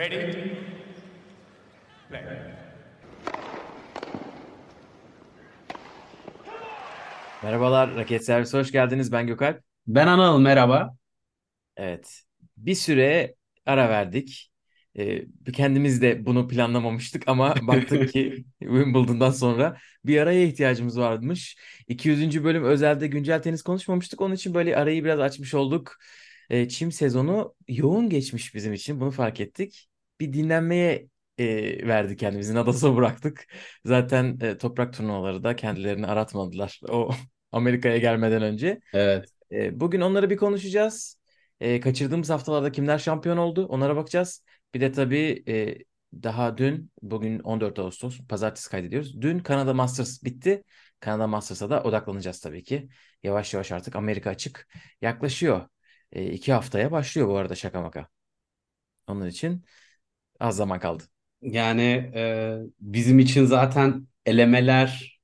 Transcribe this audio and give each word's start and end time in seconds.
Ready? 0.00 0.32
Play. 2.08 2.22
Merhabalar, 7.42 7.96
Raket 7.96 8.24
Servisi 8.24 8.56
hoş 8.56 8.72
geldiniz. 8.72 9.12
Ben 9.12 9.26
Gökalp. 9.26 9.62
Ben 9.86 10.06
Anıl 10.06 10.40
merhaba. 10.40 10.96
Evet, 11.76 12.22
bir 12.56 12.74
süre 12.74 13.34
ara 13.66 13.88
verdik. 13.88 14.52
Ee, 14.98 15.24
kendimiz 15.52 16.02
de 16.02 16.26
bunu 16.26 16.48
planlamamıştık 16.48 17.22
ama 17.26 17.54
baktık 17.62 18.12
ki 18.12 18.44
Wimbledon'dan 18.60 19.30
sonra 19.30 19.76
bir 20.04 20.18
araya 20.20 20.44
ihtiyacımız 20.44 20.98
varmış. 20.98 21.56
200. 21.88 22.44
bölüm 22.44 22.64
özelde 22.64 23.06
güncel 23.06 23.42
tenis 23.42 23.62
konuşmamıştık. 23.62 24.20
Onun 24.20 24.34
için 24.34 24.54
böyle 24.54 24.76
arayı 24.76 25.04
biraz 25.04 25.20
açmış 25.20 25.54
olduk. 25.54 25.96
Ee, 26.50 26.68
çim 26.68 26.92
sezonu 26.92 27.54
yoğun 27.68 28.08
geçmiş 28.10 28.54
bizim 28.54 28.72
için. 28.72 29.00
Bunu 29.00 29.10
fark 29.10 29.40
ettik. 29.40 29.89
Bir 30.20 30.32
dinlenmeye 30.32 31.08
e, 31.38 31.46
verdik 31.88 32.18
kendimizi. 32.18 32.54
Nadas'a 32.54 32.96
bıraktık. 32.96 33.46
Zaten 33.84 34.38
e, 34.40 34.58
toprak 34.58 34.92
turnuvaları 34.92 35.44
da 35.44 35.56
kendilerini 35.56 36.06
aratmadılar. 36.06 36.80
O 36.88 37.10
Amerika'ya 37.52 37.98
gelmeden 37.98 38.42
önce. 38.42 38.80
Evet. 38.92 39.28
E, 39.52 39.80
bugün 39.80 40.00
onları 40.00 40.30
bir 40.30 40.36
konuşacağız. 40.36 41.20
E, 41.60 41.80
kaçırdığımız 41.80 42.30
haftalarda 42.30 42.72
kimler 42.72 42.98
şampiyon 42.98 43.36
oldu 43.36 43.66
onlara 43.66 43.96
bakacağız. 43.96 44.44
Bir 44.74 44.80
de 44.80 44.92
tabii 44.92 45.44
e, 45.48 45.78
daha 46.22 46.58
dün, 46.58 46.92
bugün 47.02 47.38
14 47.38 47.78
Ağustos, 47.78 48.20
pazartesi 48.28 48.70
kaydediyoruz. 48.70 49.22
Dün 49.22 49.38
Kanada 49.38 49.74
Masters 49.74 50.24
bitti. 50.24 50.64
Kanada 51.00 51.26
Masters'a 51.26 51.70
da 51.70 51.82
odaklanacağız 51.82 52.40
tabii 52.40 52.62
ki. 52.64 52.88
Yavaş 53.22 53.54
yavaş 53.54 53.72
artık 53.72 53.96
Amerika 53.96 54.30
açık 54.30 54.68
yaklaşıyor. 55.02 55.68
E, 56.12 56.26
iki 56.26 56.52
haftaya 56.52 56.90
başlıyor 56.90 57.28
bu 57.28 57.36
arada 57.36 57.54
şaka 57.54 57.82
maka. 57.82 58.08
Onun 59.06 59.26
için 59.26 59.64
az 60.40 60.56
zaman 60.56 60.80
kaldı. 60.80 61.02
Yani 61.42 61.82
e, 62.14 62.56
bizim 62.80 63.18
için 63.18 63.44
zaten 63.44 64.06
elemeler 64.26 65.20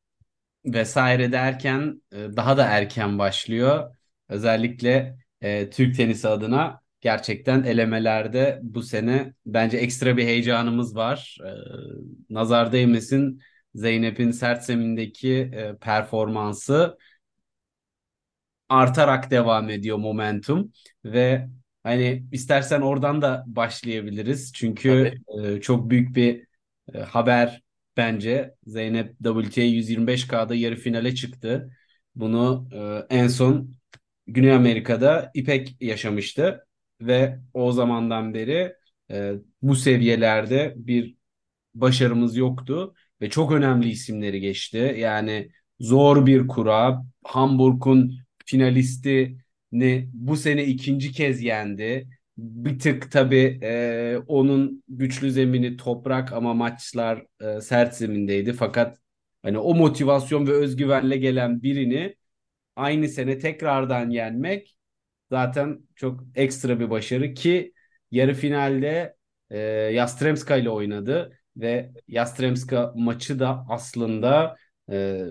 vesaire 0.64 1.32
derken 1.32 2.02
e, 2.12 2.16
daha 2.16 2.56
da 2.56 2.66
erken 2.66 3.18
başlıyor. 3.18 3.94
Özellikle 4.28 5.18
e, 5.40 5.70
Türk 5.70 5.96
tenisi 5.96 6.28
adına 6.28 6.80
gerçekten 7.00 7.62
elemelerde 7.62 8.60
bu 8.62 8.82
sene 8.82 9.34
bence 9.46 9.76
ekstra 9.76 10.16
bir 10.16 10.24
heyecanımız 10.24 10.96
var. 10.96 11.38
E, 11.44 11.50
nazar 12.30 12.72
değmesin 12.72 13.40
Zeynep'in 13.74 14.30
sert 14.30 14.64
zemindeki 14.64 15.32
e, 15.34 15.76
performansı 15.80 16.98
artarak 18.68 19.30
devam 19.30 19.70
ediyor 19.70 19.98
momentum 19.98 20.72
ve 21.04 21.48
hani 21.86 22.26
istersen 22.32 22.80
oradan 22.80 23.22
da 23.22 23.44
başlayabiliriz. 23.46 24.52
Çünkü 24.54 25.14
e, 25.42 25.60
çok 25.60 25.90
büyük 25.90 26.16
bir 26.16 26.46
e, 26.94 26.98
haber 26.98 27.62
bence. 27.96 28.54
Zeynep 28.66 29.16
WTA 29.24 29.62
125K'da 29.62 30.54
yarı 30.54 30.76
finale 30.76 31.14
çıktı. 31.14 31.70
Bunu 32.14 32.68
e, 33.10 33.16
en 33.16 33.28
son 33.28 33.74
Güney 34.26 34.52
Amerika'da 34.52 35.30
İpek 35.34 35.76
yaşamıştı 35.80 36.66
ve 37.00 37.38
o 37.54 37.72
zamandan 37.72 38.34
beri 38.34 38.74
e, 39.10 39.32
bu 39.62 39.76
seviyelerde 39.76 40.74
bir 40.76 41.16
başarımız 41.74 42.36
yoktu 42.36 42.94
ve 43.20 43.30
çok 43.30 43.52
önemli 43.52 43.88
isimleri 43.90 44.40
geçti. 44.40 44.96
Yani 44.98 45.50
zor 45.80 46.26
bir 46.26 46.48
kura. 46.48 47.02
Hamburg'un 47.24 48.18
finalistini 49.72 50.10
bu 50.12 50.36
sene 50.36 50.64
ikinci 50.64 51.12
kez 51.12 51.42
yendi. 51.42 52.08
Bir 52.38 52.78
tık 52.78 53.12
tabii 53.12 53.58
e, 53.62 54.18
onun 54.28 54.84
güçlü 54.88 55.30
zemini 55.30 55.76
toprak 55.76 56.32
ama 56.32 56.54
maçlar 56.54 57.24
e, 57.40 57.60
sert 57.60 57.94
zemindeydi. 57.94 58.52
Fakat 58.52 58.98
hani 59.42 59.58
o 59.58 59.74
motivasyon 59.74 60.46
ve 60.46 60.52
özgüvenle 60.52 61.16
gelen 61.16 61.62
birini 61.62 62.16
aynı 62.76 63.08
sene 63.08 63.38
tekrardan 63.38 64.10
yenmek 64.10 64.76
zaten 65.30 65.80
çok 65.96 66.24
ekstra 66.34 66.80
bir 66.80 66.90
başarı 66.90 67.34
ki 67.34 67.72
yarı 68.10 68.34
finalde 68.34 69.16
e, 69.50 69.58
Yastremska 69.94 70.56
ile 70.56 70.70
oynadı 70.70 71.38
ve 71.56 71.92
Yastremska 72.08 72.92
maçı 72.96 73.38
da 73.38 73.66
aslında 73.68 74.56
e, 74.90 75.24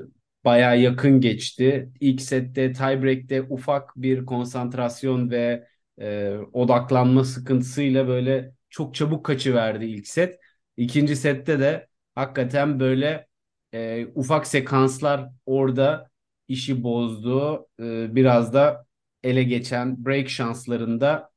baya 0.45 0.75
yakın 0.75 1.21
geçti. 1.21 1.89
İlk 1.99 2.21
sette 2.21 2.73
tiebreak'te 2.73 3.41
ufak 3.43 3.93
bir 3.95 4.25
konsantrasyon 4.25 5.29
ve 5.31 5.67
e, 6.01 6.37
odaklanma 6.53 7.23
sıkıntısıyla 7.23 8.07
böyle 8.07 8.51
çok 8.69 8.95
çabuk 8.95 9.25
kaçıverdi 9.25 9.85
ilk 9.85 10.07
set. 10.07 10.39
İkinci 10.77 11.15
sette 11.15 11.59
de 11.59 11.87
hakikaten 12.15 12.79
böyle 12.79 13.27
e, 13.73 14.07
ufak 14.15 14.47
sekanslar 14.47 15.29
orada 15.45 16.09
işi 16.47 16.83
bozdu. 16.83 17.67
E, 17.79 18.15
biraz 18.15 18.53
da 18.53 18.85
ele 19.23 19.43
geçen 19.43 20.05
break 20.05 20.29
şanslarında 20.29 21.29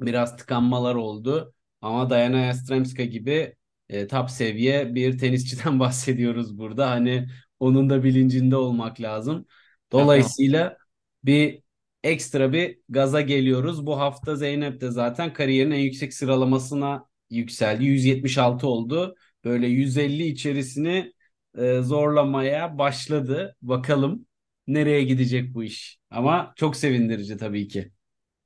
biraz 0.00 0.36
tıkanmalar 0.36 0.94
oldu. 0.94 1.54
Ama 1.80 2.10
Diana 2.10 2.38
Yastremska 2.38 3.04
gibi 3.04 3.56
e, 3.88 4.06
top 4.06 4.30
seviye 4.30 4.94
bir 4.94 5.18
tenisçiden 5.18 5.80
bahsediyoruz 5.80 6.58
burada. 6.58 6.90
Hani 6.90 7.28
onun 7.60 7.90
da 7.90 8.04
bilincinde 8.04 8.56
olmak 8.56 9.00
lazım. 9.00 9.46
Dolayısıyla 9.92 10.76
bir 11.24 11.62
ekstra 12.04 12.52
bir 12.52 12.78
gaza 12.88 13.20
geliyoruz. 13.20 13.86
Bu 13.86 13.98
hafta 13.98 14.36
Zeynep 14.36 14.80
de 14.80 14.90
zaten 14.90 15.32
kariyerin 15.32 15.70
en 15.70 15.78
yüksek 15.78 16.14
sıralamasına 16.14 17.06
yükseldi. 17.30 17.84
176 17.84 18.66
oldu. 18.68 19.14
Böyle 19.44 19.66
150 19.66 20.26
içerisini 20.26 21.12
e, 21.58 21.80
zorlamaya 21.82 22.78
başladı. 22.78 23.56
Bakalım 23.62 24.26
nereye 24.66 25.02
gidecek 25.04 25.54
bu 25.54 25.64
iş. 25.64 25.98
Ama 26.10 26.52
çok 26.56 26.76
sevindirici 26.76 27.36
tabii 27.36 27.68
ki. 27.68 27.92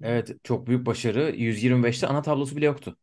Evet 0.03 0.31
çok 0.44 0.66
büyük 0.66 0.87
başarı. 0.87 1.34
125'te 1.37 2.06
ana 2.06 2.22
tablosu 2.22 2.56
bile 2.56 2.66
yoktu 2.66 2.97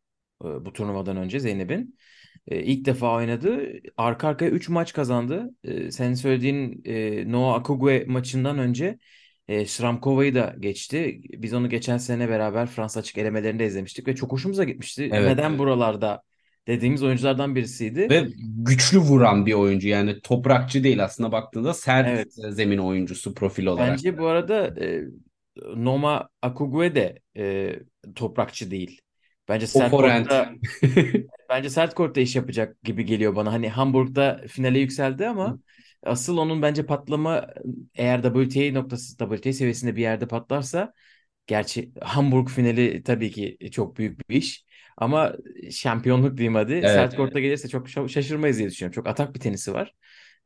e, 0.44 0.64
bu 0.64 0.72
turnuvadan 0.72 1.16
önce 1.16 1.40
Zeynep'in. 1.40 1.98
E, 2.46 2.62
ilk 2.62 2.86
defa 2.86 3.14
oynadı. 3.14 3.72
Arka 3.96 4.28
arkaya 4.28 4.50
3 4.50 4.68
maç 4.68 4.92
kazandı. 4.92 5.50
E, 5.64 5.90
senin 5.90 6.14
söylediğin 6.14 6.82
e, 6.84 7.32
Noah 7.32 7.54
Akugwe 7.54 8.04
maçından 8.06 8.58
önce 8.58 8.98
e, 9.48 9.66
Shramkova'yı 9.66 10.34
da 10.34 10.54
geçti. 10.60 11.20
Biz 11.32 11.54
onu 11.54 11.68
geçen 11.68 11.98
sene 11.98 12.28
beraber 12.28 12.66
Fransa 12.66 13.00
açık 13.00 13.18
elemelerinde 13.18 13.66
izlemiştik 13.66 14.08
ve 14.08 14.14
çok 14.14 14.32
hoşumuza 14.32 14.64
gitmişti. 14.64 15.10
Evet. 15.12 15.28
Neden 15.28 15.58
buralarda 15.58 16.22
dediğimiz 16.66 17.02
oyunculardan 17.02 17.54
birisiydi. 17.54 18.10
Ve 18.10 18.26
güçlü 18.38 18.98
vuran 18.98 19.46
bir 19.46 19.52
oyuncu 19.52 19.88
yani 19.88 20.20
toprakçı 20.20 20.84
değil 20.84 21.04
aslında 21.04 21.32
baktığında 21.32 21.74
sert 21.74 22.08
Evet. 22.08 22.32
zemin 22.54 22.78
oyuncusu 22.78 23.34
profil 23.34 23.66
olarak. 23.66 23.90
Bence 23.90 24.18
bu 24.18 24.26
arada 24.26 24.84
e, 24.84 25.02
Noma 25.76 26.28
Akugwe 26.42 26.94
de 26.94 27.18
e, 27.36 27.74
toprakçı 28.14 28.70
değil. 28.70 29.00
Bence 29.48 29.66
sert 29.66 29.98
kortta 29.98 30.54
bence 31.48 31.70
sert 31.70 31.94
kortta 31.94 32.20
iş 32.20 32.36
yapacak 32.36 32.82
gibi 32.84 33.04
geliyor 33.04 33.36
bana. 33.36 33.52
Hani 33.52 33.68
Hamburg'da 33.68 34.40
finale 34.48 34.78
yükseldi 34.78 35.26
ama 35.28 35.60
asıl 36.02 36.36
onun 36.38 36.62
bence 36.62 36.86
patlama 36.86 37.46
eğer 37.94 38.22
WTA 38.22 38.72
noktası 38.72 39.16
WTA 39.16 39.52
seviyesinde 39.52 39.96
bir 39.96 40.02
yerde 40.02 40.28
patlarsa 40.28 40.92
gerçi 41.46 41.92
Hamburg 42.02 42.48
finali 42.48 43.02
tabii 43.02 43.30
ki 43.30 43.58
çok 43.72 43.96
büyük 43.98 44.30
bir 44.30 44.36
iş 44.36 44.64
ama 44.96 45.32
şampiyonluk 45.70 46.36
diyeyim 46.36 46.54
hadi. 46.54 46.72
Evet. 46.72 46.90
Sert 46.90 47.16
kortta 47.16 47.40
gelirse 47.40 47.68
çok 47.68 47.88
şa- 47.88 48.08
şaşırmayız 48.08 48.58
diye 48.58 48.68
düşünüyorum. 48.70 48.94
Çok 48.94 49.06
atak 49.06 49.34
bir 49.34 49.40
tenisi 49.40 49.74
var. 49.74 49.94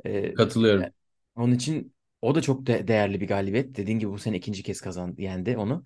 Ee, 0.07 0.35
Katılıyorum. 0.35 0.93
onun 1.37 1.55
için 1.55 1.95
o 2.23 2.35
da 2.35 2.43
çok 2.43 2.67
de- 2.67 2.89
değerli 2.89 3.21
bir 3.21 3.29
galibiyet. 3.29 3.77
Dediğin 3.77 3.99
gibi 3.99 4.11
bu 4.11 4.19
sene 4.19 4.37
ikinci 4.37 4.63
kez 4.63 4.81
kazandı, 4.81 5.23
yendi 5.23 5.57
onu. 5.57 5.85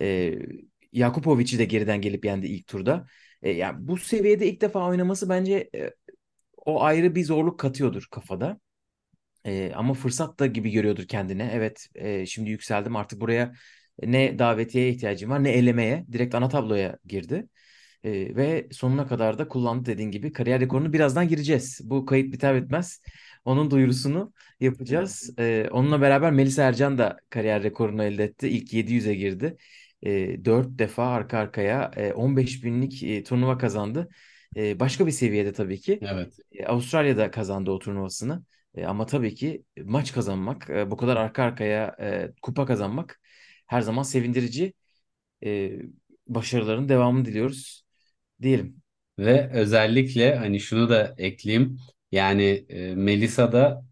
Ee, 0.00 0.38
Jakupovic'i 0.92 1.58
de 1.58 1.64
geriden 1.64 2.00
gelip 2.00 2.24
yendi 2.24 2.46
ilk 2.46 2.66
turda. 2.66 3.06
Ee, 3.42 3.50
yani 3.50 3.88
bu 3.88 3.96
seviyede 3.98 4.48
ilk 4.48 4.60
defa 4.60 4.88
oynaması 4.88 5.28
bence 5.28 5.70
e, 5.74 5.90
o 6.56 6.82
ayrı 6.82 7.14
bir 7.14 7.24
zorluk 7.24 7.60
katıyordur 7.60 8.08
kafada. 8.10 8.60
Ee, 9.46 9.72
ama 9.76 9.94
fırsat 9.94 10.38
da 10.40 10.46
gibi 10.46 10.70
görüyordur 10.70 11.04
kendine. 11.08 11.50
Evet, 11.54 11.88
e, 11.94 12.26
şimdi 12.26 12.50
yükseldim 12.50 12.96
artık 12.96 13.20
buraya 13.20 13.52
ne 14.02 14.38
davetiye 14.38 14.88
ihtiyacım 14.90 15.30
var 15.30 15.44
ne 15.44 15.50
elemeye. 15.50 16.06
Direkt 16.12 16.34
ana 16.34 16.48
tabloya 16.48 16.98
girdi. 17.06 17.48
Ee, 18.04 18.36
ve 18.36 18.68
sonuna 18.72 19.06
kadar 19.06 19.38
da 19.38 19.48
kullandı 19.48 19.86
dediğin 19.86 20.10
gibi. 20.10 20.32
Kariyer 20.32 20.60
rekorunu 20.60 20.92
birazdan 20.92 21.28
gireceğiz. 21.28 21.80
Bu 21.84 22.06
kayıt 22.06 22.32
biter 22.32 22.62
bitmez 22.62 23.00
onun 23.44 23.70
duyurusunu 23.70 24.32
yapacağız. 24.60 25.30
Ee, 25.38 25.68
onunla 25.70 26.00
beraber 26.00 26.32
Melisa 26.32 26.62
Ercan 26.62 26.98
da 26.98 27.16
kariyer 27.30 27.62
rekorunu 27.62 28.04
elde 28.04 28.24
etti. 28.24 28.48
İlk 28.48 28.72
700'e 28.72 29.14
girdi. 29.14 29.56
Ee, 30.06 30.44
4 30.44 30.78
defa 30.78 31.06
arka 31.06 31.38
arkaya 31.38 31.90
e, 31.96 32.12
15 32.12 32.64
binlik 32.64 33.02
e, 33.02 33.22
turnuva 33.24 33.58
kazandı. 33.58 34.08
E, 34.56 34.80
başka 34.80 35.06
bir 35.06 35.12
seviyede 35.12 35.52
tabii 35.52 35.80
ki. 35.80 35.98
Evet. 36.02 36.32
E, 36.52 36.66
Avustralya'da 36.66 37.30
kazandı 37.30 37.70
o 37.70 37.78
turnuvasını. 37.78 38.44
E, 38.74 38.86
ama 38.86 39.06
tabii 39.06 39.34
ki 39.34 39.64
maç 39.84 40.12
kazanmak, 40.12 40.70
e, 40.70 40.90
bu 40.90 40.96
kadar 40.96 41.16
arka 41.16 41.42
arkaya 41.42 41.96
e, 42.00 42.32
kupa 42.42 42.66
kazanmak 42.66 43.20
her 43.66 43.80
zaman 43.80 44.02
sevindirici. 44.02 44.72
E, 45.44 45.72
başarıların 46.26 46.88
devamını 46.88 47.24
diliyoruz 47.24 47.84
diyelim. 48.42 48.76
Ve 49.18 49.50
özellikle 49.52 50.36
hani 50.36 50.60
şunu 50.60 50.88
da 50.88 51.14
ekleyeyim. 51.18 51.78
Yani 52.12 52.66
e, 52.68 52.94
Melisa 52.94 53.52
da 53.52 53.84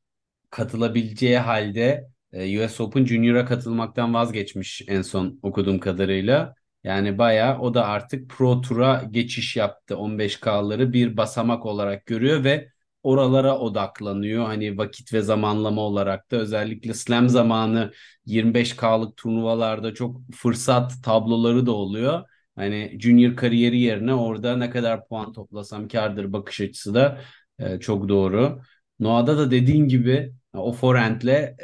katılabileceği 0.50 1.38
halde 1.38 1.82
e, 1.82 2.09
US 2.32 2.80
Open 2.80 3.04
Junior'a 3.04 3.44
katılmaktan 3.44 4.14
vazgeçmiş 4.14 4.82
en 4.88 5.02
son 5.02 5.38
okuduğum 5.42 5.78
kadarıyla. 5.80 6.54
Yani 6.84 7.18
bayağı 7.18 7.58
o 7.60 7.74
da 7.74 7.86
artık 7.86 8.30
Pro 8.30 8.60
Tour'a 8.60 9.02
geçiş 9.10 9.56
yaptı. 9.56 9.96
15K'ları 9.96 10.92
bir 10.92 11.16
basamak 11.16 11.66
olarak 11.66 12.06
görüyor 12.06 12.44
ve 12.44 12.68
oralara 13.02 13.58
odaklanıyor. 13.58 14.44
Hani 14.46 14.78
vakit 14.78 15.12
ve 15.12 15.22
zamanlama 15.22 15.80
olarak 15.82 16.30
da 16.30 16.36
özellikle 16.36 16.94
Slam 16.94 17.28
zamanı 17.28 17.92
25K'lık 18.26 19.16
turnuvalarda 19.16 19.94
çok 19.94 20.20
fırsat 20.34 20.92
tabloları 21.04 21.66
da 21.66 21.72
oluyor. 21.72 22.22
Hani 22.56 22.96
junior 23.00 23.36
kariyeri 23.36 23.80
yerine 23.80 24.14
orada 24.14 24.56
ne 24.56 24.70
kadar 24.70 25.08
puan 25.08 25.32
toplasam 25.32 25.88
kârdır 25.88 26.32
bakış 26.32 26.60
açısı 26.60 26.94
da 26.94 27.20
e, 27.58 27.80
çok 27.80 28.08
doğru. 28.08 28.60
Noah'da 29.00 29.38
da 29.38 29.50
dediğin 29.50 29.88
gibi 29.88 30.32
o 30.54 30.72
forehandle 30.72 31.56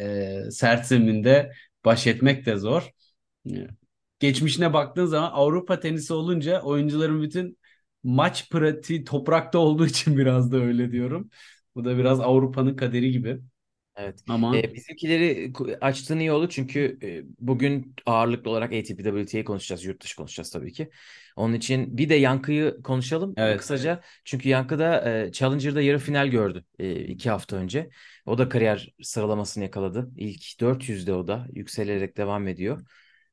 e, 0.47 0.51
sert 0.51 0.87
zeminde 0.87 1.53
baş 1.85 2.07
etmek 2.07 2.47
de 2.47 2.57
zor. 2.57 2.91
E, 3.51 3.69
Geçmişine 4.21 4.73
baktığın 4.73 5.07
zaman 5.07 5.31
Avrupa 5.35 5.81
tenisi 5.81 6.13
olunca 6.15 6.63
oyuncuların 6.63 7.23
bütün 7.23 7.59
maç 8.05 8.51
pratiği 8.51 9.05
toprakta 9.05 9.59
olduğu 9.59 9.87
için 9.87 10.19
biraz 10.19 10.53
da 10.53 10.57
öyle 10.57 10.93
diyorum. 10.93 11.31
Bu 11.75 11.85
da 11.85 11.99
biraz 11.99 12.21
Avrupa'nın 12.21 12.77
kaderi 12.77 13.13
gibi. 13.13 13.41
Evet. 13.97 14.25
Ama 14.29 14.57
Ee, 14.57 14.75
bizimkileri 14.75 15.53
açtığın 15.81 16.19
iyi 16.19 16.33
oldu 16.33 16.49
çünkü 16.49 16.99
e, 17.03 17.23
bugün 17.39 17.95
ağırlıklı 18.07 18.51
olarak 18.51 18.73
ATP 18.73 19.03
WTA'yı 19.05 19.45
konuşacağız. 19.45 19.85
Yurt 19.85 20.03
dışı 20.03 20.17
konuşacağız 20.17 20.51
tabii 20.51 20.73
ki. 20.73 20.91
Onun 21.37 21.55
için 21.55 21.99
bir 21.99 22.09
de 22.09 22.15
Yankı'yı 22.15 22.83
konuşalım 22.83 23.35
e, 23.37 23.43
evet 23.43 23.59
kısaca. 23.59 24.01
Çünkü 24.25 24.49
Yankı 24.49 24.79
da 24.79 25.11
e, 25.27 25.33
Challenger'da 25.33 25.83
yarı 25.83 25.99
final 25.99 26.27
gördü 26.29 26.65
e, 26.79 26.95
iki 27.05 27.31
hafta 27.31 27.57
önce. 27.57 27.91
O 28.27 28.39
da 28.39 28.49
kariyer 28.49 28.95
sıralamasını 29.03 29.65
yakaladı. 29.65 30.11
İlk 30.17 30.61
400'de 30.61 31.13
o 31.13 31.27
da 31.29 31.47
yükselerek 31.53 32.17
devam 32.17 32.49
ediyor. 32.49 32.81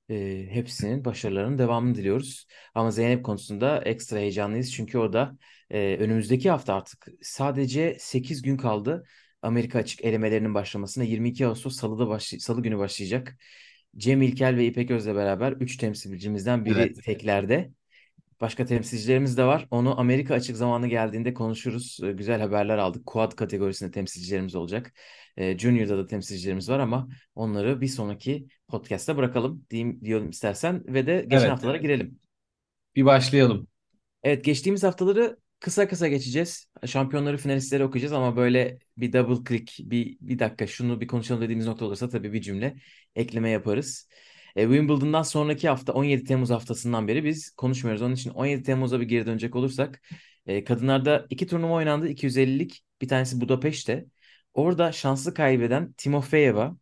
E, 0.09 0.47
hepsinin 0.49 1.05
başarılarının 1.05 1.57
devamını 1.57 1.95
diliyoruz. 1.95 2.47
Ama 2.75 2.91
Zeynep 2.91 3.25
konusunda 3.25 3.81
ekstra 3.85 4.17
heyecanlıyız. 4.17 4.73
Çünkü 4.73 4.97
o 4.97 5.13
da 5.13 5.37
e, 5.69 5.97
önümüzdeki 5.99 6.49
hafta 6.49 6.73
artık 6.75 7.07
sadece 7.21 7.95
8 7.99 8.41
gün 8.41 8.57
kaldı. 8.57 9.05
Amerika 9.43 9.79
açık 9.79 10.05
elemelerinin 10.05 10.53
başlamasına 10.53 11.03
22 11.03 11.47
Ağustos 11.47 11.75
Salı'da 11.75 12.07
başlay 12.07 12.39
Salı 12.39 12.61
günü 12.61 12.77
başlayacak. 12.77 13.37
Cem 13.97 14.21
İlkel 14.21 14.55
ve 14.55 14.65
İpek 14.65 14.91
Öz'le 14.91 15.15
beraber 15.15 15.51
3 15.51 15.77
temsilcimizden 15.77 16.65
biri 16.65 16.79
evet 16.79 17.03
teklerde. 17.03 17.71
Başka 18.41 18.65
temsilcilerimiz 18.65 19.37
de 19.37 19.43
var. 19.43 19.67
Onu 19.71 19.99
Amerika 19.99 20.33
açık 20.33 20.57
zamanı 20.57 20.87
geldiğinde 20.87 21.33
konuşuruz. 21.33 21.99
Ee, 22.03 22.11
Güzel 22.11 22.41
haberler 22.41 22.77
aldık. 22.77 23.05
Quad 23.05 23.35
kategorisinde 23.35 23.91
temsilcilerimiz 23.91 24.55
olacak. 24.55 24.93
Ee, 25.37 25.57
Junior'da 25.57 25.97
da 25.97 26.07
temsilcilerimiz 26.07 26.69
var 26.69 26.79
ama 26.79 27.09
onları 27.35 27.81
bir 27.81 27.87
sonraki 27.87 28.47
podcast'ta 28.67 29.17
bırakalım 29.17 29.65
diyeyim 29.69 30.01
diyorum 30.05 30.29
istersen 30.29 30.83
ve 30.93 31.07
de 31.07 31.25
geçen 31.27 31.37
evet 31.37 31.49
haftalara 31.49 31.77
girelim. 31.77 32.19
bir 32.95 33.05
başlayalım. 33.05 33.67
Evet 34.23 34.45
geçtiğimiz 34.45 34.83
haftaları 34.83 35.37
kısa 35.63 35.87
kısa 35.87 36.07
geçeceğiz. 36.07 36.67
Şampiyonları 36.85 37.37
finalistleri 37.37 37.83
okuyacağız 37.83 38.13
ama 38.13 38.35
böyle 38.35 38.79
bir 38.97 39.13
double 39.13 39.43
click 39.49 39.91
bir, 39.91 40.17
bir 40.21 40.39
dakika 40.39 40.67
şunu 40.67 41.01
bir 41.01 41.07
konuşalım 41.07 41.41
dediğimiz 41.41 41.67
nokta 41.67 41.85
olursa 41.85 42.09
tabii 42.09 42.33
bir 42.33 42.41
cümle 42.41 42.75
ekleme 43.15 43.49
yaparız. 43.49 44.09
E, 44.55 44.63
Wimbledon'dan 44.63 45.23
sonraki 45.23 45.69
hafta 45.69 45.93
17 45.93 46.23
Temmuz 46.23 46.49
haftasından 46.49 47.07
beri 47.07 47.23
biz 47.23 47.51
konuşmuyoruz. 47.51 48.01
Onun 48.01 48.13
için 48.15 48.29
17 48.29 48.63
Temmuz'a 48.63 48.99
bir 49.01 49.05
geri 49.05 49.25
dönecek 49.25 49.55
olursak 49.55 50.01
e, 50.45 50.63
kadınlarda 50.63 51.27
iki 51.29 51.47
turnuva 51.47 51.73
oynandı. 51.73 52.09
250'lik 52.09 52.83
bir 53.01 53.07
tanesi 53.07 53.41
Budapeşte. 53.41 54.05
Orada 54.53 54.91
şanslı 54.91 55.33
kaybeden 55.33 55.93
Timofeyeva 55.93 56.77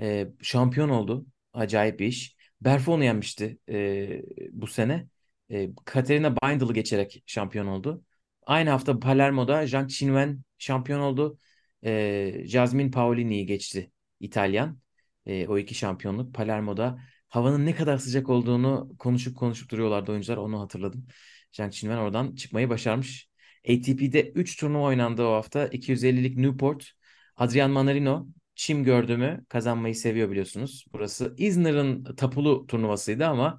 e, 0.00 0.28
şampiyon 0.42 0.88
oldu. 0.88 1.26
Acayip 1.52 2.00
bir 2.00 2.06
iş. 2.06 2.36
Berfu 2.60 2.92
onu 2.92 3.04
yenmişti 3.04 3.58
e, 3.68 4.22
bu 4.52 4.66
sene. 4.66 5.08
E, 5.50 5.70
Katerina 5.84 6.36
Bindle'ı 6.36 6.72
geçerek 6.74 7.22
şampiyon 7.26 7.66
oldu. 7.66 8.04
Aynı 8.46 8.70
hafta 8.70 8.98
Palermo'da 8.98 9.66
Zhang 9.66 9.90
Qinwen 9.90 10.40
şampiyon 10.58 11.00
oldu. 11.00 11.38
E, 11.84 12.42
Jasmine 12.46 12.90
Paolini'yi 12.90 13.46
geçti 13.46 13.90
İtalyan. 14.20 14.78
E, 15.26 15.46
o 15.48 15.58
iki 15.58 15.74
şampiyonluk 15.74 16.34
Palermo'da 16.34 16.98
havanın 17.28 17.66
ne 17.66 17.74
kadar 17.74 17.98
sıcak 17.98 18.28
olduğunu 18.30 18.96
konuşup 18.98 19.36
konuşup 19.36 19.70
duruyorlardı 19.70 20.12
oyuncular. 20.12 20.36
Onu 20.36 20.60
hatırladım. 20.60 21.06
Zhang 21.52 21.72
Qinwen 21.72 21.96
oradan 21.98 22.34
çıkmayı 22.34 22.68
başarmış. 22.68 23.28
ATP'de 23.68 24.30
3 24.30 24.56
turnuva 24.56 24.82
oynandı 24.82 25.22
o 25.22 25.32
hafta. 25.32 25.66
250'lik 25.66 26.36
Newport, 26.36 26.90
Adrian 27.36 27.70
Manarino, 27.70 28.26
Çim 28.54 28.84
gördüğümü 28.84 29.44
kazanmayı 29.48 29.94
seviyor 29.94 30.30
biliyorsunuz. 30.30 30.84
Burası 30.92 31.34
İzmir'in 31.38 32.04
tapulu 32.04 32.66
turnuvasıydı 32.66 33.26
ama 33.26 33.58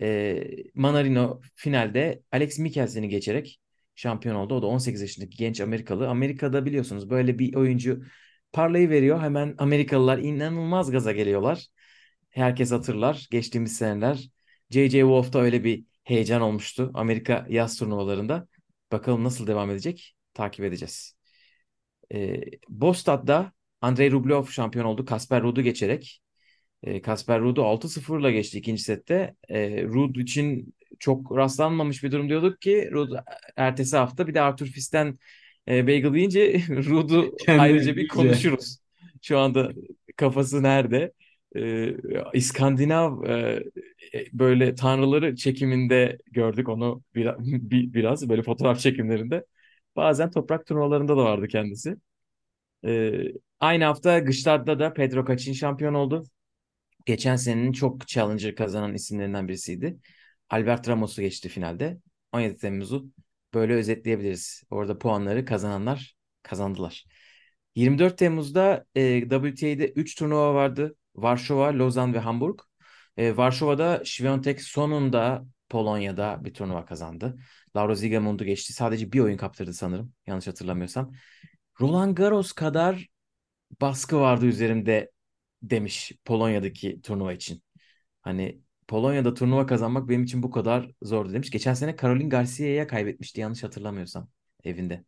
e, 0.00 0.44
Manarino 0.74 1.40
finalde 1.54 2.22
Alex 2.32 2.58
Mikkelsen'i 2.58 3.08
geçerek 3.08 3.60
şampiyon 3.94 4.36
oldu. 4.36 4.54
O 4.54 4.62
da 4.62 4.66
18 4.66 5.00
yaşındaki 5.00 5.36
genç 5.36 5.60
Amerikalı. 5.60 6.08
Amerika'da 6.08 6.64
biliyorsunuz 6.66 7.10
böyle 7.10 7.38
bir 7.38 7.54
oyuncu 7.54 8.02
parlayı 8.52 8.90
veriyor. 8.90 9.20
Hemen 9.20 9.54
Amerikalılar 9.58 10.18
inanılmaz 10.18 10.90
gaza 10.90 11.12
geliyorlar. 11.12 11.66
Herkes 12.30 12.72
hatırlar 12.72 13.26
geçtiğimiz 13.30 13.76
seneler. 13.76 14.30
J.J. 14.70 15.00
Wolf'ta 15.00 15.38
öyle 15.38 15.64
bir 15.64 15.84
heyecan 16.04 16.42
olmuştu 16.42 16.90
Amerika 16.94 17.46
yaz 17.48 17.78
turnuvalarında. 17.78 18.48
Bakalım 18.92 19.24
nasıl 19.24 19.46
devam 19.46 19.70
edecek? 19.70 20.16
Takip 20.34 20.64
edeceğiz. 20.64 21.16
E, 22.14 22.40
Bostad'da 22.68 23.52
Andrei 23.80 24.12
Rublev 24.12 24.44
şampiyon 24.46 24.84
oldu. 24.84 25.04
Kasper 25.04 25.42
Ruud'u 25.42 25.62
geçerek. 25.62 26.22
E, 26.82 27.02
Kasper 27.02 27.40
Ruud'u 27.40 27.62
6-0'la 27.64 28.30
geçti 28.30 28.58
ikinci 28.58 28.82
sette. 28.82 29.36
E, 29.48 29.84
Ruud 29.84 30.16
için 30.16 30.74
çok 30.98 31.36
rastlanmamış 31.36 32.02
bir 32.04 32.12
durum 32.12 32.28
diyorduk 32.28 32.60
ki 32.60 32.88
Ruud 32.92 33.12
ertesi 33.56 33.96
hafta 33.96 34.26
bir 34.28 34.34
de 34.34 34.40
Arthur 34.40 34.66
Fiz'den 34.66 35.18
e, 35.68 35.86
bagel 35.86 36.04
Ruud'u 36.90 37.36
Kendini 37.38 37.56
ayrıca 37.56 37.96
bir 37.96 38.08
konuşuruz. 38.08 38.78
Şu 39.22 39.38
anda 39.38 39.72
kafası 40.16 40.62
nerede? 40.62 41.12
E, 41.56 41.94
İskandinav 42.34 43.24
e, 43.24 43.62
e, 44.14 44.24
böyle 44.32 44.74
tanrıları 44.74 45.36
çekiminde 45.36 46.18
gördük 46.30 46.68
onu 46.68 47.02
bir, 47.14 47.26
bir- 47.40 47.92
biraz 47.94 48.28
böyle 48.28 48.42
fotoğraf 48.42 48.78
çekimlerinde. 48.80 49.44
Bazen 49.96 50.30
toprak 50.30 50.66
turnuvalarında 50.66 51.16
da 51.16 51.24
vardı 51.24 51.48
kendisi. 51.48 51.96
Ee, 52.84 53.24
aynı 53.60 53.84
hafta 53.84 54.18
Gstaad'da 54.18 54.78
da 54.78 54.92
Pedro 54.92 55.24
Kacin 55.24 55.52
şampiyon 55.52 55.94
oldu. 55.94 56.24
Geçen 57.06 57.36
senenin 57.36 57.72
çok 57.72 58.06
challenger 58.08 58.54
kazanan 58.56 58.94
isimlerinden 58.94 59.48
birisiydi. 59.48 59.98
Albert 60.52 60.88
Ramos'u 60.88 61.22
geçti 61.22 61.48
finalde. 61.48 61.98
17 62.32 62.56
Temmuz'u 62.56 63.06
böyle 63.54 63.74
özetleyebiliriz. 63.74 64.62
Orada 64.70 64.98
puanları 64.98 65.44
kazananlar 65.44 66.16
kazandılar. 66.42 67.04
24 67.74 68.18
Temmuz'da 68.18 68.84
e, 68.94 69.20
WTA'de 69.20 69.88
3 69.88 70.14
turnuva 70.14 70.54
vardı. 70.54 70.96
Varşova, 71.14 71.78
Lozan 71.78 72.14
ve 72.14 72.18
Hamburg. 72.18 72.60
E, 73.16 73.36
Varşova'da 73.36 74.02
Świątek 74.04 74.60
sonunda 74.60 75.46
Polonya'da 75.68 76.44
bir 76.44 76.54
turnuva 76.54 76.84
kazandı. 76.84 77.38
Laura 77.76 77.94
Zigemund'u 77.94 78.44
geçti. 78.44 78.72
Sadece 78.72 79.12
bir 79.12 79.20
oyun 79.20 79.36
kaptırdı 79.36 79.74
sanırım. 79.74 80.12
Yanlış 80.26 80.46
hatırlamıyorsam. 80.46 81.12
Roland 81.80 82.16
Garros 82.16 82.52
kadar 82.52 83.08
baskı 83.80 84.20
vardı 84.20 84.46
üzerimde 84.46 85.10
demiş 85.62 86.12
Polonya'daki 86.24 87.02
turnuva 87.02 87.32
için. 87.32 87.62
Hani 88.22 88.61
Polonya'da 88.88 89.34
turnuva 89.34 89.66
kazanmak 89.66 90.08
benim 90.08 90.24
için 90.24 90.42
bu 90.42 90.50
kadar 90.50 90.90
zordu 91.02 91.32
demiş. 91.32 91.50
Geçen 91.50 91.74
sene 91.74 91.96
Caroline 91.96 92.28
Garcia'ya 92.28 92.86
kaybetmişti 92.86 93.40
yanlış 93.40 93.62
hatırlamıyorsam 93.64 94.28
evinde. 94.64 95.04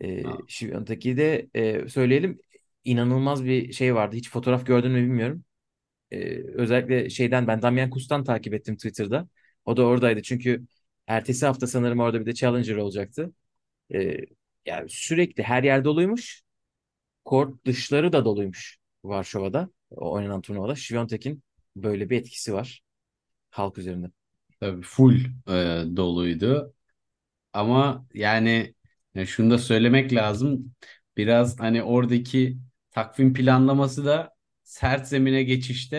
Ee, 0.00 0.22
Ha, 0.22 0.38
Świątek'i 0.48 1.16
de 1.16 1.48
e, 1.54 1.88
söyleyelim 1.88 2.38
inanılmaz 2.84 3.44
bir 3.44 3.72
şey 3.72 3.94
vardı. 3.94 4.16
Hiç 4.16 4.30
fotoğraf 4.30 4.66
gördün 4.66 4.90
mü 4.92 5.02
bilmiyorum. 5.02 5.44
Ee, 6.12 6.38
özellikle 6.54 7.10
şeyden 7.10 7.46
ben 7.48 7.62
Damian 7.62 7.90
Kus'tan 7.90 8.24
takip 8.24 8.54
ettim 8.54 8.76
Twitter'da. 8.76 9.28
O 9.66 9.76
da 9.76 9.84
oradaydı 9.86 10.22
çünkü 10.22 10.66
ertesi 11.08 11.46
hafta 11.46 11.66
sanırım 11.66 12.00
orada 12.00 12.20
bir 12.20 12.26
de 12.26 12.34
Challenger 12.34 12.76
olacaktı. 12.76 13.32
Ee, 13.94 14.18
yani 14.66 14.90
sürekli 14.90 15.42
her 15.42 15.64
yer 15.64 15.84
doluymuş. 15.84 16.42
Kort 17.24 17.66
dışları 17.66 18.12
da 18.12 18.24
doluymuş 18.24 18.78
Varşova'da. 19.04 19.70
O 19.90 20.12
oynanan 20.12 20.40
turnuvada. 20.40 20.72
Świątek'in 20.76 21.42
böyle 21.76 22.10
bir 22.10 22.16
etkisi 22.20 22.54
var 22.54 22.82
halk 23.50 23.78
üzerinde. 23.78 24.12
tabii 24.60 24.82
full 24.82 25.16
e, 25.48 25.52
doluydu. 25.96 26.74
Ama 27.54 28.06
yani 28.14 28.74
ya 29.16 29.26
şunu 29.26 29.50
da 29.52 29.58
söylemek 29.58 30.14
lazım. 30.14 30.74
Biraz 31.16 31.60
hani 31.60 31.82
oradaki 31.82 32.58
takvim 32.90 33.34
planlaması 33.34 34.06
da 34.06 34.34
sert 34.64 35.08
zemine 35.08 35.42
geçişte 35.44 35.96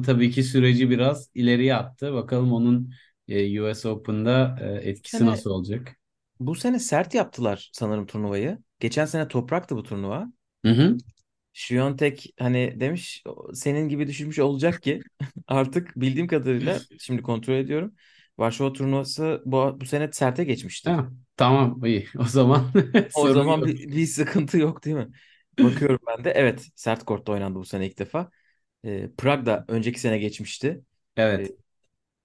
e, 0.00 0.02
tabii 0.02 0.30
ki 0.30 0.42
süreci 0.44 0.90
biraz 0.90 1.30
ileriye 1.34 1.76
attı. 1.76 2.14
Bakalım 2.14 2.52
onun 2.54 2.94
e, 3.28 3.62
US 3.62 3.88
Open'da 3.88 4.58
e, 4.62 4.90
etkisi 4.90 5.26
sene 5.26 5.26
nasıl 5.26 5.50
olacak? 5.50 5.96
bu 6.40 6.54
sene 6.54 6.78
sert 6.78 7.14
yaptılar 7.14 7.70
sanırım 7.72 8.06
turnuvayı. 8.06 8.58
Geçen 8.80 9.06
sene 9.06 9.28
topraktı 9.28 9.76
bu 9.76 9.82
turnuva. 9.82 10.32
Hı 10.64 10.68
hı. 10.70 10.98
Şiyontek 11.54 12.34
hani 12.40 12.80
demiş 12.80 13.24
senin 13.54 13.90
gibi 13.90 14.08
düşünmüş 14.08 14.40
olacak 14.40 14.82
ki 14.82 15.02
artık 15.48 15.92
bildiğim 15.96 16.28
kadarıyla 16.28 16.86
şimdi 16.98 17.22
kontrol 17.22 17.54
ediyorum. 17.54 17.96
Varşova 18.38 18.74
turnuvası 18.74 19.42
bu, 19.46 19.78
bu 19.82 19.86
sene 19.86 20.12
serte 20.12 20.44
geçmişti. 20.44 20.92
Ha, 20.92 21.10
tamam 21.36 21.84
iyi. 21.84 22.08
O 22.18 22.24
zaman 22.24 22.72
O 23.12 23.28
zaman 23.28 23.64
yok. 23.64 23.66
bir, 23.66 23.78
bir 23.92 24.06
sıkıntı 24.06 24.58
yok 24.58 24.84
değil 24.84 24.96
mi? 24.96 25.08
Bakıyorum 25.62 25.98
ben 26.06 26.24
de. 26.24 26.30
Evet 26.30 26.68
sert 26.74 27.04
kortta 27.04 27.32
oynandı 27.32 27.58
bu 27.58 27.64
sene 27.64 27.86
ilk 27.86 27.98
defa. 27.98 28.30
Ee, 28.84 29.10
Prag 29.18 29.46
da 29.46 29.64
önceki 29.68 30.00
sene 30.00 30.18
geçmişti. 30.18 30.84
Ee, 31.34 31.46
Evet. 31.46 31.54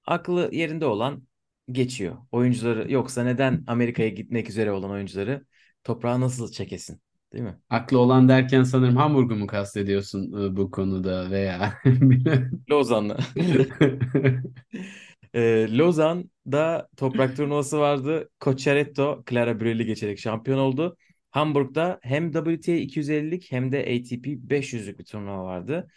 aklı 0.05 0.49
yerinde 0.53 0.85
olan 0.85 1.27
geçiyor. 1.71 2.17
Oyuncuları 2.33 2.93
yoksa 2.93 3.23
neden 3.23 3.65
Amerika'ya 3.67 4.09
gitmek 4.09 4.49
üzere 4.49 4.71
olan 4.71 4.91
oyuncuları 4.91 5.45
toprağa 5.83 6.21
nasıl 6.21 6.51
çekesin? 6.51 7.01
Değil 7.33 7.43
mi? 7.43 7.57
Aklı 7.69 7.99
olan 7.99 8.29
derken 8.29 8.63
sanırım 8.63 8.95
Hamburg'u 8.95 9.35
mu 9.35 9.47
kastediyorsun 9.47 10.43
e, 10.43 10.57
bu 10.57 10.71
konuda 10.71 11.31
veya. 11.31 11.73
Lozan'la. 12.69 13.17
Ee, 15.33 15.67
Lozan'da 15.77 16.89
toprak 16.97 17.35
turnuvası 17.37 17.79
vardı. 17.79 18.29
Cocciaretto 18.41 19.23
Clara 19.29 19.59
Brül'i 19.59 19.85
geçerek 19.85 20.19
şampiyon 20.19 20.57
oldu. 20.57 20.97
Hamburg'da 21.31 21.99
hem 22.01 22.31
WTA 22.31 22.71
250'lik 22.71 23.51
hem 23.51 23.71
de 23.71 23.79
ATP 23.79 24.27
500'lük 24.49 24.99
bir 24.99 25.05
turnuva 25.05 25.43
vardı. 25.43 25.87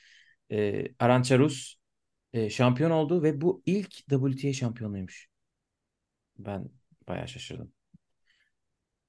Ee, 0.50 0.84
Arantxa 0.98 1.38
Rus 1.38 1.74
e, 2.32 2.50
şampiyon 2.50 2.90
oldu 2.90 3.22
ve 3.22 3.40
bu 3.40 3.62
ilk 3.66 3.90
WTA 3.90 4.52
şampiyonuymuş. 4.52 5.28
Ben 6.38 6.70
bayağı 7.08 7.28
şaşırdım. 7.28 7.72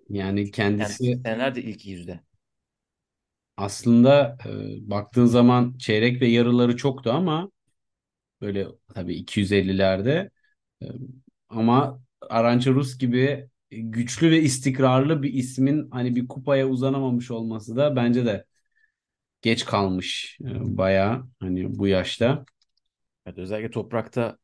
Yani 0.10 0.52
Kendisi 0.78 1.04
kendisi 1.04 1.20
senelerde 1.26 1.62
ilk 1.64 1.86
yüzde. 1.86 2.20
aslında 3.58 4.38
e, 4.46 4.90
baktığın 4.90 5.26
zaman 5.26 5.78
çeyrek 5.78 6.22
ve 6.22 6.28
yarıları 6.28 6.78
çoktu 6.78 7.12
ama 7.12 7.52
böyle 8.42 8.68
tabii 8.96 9.16
250'lerde 9.16 10.32
e, 10.84 10.88
ama 11.50 12.02
Arantxa 12.30 12.72
Rus 12.72 12.98
gibi 12.98 13.50
güçlü 13.72 14.32
ve 14.32 14.42
istikrarlı 14.42 15.24
bir 15.24 15.34
ismin 15.34 15.92
hani 15.92 16.16
bir 16.18 16.28
kupaya 16.28 16.68
uzanamamış 16.70 17.32
olması 17.32 17.76
da 17.78 17.96
bence 17.96 18.26
de 18.26 18.46
geç 19.42 19.66
kalmış 19.66 20.40
e, 20.46 20.78
bayağı 20.78 21.28
hani 21.40 21.80
bu 21.80 21.88
yaşta. 21.88 22.46
Evet, 23.26 23.38
özellikle 23.38 23.72
toprakta 23.72 24.38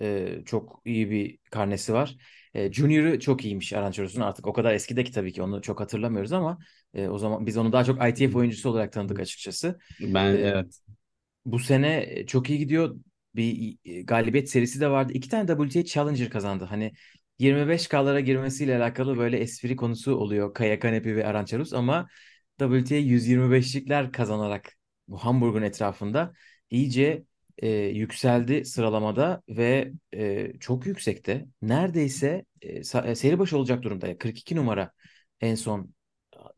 e, 0.00 0.38
çok 0.46 0.82
iyi 0.84 1.10
bir 1.10 1.38
karnesi 1.50 1.92
var. 1.94 2.16
E, 2.54 2.72
Junior'ı 2.72 3.20
çok 3.20 3.44
iyiymiş 3.44 3.72
Arantxa 3.72 4.02
Rus'un 4.02 4.20
artık 4.20 4.46
o 4.46 4.52
kadar 4.52 4.74
eskideki 4.74 5.12
tabii 5.12 5.32
ki 5.32 5.42
onu 5.42 5.62
çok 5.62 5.80
hatırlamıyoruz 5.80 6.32
ama 6.32 6.58
e, 6.94 7.08
o 7.08 7.18
zaman 7.18 7.46
biz 7.46 7.56
onu 7.56 7.72
daha 7.72 7.84
çok 7.84 8.08
ITF 8.08 8.38
oyuncusu 8.38 8.70
olarak 8.70 8.92
tanıdık 8.92 9.20
açıkçası. 9.20 9.78
Ben 10.00 10.34
E, 10.34 10.42
evet 10.42 10.80
bu 11.44 11.58
sene 11.58 12.24
çok 12.26 12.50
iyi 12.50 12.58
gidiyor. 12.58 12.96
Bir 13.34 13.78
e, 13.84 14.02
galibiyet 14.02 14.50
serisi 14.50 14.80
de 14.80 14.90
vardı. 14.90 15.12
İki 15.12 15.28
tane 15.28 15.46
WTA 15.46 15.84
Challenger 15.84 16.30
kazandı. 16.30 16.64
Hani 16.64 16.92
25K'lara 17.38 18.20
girmesiyle 18.20 18.76
alakalı 18.76 19.16
böyle 19.18 19.38
espri 19.38 19.76
konusu 19.76 20.16
oluyor 20.16 20.54
Kaya 20.54 20.78
Kanepi 20.80 21.16
ve 21.16 21.26
Arantxa 21.26 21.58
Rus 21.58 21.72
ama 21.72 22.08
WTA 22.58 22.94
125'likler 22.96 24.12
kazanarak 24.12 24.72
bu 25.08 25.18
Hamburg'un 25.18 25.62
etrafında 25.62 26.32
iyice 26.70 27.24
e, 27.58 27.68
yükseldi 27.70 28.64
sıralamada 28.64 29.42
ve 29.48 29.92
e, 30.14 30.52
çok 30.60 30.86
yüksekte. 30.86 31.46
Neredeyse 31.62 32.44
e, 32.62 32.68
e, 32.78 33.14
seri 33.14 33.38
başı 33.38 33.58
olacak 33.58 33.82
durumda. 33.82 34.18
42 34.18 34.56
numara 34.56 34.92
en 35.40 35.54
son 35.54 35.94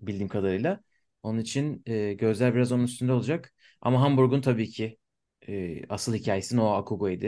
bildiğim 0.00 0.28
kadarıyla. 0.28 0.80
Onun 1.22 1.38
için 1.38 1.82
e, 1.86 2.12
gözler 2.12 2.54
biraz 2.54 2.72
onun 2.72 2.84
üstünde 2.84 3.12
olacak. 3.12 3.54
Ama 3.80 4.00
Hamburg'un 4.00 4.40
tabii 4.40 4.70
ki 4.70 4.98
e, 5.48 5.82
asıl 5.88 6.14
hikayesi 6.14 6.56
Noah 6.56 6.78
Akugo'ydu. 6.78 7.26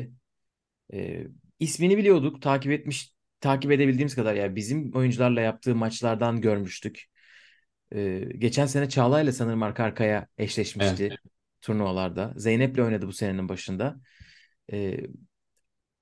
E, 0.92 1.24
ismini 1.60 1.98
biliyorduk, 1.98 2.42
takip 2.42 2.72
etmiş, 2.72 3.14
takip 3.40 3.72
edebildiğimiz 3.72 4.14
kadar. 4.14 4.34
Yani 4.34 4.56
bizim 4.56 4.92
oyuncularla 4.94 5.40
yaptığı 5.40 5.74
maçlardan 5.74 6.40
görmüştük. 6.40 7.04
E, 7.94 8.20
geçen 8.38 8.66
sene 8.66 8.88
Çağla'yla 8.88 9.32
sanırım 9.32 9.62
arka 9.62 9.84
arkaya 9.84 10.26
evet. 10.78 11.37
Turnuvalarda. 11.68 12.34
Zeynep'le 12.36 12.78
oynadı 12.78 13.06
bu 13.08 13.12
senenin 13.12 13.48
başında. 13.48 13.96
E, 14.72 14.98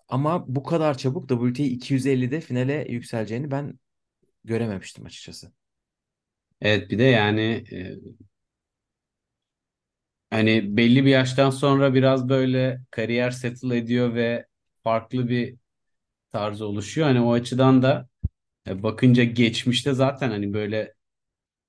ama 0.09 0.45
bu 0.57 0.63
kadar 0.63 0.99
çabuk 0.99 1.29
WTA 1.29 1.63
250'de 1.63 2.41
finale 2.41 2.87
yükseleceğini 2.89 3.51
ben 3.51 3.79
görememiştim 4.45 5.07
açıkçası. 5.07 5.53
Evet 6.61 6.91
bir 6.91 6.99
de 6.99 7.03
yani 7.05 7.65
e, 7.73 7.97
hani 10.31 10.77
belli 10.77 11.05
bir 11.05 11.11
yaştan 11.11 11.51
sonra 11.51 11.95
biraz 11.95 12.29
böyle 12.29 12.81
kariyer 12.91 13.31
settle 13.31 13.77
ediyor 13.79 14.15
ve 14.15 14.47
farklı 14.85 15.29
bir 15.29 15.57
tarz 16.33 16.63
oluşuyor. 16.63 17.09
Hani 17.09 17.21
o 17.23 17.33
açıdan 17.33 17.83
da 17.83 18.09
e, 18.69 18.85
bakınca 18.85 19.25
geçmişte 19.25 19.95
zaten 19.95 20.31
hani 20.31 20.55
böyle 20.55 20.95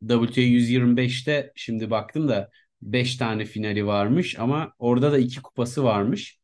WTA 0.09 0.41
125'te 0.41 1.53
şimdi 1.55 1.91
baktım 1.91 2.29
da 2.29 2.51
5 2.93 3.17
tane 3.17 3.45
finali 3.45 3.85
varmış 3.87 4.39
ama 4.39 4.73
orada 4.79 5.11
da 5.11 5.17
2 5.19 5.41
kupası 5.41 5.83
varmış. 5.83 6.39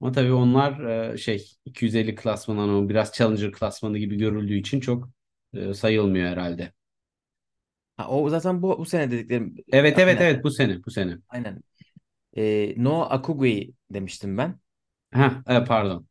Ama 0.00 0.12
tabii 0.12 0.32
onlar 0.32 0.80
e, 1.14 1.18
şey 1.18 1.52
250 1.64 2.14
klasmanı 2.14 2.60
ama 2.62 2.88
biraz 2.88 3.12
Challenger 3.12 3.52
klasmanı 3.52 3.98
gibi 3.98 4.16
görüldüğü 4.18 4.54
için 4.58 4.80
çok 4.80 5.08
e, 5.54 5.74
sayılmıyor 5.74 6.28
herhalde. 6.30 6.72
Ha, 7.96 8.08
o 8.08 8.28
zaten 8.30 8.62
bu, 8.62 8.78
bu 8.78 8.84
sene 8.86 9.10
dediklerim 9.10 9.54
Evet 9.72 9.98
evet 9.98 10.20
aynen 10.20 10.20
evet 10.20 10.44
bu 10.44 10.50
sene 10.50 10.84
bu 10.84 10.90
sene. 10.90 11.18
aynen. 11.28 11.62
E, 12.38 12.74
Noah 12.78 13.12
Akugui 13.12 13.74
demiştim 13.90 14.38
ben. 14.38 14.60
Ha 15.12 15.42
e, 15.46 15.64
pardon. 15.64 16.06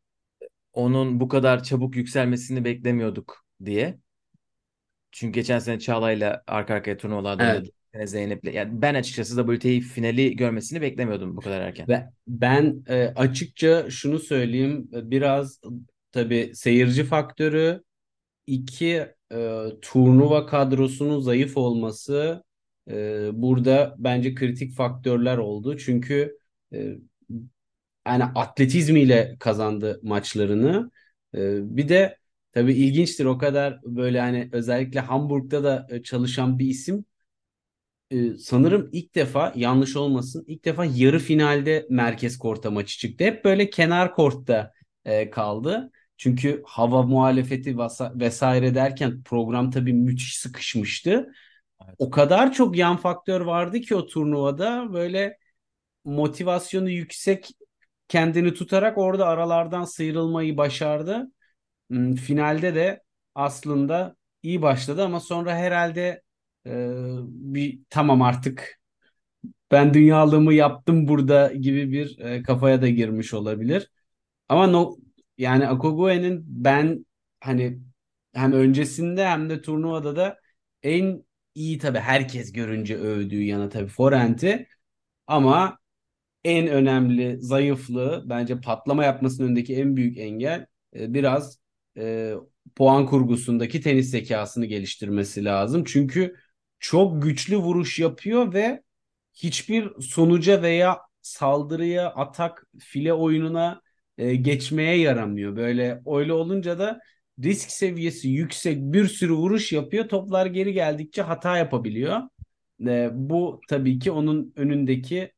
Onun 0.74 1.20
bu 1.20 1.27
kadar 1.27 1.63
çabuk 1.63 1.96
yükselmesini 1.96 2.65
beklemiyorduk 2.65 3.46
diye. 3.65 4.00
Çünkü 5.12 5.34
geçen 5.39 5.60
sene 5.60 5.79
Çağla'yla 5.79 6.44
arka 6.48 6.74
arkaya 6.74 6.98
turnuvalarda 6.98 7.46
Evet. 7.50 7.70
Sene 7.94 8.08
Zeynep'le. 8.08 8.53
Yani 8.53 8.82
ben 8.82 8.96
açıkçası 8.96 9.36
WTA 9.36 9.94
finali 9.94 10.36
görmesini 10.36 10.82
beklemiyordum 10.82 11.38
bu 11.38 11.41
kadar 11.41 11.62
erken. 11.62 11.88
Ve 11.88 12.10
ben 12.27 12.84
e, 12.88 13.08
açıkça 13.15 13.89
şunu 13.89 14.20
söyleyeyim 14.20 14.89
e, 14.94 15.12
biraz 15.12 15.62
tabii 16.12 16.51
seyirci 16.53 17.03
faktörü 17.03 17.84
iki 18.48 19.08
e, 19.34 19.63
turnuva 19.82 20.46
kadrosunun 20.46 21.20
zayıf 21.20 21.58
olması 21.58 22.44
e, 22.89 23.29
burada 23.34 23.96
bence 23.98 24.36
kritik 24.36 24.74
faktörler 24.74 25.38
oldu. 25.38 25.77
Çünkü 25.77 26.38
e, 26.74 26.98
yani 28.08 28.24
atletizmiyle 28.24 29.36
kazandı 29.39 30.00
maçlarını. 30.03 30.91
E, 31.36 31.77
bir 31.77 31.89
de 31.89 32.17
tabii 32.51 32.74
ilginçtir 32.74 33.25
o 33.25 33.38
kadar 33.38 33.79
böyle 33.84 34.20
hani 34.22 34.50
özellikle 34.51 35.00
Hamburg'da 35.00 35.63
da 35.63 35.88
e, 35.89 36.03
çalışan 36.03 36.60
bir 36.60 36.65
isim 36.67 37.06
e, 38.12 38.38
sanırım 38.38 38.90
ilk 38.92 39.16
defa 39.16 39.54
yanlış 39.56 39.96
olmasın 39.96 40.44
ilk 40.48 40.66
defa 40.66 40.86
yarı 40.86 41.20
finalde 41.20 41.88
merkez 41.90 42.38
korta 42.38 42.72
maçı 42.72 42.98
çıktı. 42.98 43.24
Hep 43.24 43.46
böyle 43.46 43.70
kenar 43.70 44.16
kortta 44.16 44.72
e, 45.06 45.30
kaldı. 45.30 45.92
Çünkü 46.18 46.64
hava 46.66 47.02
muhalefeti 47.04 47.78
vesaire 48.16 48.76
derken 48.76 49.24
program 49.24 49.72
tabii 49.72 49.94
müthiş 49.94 50.38
sıkışmıştı. 50.38 51.32
Evet. 51.86 51.96
O 51.98 52.10
kadar 52.10 52.54
çok 52.54 52.78
yan 52.78 52.98
faktör 52.98 53.42
vardı 53.42 53.82
ki 53.82 53.96
o 53.96 54.06
turnuvada 54.06 54.94
böyle 54.94 55.38
motivasyonu 56.06 56.90
yüksek 56.90 57.50
kendini 58.08 58.54
tutarak 58.54 58.98
orada 58.98 59.28
aralardan 59.28 59.84
sıyrılmayı 59.84 60.58
başardı. 60.58 61.32
Finalde 62.26 62.76
de 62.76 63.04
aslında 63.36 64.16
iyi 64.44 64.62
başladı 64.62 65.04
ama 65.04 65.20
sonra 65.20 65.56
herhalde 65.56 66.22
e, 66.68 66.96
bir 67.28 67.80
tamam 67.90 68.22
artık 68.22 68.80
ben 69.72 69.94
dünyalığımı 69.94 70.54
yaptım 70.54 71.08
burada 71.08 71.54
gibi 71.54 71.92
bir 71.92 72.20
e, 72.20 72.44
kafaya 72.44 72.82
da 72.82 72.90
girmiş 72.90 73.34
olabilir. 73.34 73.92
Ama 74.50 74.68
no, 74.68 74.98
yani 75.38 75.68
Akogue'nin 75.68 76.44
ben 76.48 77.06
hani 77.40 77.80
hem 78.34 78.54
öncesinde 78.54 79.28
hem 79.28 79.50
de 79.50 79.62
turnuvada 79.62 80.16
da 80.16 80.40
en 80.84 81.26
iyi 81.56 81.78
tabii 81.78 82.00
herkes 82.00 82.52
görünce 82.54 82.98
övdüğü 82.98 83.44
yana 83.44 83.70
tabii 83.70 83.88
forehand'i 83.88 84.68
ama 85.28 85.80
en 86.44 86.68
önemli 86.68 87.38
zayıflığı 87.42 88.26
bence 88.30 88.62
patlama 88.62 89.04
yapmasının 89.06 89.48
önündeki 89.48 89.76
en 89.76 89.96
büyük 89.98 90.18
engel 90.18 90.66
e, 90.96 91.14
biraz 91.14 91.60
e, 91.98 92.34
puan 92.76 93.06
kurgusundaki 93.06 93.82
tenis 93.82 94.10
zekasını 94.12 94.66
geliştirmesi 94.66 95.46
lazım. 95.46 95.84
Çünkü 95.88 96.36
çok 96.79 97.24
güçlü 97.24 97.57
vuruş 97.57 98.00
yapıyor 98.00 98.53
ve 98.53 98.84
hiçbir 99.34 100.01
sonuca 100.01 100.62
veya 100.62 101.00
saldırıya, 101.22 102.10
atak, 102.10 102.67
file 102.79 103.13
oyununa 103.13 103.81
e, 104.17 104.36
geçmeye 104.36 104.98
yaramıyor. 105.00 105.55
Böyle 105.55 106.01
öyle 106.07 106.34
olunca 106.34 106.79
da 106.79 107.00
risk 107.43 107.72
seviyesi 107.72 108.29
yüksek 108.29 108.77
bir 108.79 109.07
sürü 109.07 109.34
vuruş 109.34 109.72
yapıyor. 109.72 110.10
Toplar 110.10 110.46
geri 110.46 110.74
geldikçe 110.74 111.22
hata 111.22 111.57
yapabiliyor. 111.57 112.22
E, 112.88 113.10
bu 113.13 113.62
tabii 113.69 114.00
ki 114.00 114.12
onun 114.12 114.53
önündeki 114.55 115.31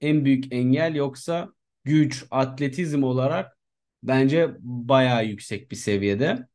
en 0.00 0.24
büyük 0.24 0.52
engel 0.52 0.94
yoksa 0.94 1.48
güç, 1.84 2.24
atletizm 2.30 3.02
olarak 3.02 3.58
bence 4.02 4.50
bayağı 4.60 5.24
yüksek 5.26 5.70
bir 5.70 5.76
seviyede. 5.76 6.48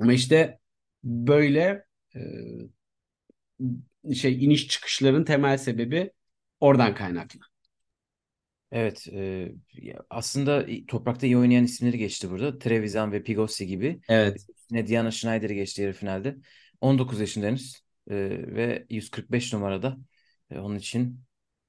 Ama 0.00 0.12
işte 0.12 0.58
böyle 1.04 1.84
e, 2.16 2.20
şey 4.14 4.44
iniş 4.44 4.68
çıkışların 4.68 5.24
temel 5.24 5.58
sebebi 5.58 6.10
oradan 6.60 6.94
kaynaklı. 6.94 7.40
Evet, 8.72 9.08
e, 9.12 9.52
aslında 10.10 10.66
toprakta 10.88 11.26
iyi 11.26 11.38
oynayan 11.38 11.64
isimleri 11.64 11.98
geçti 11.98 12.30
burada. 12.30 12.58
Trevisan 12.58 13.12
ve 13.12 13.22
Pigossi 13.22 13.66
gibi. 13.66 14.00
Evet. 14.08 14.46
Yine 14.70 14.86
Diana 14.86 15.10
Schneider'i 15.10 15.54
geçti 15.54 15.82
yarı 15.82 15.92
finalde. 15.92 16.36
19 16.80 17.20
yaşında 17.20 17.46
henüz 17.46 17.82
e, 18.10 18.14
ve 18.54 18.86
145 18.90 19.52
numarada. 19.52 19.96
E, 20.50 20.58
onun 20.58 20.76
için 20.76 21.20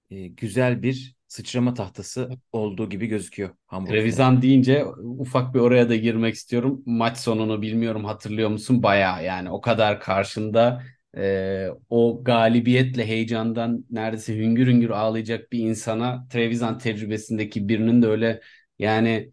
e, 0.10 0.28
güzel 0.28 0.84
bir 0.84 1.16
sıçrama 1.28 1.74
tahtası 1.74 2.30
olduğu 2.52 2.90
gibi 2.90 3.08
gözüküyor 3.08 3.50
Hamburg 3.66 3.92
Trevisan 3.92 4.42
deyince 4.42 4.86
ufak 5.20 5.54
bir 5.54 5.60
oraya 5.60 5.90
da 5.90 5.96
girmek 5.96 6.36
istiyorum. 6.36 6.84
Maç 6.86 7.18
sonunu 7.18 7.62
bilmiyorum 7.62 8.06
hatırlıyor 8.06 8.50
musun? 8.50 8.84
Baya 8.84 9.22
yani 9.22 9.52
o 9.52 9.62
kadar 9.62 10.00
karşında 10.00 10.84
e, 11.18 11.68
o 11.90 12.24
galibiyetle 12.24 13.08
heyecandan 13.08 13.86
neredeyse 13.92 14.38
hüngür 14.38 14.68
hüngür 14.68 14.90
ağlayacak 14.90 15.52
bir 15.52 15.60
insana 15.60 16.28
Trevisan 16.30 16.78
tecrübesindeki 16.78 17.70
birinin 17.70 18.02
de 18.02 18.08
öyle 18.08 18.42
yani 18.80 19.32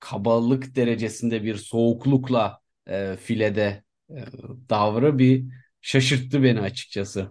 kabalık 0.00 0.76
derecesinde 0.76 1.44
bir 1.44 1.56
soğuklukla 1.56 2.60
e, 2.88 3.16
filede 3.22 3.84
e, 4.10 4.14
davrı 4.70 5.18
bir 5.18 5.46
şaşırttı 5.80 6.42
beni 6.42 6.60
açıkçası. 6.60 7.28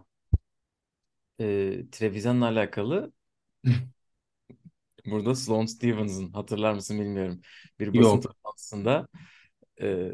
E, 1.39 1.46
Trevisan'la 1.91 2.46
alakalı 2.48 3.12
burada 5.05 5.36
Sloane 5.36 5.67
Stevens'ın 5.67 6.32
hatırlar 6.34 6.74
mısın 6.74 7.00
bilmiyorum. 7.00 7.41
Bir 7.79 7.96
basın 7.96 8.20
toplantısında 8.20 9.08
e, 9.82 10.12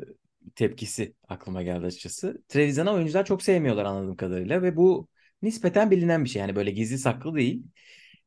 tepkisi 0.56 1.16
aklıma 1.28 1.64
geldi 1.64 1.86
açıkçası. 1.86 2.44
Trevisan'ı 2.48 2.92
oyuncular 2.94 3.26
çok 3.26 3.44
sevmiyorlar 3.44 3.86
anladığım 3.86 4.16
kadarıyla 4.16 4.62
ve 4.62 4.76
bu 4.78 5.08
nispeten 5.42 5.92
bilinen 5.92 6.24
bir 6.24 6.30
şey. 6.30 6.40
Yani 6.42 6.56
böyle 6.56 6.72
gizli 6.72 6.98
saklı 6.98 7.36
değil. 7.36 7.64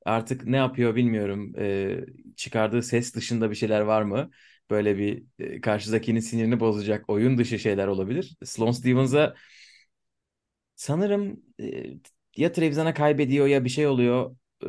Artık 0.04 0.47
ne 0.47 0.56
yapıyor 0.56 0.94
bilmiyorum. 0.97 1.52
E, 1.59 2.00
çıkardığı 2.37 2.83
ses 2.83 3.14
dışında 3.14 3.50
bir 3.50 3.54
şeyler 3.56 3.80
var 3.80 4.02
mı? 4.02 4.30
Böyle 4.71 4.99
bir 4.99 5.25
e, 5.38 5.61
karşıdakinin 5.61 6.21
sinirini 6.21 6.61
bozacak 6.61 7.11
oyun 7.11 7.38
dışı 7.38 7.59
şeyler 7.59 7.87
olabilir. 7.87 8.37
Sloane 8.44 8.73
Stevens'a 8.73 9.35
sanırım 10.76 11.42
e, 11.61 11.85
ya 12.37 12.52
Trevisan'a 12.52 12.94
kaybediyor 12.94 13.47
ya 13.47 13.64
bir 13.64 13.68
şey 13.68 13.87
oluyor. 13.87 14.37
E, 14.64 14.68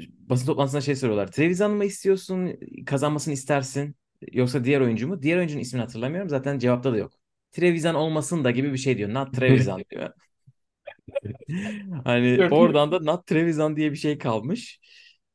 basın 0.00 0.46
toplantısında 0.46 0.80
şey 0.80 0.96
soruyorlar. 0.96 1.32
Trevisan 1.32 1.70
mı 1.70 1.84
istiyorsun? 1.84 2.58
Kazanmasını 2.86 3.34
istersin? 3.34 3.96
Yoksa 4.32 4.64
diğer 4.64 4.80
oyuncu 4.80 5.08
mu? 5.08 5.22
Diğer 5.22 5.36
oyuncunun 5.38 5.60
ismini 5.60 5.82
hatırlamıyorum. 5.82 6.28
Zaten 6.28 6.58
cevapta 6.58 6.92
da 6.92 6.96
yok. 6.96 7.12
Trevisan 7.52 7.94
olmasın 7.94 8.44
da 8.44 8.50
gibi 8.50 8.72
bir 8.72 8.78
şey 8.78 8.98
diyor. 8.98 9.14
Not 9.14 9.34
Trevisan 9.34 9.82
diyor. 9.90 10.10
hani 12.04 12.48
oradan 12.50 12.92
da 12.92 13.00
Not 13.00 13.26
Trevisan 13.26 13.76
diye 13.76 13.92
bir 13.92 13.96
şey 13.96 14.18
kalmış. 14.18 14.80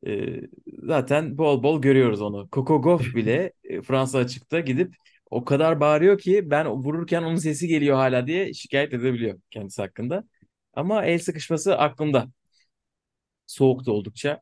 Ee, 0.07 0.41
zaten 0.83 1.37
bol 1.37 1.63
bol 1.63 1.81
görüyoruz 1.81 2.21
onu. 2.21 2.49
Coco 2.51 2.81
Gauff 2.81 3.15
bile 3.15 3.53
e, 3.63 3.81
Fransa 3.81 4.17
açıkta 4.17 4.59
gidip 4.59 4.95
o 5.29 5.45
kadar 5.45 5.79
bağırıyor 5.79 6.17
ki 6.19 6.51
ben 6.51 6.67
vururken 6.67 7.23
onun 7.23 7.35
sesi 7.35 7.67
geliyor 7.67 7.95
hala 7.97 8.27
diye 8.27 8.53
şikayet 8.53 8.93
edebiliyor 8.93 9.39
kendisi 9.51 9.81
hakkında. 9.81 10.23
Ama 10.73 11.05
el 11.05 11.19
sıkışması 11.19 11.77
aklımda. 11.77 12.27
Soğuktu 13.45 13.91
oldukça. 13.91 14.41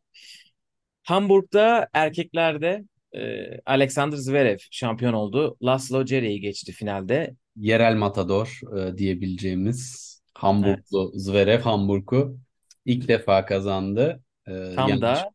Hamburg'da 1.04 1.89
erkeklerde 1.93 2.84
e, 3.15 3.45
Alexander 3.65 4.17
Zverev 4.17 4.58
şampiyon 4.72 5.13
oldu. 5.13 5.58
Laszlo 5.63 6.06
Cere'yi 6.06 6.41
geçti 6.41 6.72
finalde. 6.72 7.36
Yerel 7.56 7.95
matador 7.95 8.60
e, 8.78 8.98
diyebileceğimiz 8.98 10.10
Hamburglu 10.34 11.12
Zverev 11.15 11.60
Hamburg'u 11.60 12.38
ilk 12.86 13.08
defa 13.08 13.45
kazandı. 13.45 14.24
E, 14.48 14.52
Tam 14.76 14.89
yanlış- 14.89 15.02
da 15.02 15.32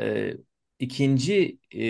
e, 0.00 0.34
ikinci 0.78 1.58
e, 1.74 1.82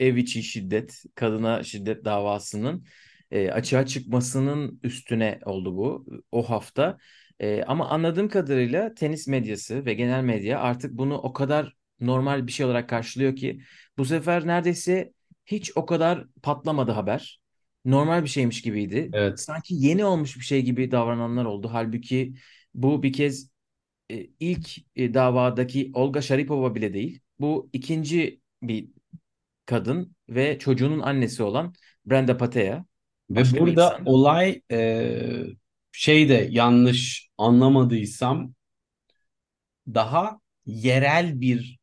ev 0.00 0.16
içi 0.16 0.42
şiddet, 0.42 1.02
kadına 1.14 1.62
şiddet 1.62 2.04
davasının 2.04 2.84
e, 3.30 3.50
açığa 3.50 3.86
çıkmasının 3.86 4.80
üstüne 4.82 5.38
oldu 5.44 5.76
bu 5.76 6.06
o 6.32 6.50
hafta. 6.50 6.98
E, 7.40 7.62
ama 7.62 7.88
anladığım 7.88 8.28
kadarıyla 8.28 8.94
tenis 8.94 9.28
medyası 9.28 9.84
ve 9.86 9.94
genel 9.94 10.24
medya 10.24 10.60
artık 10.60 10.92
bunu 10.92 11.18
o 11.18 11.32
kadar 11.32 11.72
normal 12.00 12.46
bir 12.46 12.52
şey 12.52 12.66
olarak 12.66 12.88
karşılıyor 12.88 13.36
ki 13.36 13.60
bu 13.98 14.04
sefer 14.04 14.46
neredeyse 14.46 15.12
hiç 15.46 15.72
o 15.76 15.86
kadar 15.86 16.26
patlamadı 16.42 16.92
haber. 16.92 17.40
Normal 17.84 18.22
bir 18.22 18.28
şeymiş 18.28 18.62
gibiydi. 18.62 19.10
Evet. 19.12 19.40
Sanki 19.40 19.74
yeni 19.74 20.04
olmuş 20.04 20.36
bir 20.36 20.44
şey 20.44 20.62
gibi 20.62 20.90
davrananlar 20.90 21.44
oldu. 21.44 21.68
Halbuki 21.72 22.34
bu 22.74 23.02
bir 23.02 23.12
kez 23.12 23.50
e, 24.10 24.26
ilk 24.40 24.68
e, 24.96 25.14
davadaki 25.14 25.90
Olga 25.94 26.22
Sharipova 26.22 26.74
bile 26.74 26.94
değil. 26.94 27.20
Bu 27.40 27.70
ikinci 27.72 28.40
bir 28.62 28.88
kadın 29.66 30.16
ve 30.28 30.58
çocuğunun 30.58 31.00
annesi 31.00 31.42
olan 31.42 31.74
Brenda 32.06 32.36
Patea. 32.36 32.84
Ve 33.30 33.42
burada 33.60 34.00
olay 34.04 34.62
e, 34.70 35.12
şey 35.92 36.28
de 36.28 36.48
yanlış 36.50 37.28
anlamadıysam 37.38 38.54
daha 39.86 40.40
yerel 40.66 41.40
bir 41.40 41.78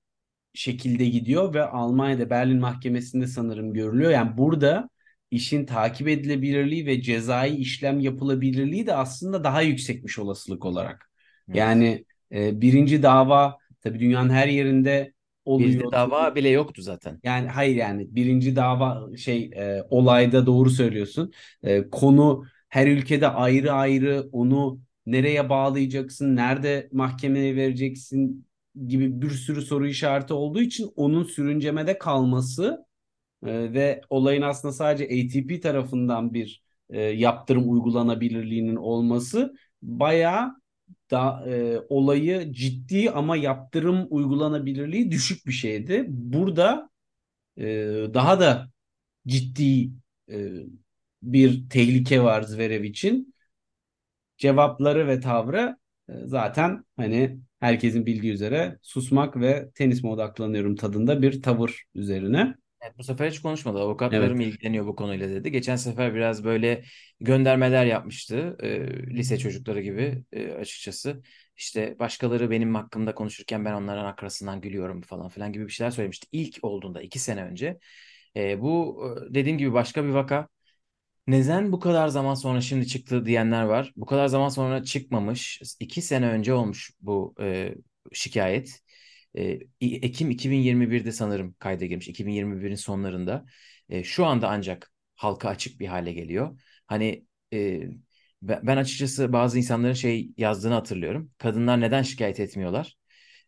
şekilde 0.54 1.06
gidiyor 1.06 1.54
ve 1.54 1.64
Almanya'da 1.64 2.30
Berlin 2.30 2.60
Mahkemesi'nde 2.60 3.28
sanırım 3.28 3.74
görülüyor. 3.74 4.12
Yani 4.12 4.38
burada 4.38 4.90
işin 5.32 5.66
takip 5.66 6.08
edilebilirliği 6.08 6.86
ve 6.86 7.02
cezai 7.02 7.56
işlem 7.56 8.00
yapılabilirliği 8.00 8.88
de 8.88 8.96
aslında 8.96 9.44
daha 9.44 9.62
yüksekmiş 9.62 10.20
olasılık 10.20 10.66
olarak. 10.66 11.10
Evet. 11.48 11.58
Yani 11.58 12.06
e, 12.32 12.62
birinci 12.62 13.04
dava 13.04 13.58
tabii 13.82 14.00
dünyanın 14.00 14.30
her 14.30 14.48
yerinde 14.48 15.14
oluyor. 15.46 15.70
Bir 15.70 15.80
de 15.80 15.92
dava 15.92 16.36
bile 16.36 16.50
yoktu 16.50 16.82
zaten. 16.82 17.20
Yani 17.24 17.48
hayır 17.48 17.76
yani 17.76 18.08
birinci 18.16 18.56
dava 18.56 19.18
şey 19.18 19.52
e, 19.56 19.84
olayda 19.90 20.46
doğru 20.46 20.70
söylüyorsun. 20.70 21.32
E, 21.64 21.90
konu 21.90 22.46
her 22.70 22.88
ülkede 22.88 23.28
ayrı 23.28 23.72
ayrı 23.72 24.30
onu 24.32 24.80
nereye 25.06 25.50
bağlayacaksın, 25.50 26.36
nerede 26.36 26.90
mahkemeye 26.92 27.56
vereceksin 27.56 28.46
gibi 28.88 29.22
bir 29.22 29.30
sürü 29.30 29.62
soru 29.62 29.88
işareti 29.88 30.34
olduğu 30.34 30.62
için 30.62 30.92
onun 30.96 31.24
sürüncemede 31.24 31.98
kalması 31.98 32.86
e, 33.46 33.74
ve 33.74 34.02
olayın 34.10 34.42
aslında 34.42 34.74
sadece 34.74 35.06
ATP 35.06 35.64
tarafından 35.64 36.34
bir 36.34 36.64
e, 36.90 37.02
yaptırım 37.02 37.72
uygulanabilirliğinin 37.72 38.76
olması 38.76 39.54
bayağı 39.82 40.56
da 41.12 41.44
e, 41.48 41.80
olayı 41.90 42.52
ciddi 42.54 43.12
ama 43.12 43.38
yaptırım 43.38 44.08
uygulanabilirliği 44.10 45.12
düşük 45.12 45.48
bir 45.48 45.52
şeydi. 45.52 46.06
Burada 46.08 46.90
e, 47.58 47.66
daha 48.14 48.40
da 48.40 48.72
ciddi 49.28 49.92
e, 50.32 50.52
bir 51.24 51.70
tehlike 51.70 52.24
var 52.24 52.42
Zverev 52.42 52.84
için. 52.84 53.34
Cevapları 54.38 55.08
ve 55.08 55.20
tavrı 55.20 55.78
e, 56.10 56.14
zaten 56.26 56.86
hani 56.98 57.40
herkesin 57.64 58.06
bildiği 58.06 58.32
üzere 58.32 58.78
susmak 58.82 59.40
ve 59.40 59.70
tenisime 59.76 60.12
odaklanıyorum 60.12 60.76
tadında 60.76 61.22
bir 61.22 61.42
tavır 61.42 61.84
üzerine. 61.96 62.56
Evet, 62.82 62.98
bu 62.98 63.04
sefer 63.04 63.32
hiç 63.32 63.42
konuşmadı. 63.42 63.80
Avukatlarım 63.80 64.42
ilgileniyor 64.42 64.86
bu 64.86 64.96
konuyla 64.96 65.30
dedi. 65.30 65.52
Geçen 65.52 65.76
sefer 65.76 66.16
biraz 66.16 66.44
böyle 66.44 66.84
göndermeler 67.20 67.86
yapmıştı. 67.86 68.58
e, 68.60 68.88
lise 69.08 69.38
çocukları 69.38 69.82
gibi 69.82 70.24
e, 70.32 70.52
açıkçası. 70.52 71.22
İşte 71.58 71.96
başkaları 72.00 72.52
benim 72.52 72.76
hakkımda 72.76 73.16
konuşurken 73.16 73.66
ben 73.66 73.74
onların 73.74 74.06
arkasından 74.06 74.62
gülüyorum 74.62 75.02
falan 75.02 75.30
filan 75.30 75.54
gibi 75.54 75.68
bir 75.68 75.72
şeyler 75.72 75.92
söylemişti. 75.92 76.28
İlk 76.32 76.60
olduğunda 76.62 77.02
iki 77.02 77.20
sene 77.20 77.44
önce. 77.44 77.80
E, 78.36 78.62
bu 78.62 79.04
e, 79.30 79.34
dediğim 79.34 79.58
gibi 79.58 79.74
başka 79.74 80.04
bir 80.04 80.10
vaka. 80.10 80.48
Neden 81.28 81.72
bu 81.72 81.80
kadar 81.80 82.08
zaman 82.08 82.34
sonra 82.34 82.62
şimdi 82.62 82.88
çıktı 82.88 83.26
diyenler 83.26 83.64
var. 83.64 83.94
Bu 83.96 84.06
kadar 84.06 84.28
zaman 84.28 84.50
sonra 84.50 84.84
çıkmamış. 84.84 85.62
İki 85.80 86.02
sene 86.02 86.28
önce 86.30 86.54
olmuş 86.54 86.92
bu 87.02 87.36
e, 87.42 87.76
şikayet. 88.14 88.80
E, 89.38 89.60
Ekim 89.82 90.32
2021'de 90.32 91.12
sanırım 91.12 91.56
kayda 91.60 91.86
girmiş. 91.86 92.08
2021'in 92.08 92.76
sonlarında. 92.76 93.46
E, 93.90 94.04
şu 94.04 94.26
anda 94.26 94.50
ancak 94.50 94.92
halka 95.16 95.50
açık 95.50 95.80
bir 95.80 95.88
hale 95.88 96.14
geliyor. 96.14 96.60
Hani 96.88 97.26
e, 97.54 97.82
ben 98.42 98.78
açıkçası 98.78 99.34
bazı 99.34 99.58
insanların 99.58 99.94
şey 99.94 100.32
yazdığını 100.38 100.74
hatırlıyorum. 100.74 101.32
Kadınlar 101.38 101.82
neden 101.82 102.02
şikayet 102.04 102.40
etmiyorlar? 102.40 102.98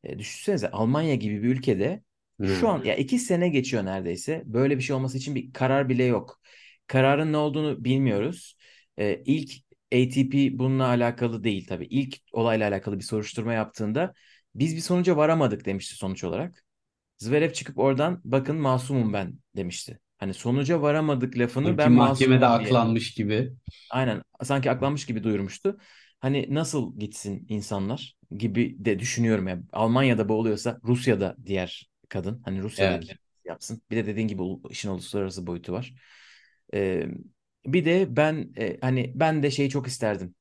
E, 0.03 0.19
düşünsenize 0.19 0.71
Almanya 0.71 1.15
gibi 1.15 1.43
bir 1.43 1.49
ülkede 1.49 2.03
Şu 2.43 2.67
Hı. 2.67 2.71
an 2.71 2.83
ya 2.83 2.95
iki 2.95 3.19
sene 3.19 3.49
geçiyor 3.49 3.85
neredeyse. 3.85 4.43
Böyle 4.45 4.77
bir 4.77 4.81
şey 4.81 4.95
olması 4.95 5.17
için 5.17 5.35
bir 5.35 5.53
karar 5.53 5.89
bile 5.89 6.03
yok. 6.03 6.39
Kararın 6.87 7.33
ne 7.33 7.37
olduğunu 7.37 7.83
bilmiyoruz. 7.83 8.57
Ee, 8.99 9.21
ilk 9.25 9.51
ATP 9.93 10.59
bununla 10.59 10.87
alakalı 10.87 11.43
değil 11.43 11.67
tabii. 11.67 11.85
İlk 11.85 12.17
olayla 12.31 12.69
alakalı 12.69 12.99
bir 12.99 13.03
soruşturma 13.03 13.53
yaptığında 13.53 14.13
biz 14.55 14.75
bir 14.75 14.81
sonuca 14.81 15.17
varamadık 15.17 15.65
demişti 15.65 15.95
sonuç 15.95 16.23
olarak. 16.23 16.65
Zverev 17.17 17.53
çıkıp 17.53 17.77
oradan 17.79 18.21
bakın 18.25 18.55
masumum 18.57 19.13
ben 19.13 19.39
demişti. 19.55 19.99
Hani 20.17 20.33
sonuca 20.33 20.81
varamadık 20.81 21.37
lafını 21.39 21.77
Sanki 21.77 21.77
ben 21.77 21.91
mahkemede 21.91 22.45
masumum 22.45 22.59
diye. 22.59 22.77
aklanmış 22.77 23.13
gibi. 23.13 23.53
Aynen 23.89 24.21
sanki 24.43 24.71
aklanmış 24.71 25.05
gibi 25.05 25.23
duyurmuştu. 25.23 25.77
Hani 26.19 26.47
nasıl 26.49 26.99
gitsin 26.99 27.45
insanlar 27.49 28.15
gibi 28.37 28.75
de 28.85 28.99
düşünüyorum 28.99 29.47
ya. 29.47 29.59
Almanya'da 29.73 30.29
bu 30.29 30.33
oluyorsa 30.33 30.79
Rusya'da 30.83 31.35
diğer 31.45 31.89
kadın 32.09 32.41
hani 32.45 32.61
Rusya'da 32.61 32.99
Evet. 32.99 33.17
yapsın. 33.45 33.81
Bir 33.91 33.95
de 33.97 34.05
dediğin 34.05 34.27
gibi 34.27 34.41
işin 34.69 34.89
uluslararası 34.89 35.47
boyutu 35.47 35.73
var. 35.73 35.93
Ee, 36.73 37.07
bir 37.65 37.85
de 37.85 38.15
ben 38.15 38.53
e, 38.57 38.77
hani 38.81 39.11
ben 39.15 39.43
de 39.43 39.51
şeyi 39.51 39.69
çok 39.69 39.87
isterdim. 39.87 40.35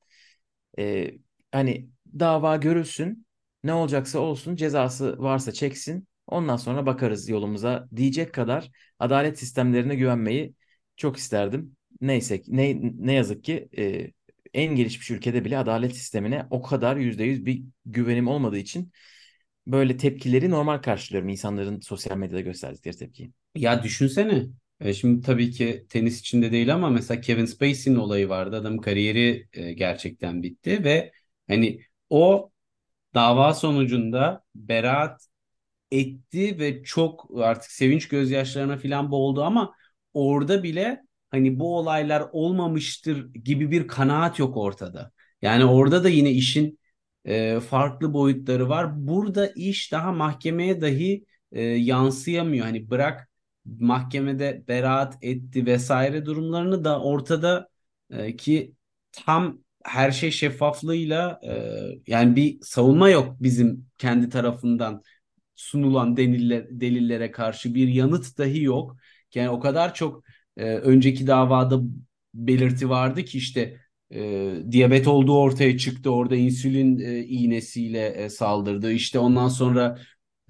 Ee, 0.79 1.11
hani 1.51 1.89
dava 2.19 2.55
görülsün. 2.55 3.25
Ne 3.63 3.73
olacaksa 3.73 4.19
olsun 4.19 4.55
cezası 4.55 5.19
varsa 5.19 5.51
çeksin. 5.51 6.07
Ondan 6.27 6.57
sonra 6.57 6.85
bakarız 6.85 7.29
yolumuza 7.29 7.87
diyecek 7.95 8.33
kadar 8.33 8.71
adalet 8.99 9.39
sistemlerine 9.39 9.95
güvenmeyi 9.95 10.53
çok 10.97 11.17
isterdim. 11.17 11.75
Neyse 12.01 12.41
ne, 12.47 12.79
ne 12.81 13.13
yazık 13.13 13.43
ki 13.43 13.69
e, 13.77 14.11
en 14.53 14.75
gelişmiş 14.75 15.11
ülkede 15.11 15.45
bile 15.45 15.57
adalet 15.57 15.95
sistemine 15.95 16.47
o 16.49 16.61
kadar 16.61 16.97
%100 16.97 17.45
bir 17.45 17.63
güvenim 17.85 18.27
olmadığı 18.27 18.57
için 18.57 18.91
böyle 19.67 19.97
tepkileri 19.97 20.49
normal 20.49 20.77
karşılıyorum. 20.77 21.29
insanların 21.29 21.79
sosyal 21.79 22.17
medyada 22.17 22.41
gösterdikleri 22.41 22.97
tepkiyi. 22.97 23.31
Ya 23.55 23.83
düşünsene. 23.83 24.45
E, 24.79 24.93
şimdi 24.93 25.21
tabii 25.25 25.51
ki 25.51 25.85
tenis 25.89 26.19
içinde 26.19 26.51
değil 26.51 26.73
ama 26.73 26.89
mesela 26.89 27.21
Kevin 27.21 27.45
Spacey'nin 27.45 27.97
olayı 27.99 28.29
vardı. 28.29 28.55
Adamın 28.55 28.77
kariyeri 28.77 29.47
e, 29.53 29.73
gerçekten 29.73 30.43
bitti 30.43 30.83
ve 30.83 31.11
hani 31.47 31.81
o 32.09 32.51
dava 33.15 33.53
sonucunda 33.53 34.43
beraat 34.55 35.27
etti 35.91 36.59
ve 36.59 36.83
çok 36.83 37.31
artık 37.43 37.71
sevinç 37.71 38.07
gözyaşlarına 38.07 38.77
falan 38.77 39.11
boğuldu 39.11 39.43
ama 39.43 39.75
orada 40.13 40.63
bile 40.63 41.01
hani 41.31 41.59
bu 41.59 41.77
olaylar 41.77 42.25
olmamıştır 42.31 43.33
gibi 43.33 43.71
bir 43.71 43.87
kanaat 43.87 44.39
yok 44.39 44.57
ortada. 44.57 45.11
Yani 45.41 45.65
orada 45.65 46.03
da 46.03 46.09
yine 46.09 46.31
işin 46.31 46.79
e, 47.25 47.59
farklı 47.59 48.13
boyutları 48.13 48.69
var. 48.69 49.07
Burada 49.07 49.47
iş 49.47 49.91
daha 49.91 50.11
mahkemeye 50.11 50.81
dahi 50.81 51.25
e, 51.51 51.61
yansıyamıyor. 51.63 52.65
Hani 52.65 52.89
bırak 52.89 53.29
mahkemede 53.65 54.63
beraat 54.67 55.17
etti 55.21 55.65
vesaire 55.65 56.25
durumlarını 56.25 56.83
da 56.83 57.01
ortada 57.01 57.69
e, 58.09 58.35
ki 58.35 58.73
tam 59.11 59.59
her 59.83 60.11
şey 60.11 60.31
şeffaflığıyla 60.31 61.39
e, 61.43 61.51
yani 62.07 62.35
bir 62.35 62.57
savunma 62.61 63.09
yok 63.09 63.35
bizim 63.39 63.87
kendi 63.97 64.29
tarafından 64.29 65.03
sunulan 65.55 66.17
deliller, 66.17 66.67
delillere 66.69 67.31
karşı 67.31 67.75
bir 67.75 67.87
yanıt 67.87 68.37
dahi 68.37 68.63
yok. 68.63 68.97
Yani 69.35 69.49
o 69.49 69.59
kadar 69.59 69.93
çok 69.93 70.23
e, 70.57 70.63
önceki 70.75 71.27
davada 71.27 71.79
belirti 72.33 72.89
vardı 72.89 73.23
ki 73.25 73.37
işte 73.37 73.77
e, 74.11 74.53
diyabet 74.71 75.07
olduğu 75.07 75.37
ortaya 75.37 75.77
çıktı. 75.77 76.11
Orada 76.11 76.35
insülin 76.35 76.99
e, 76.99 77.19
iğnesiyle 77.23 78.07
e, 78.07 78.29
saldırdı. 78.29 78.91
İşte 78.91 79.19
ondan 79.19 79.47
sonra 79.47 79.99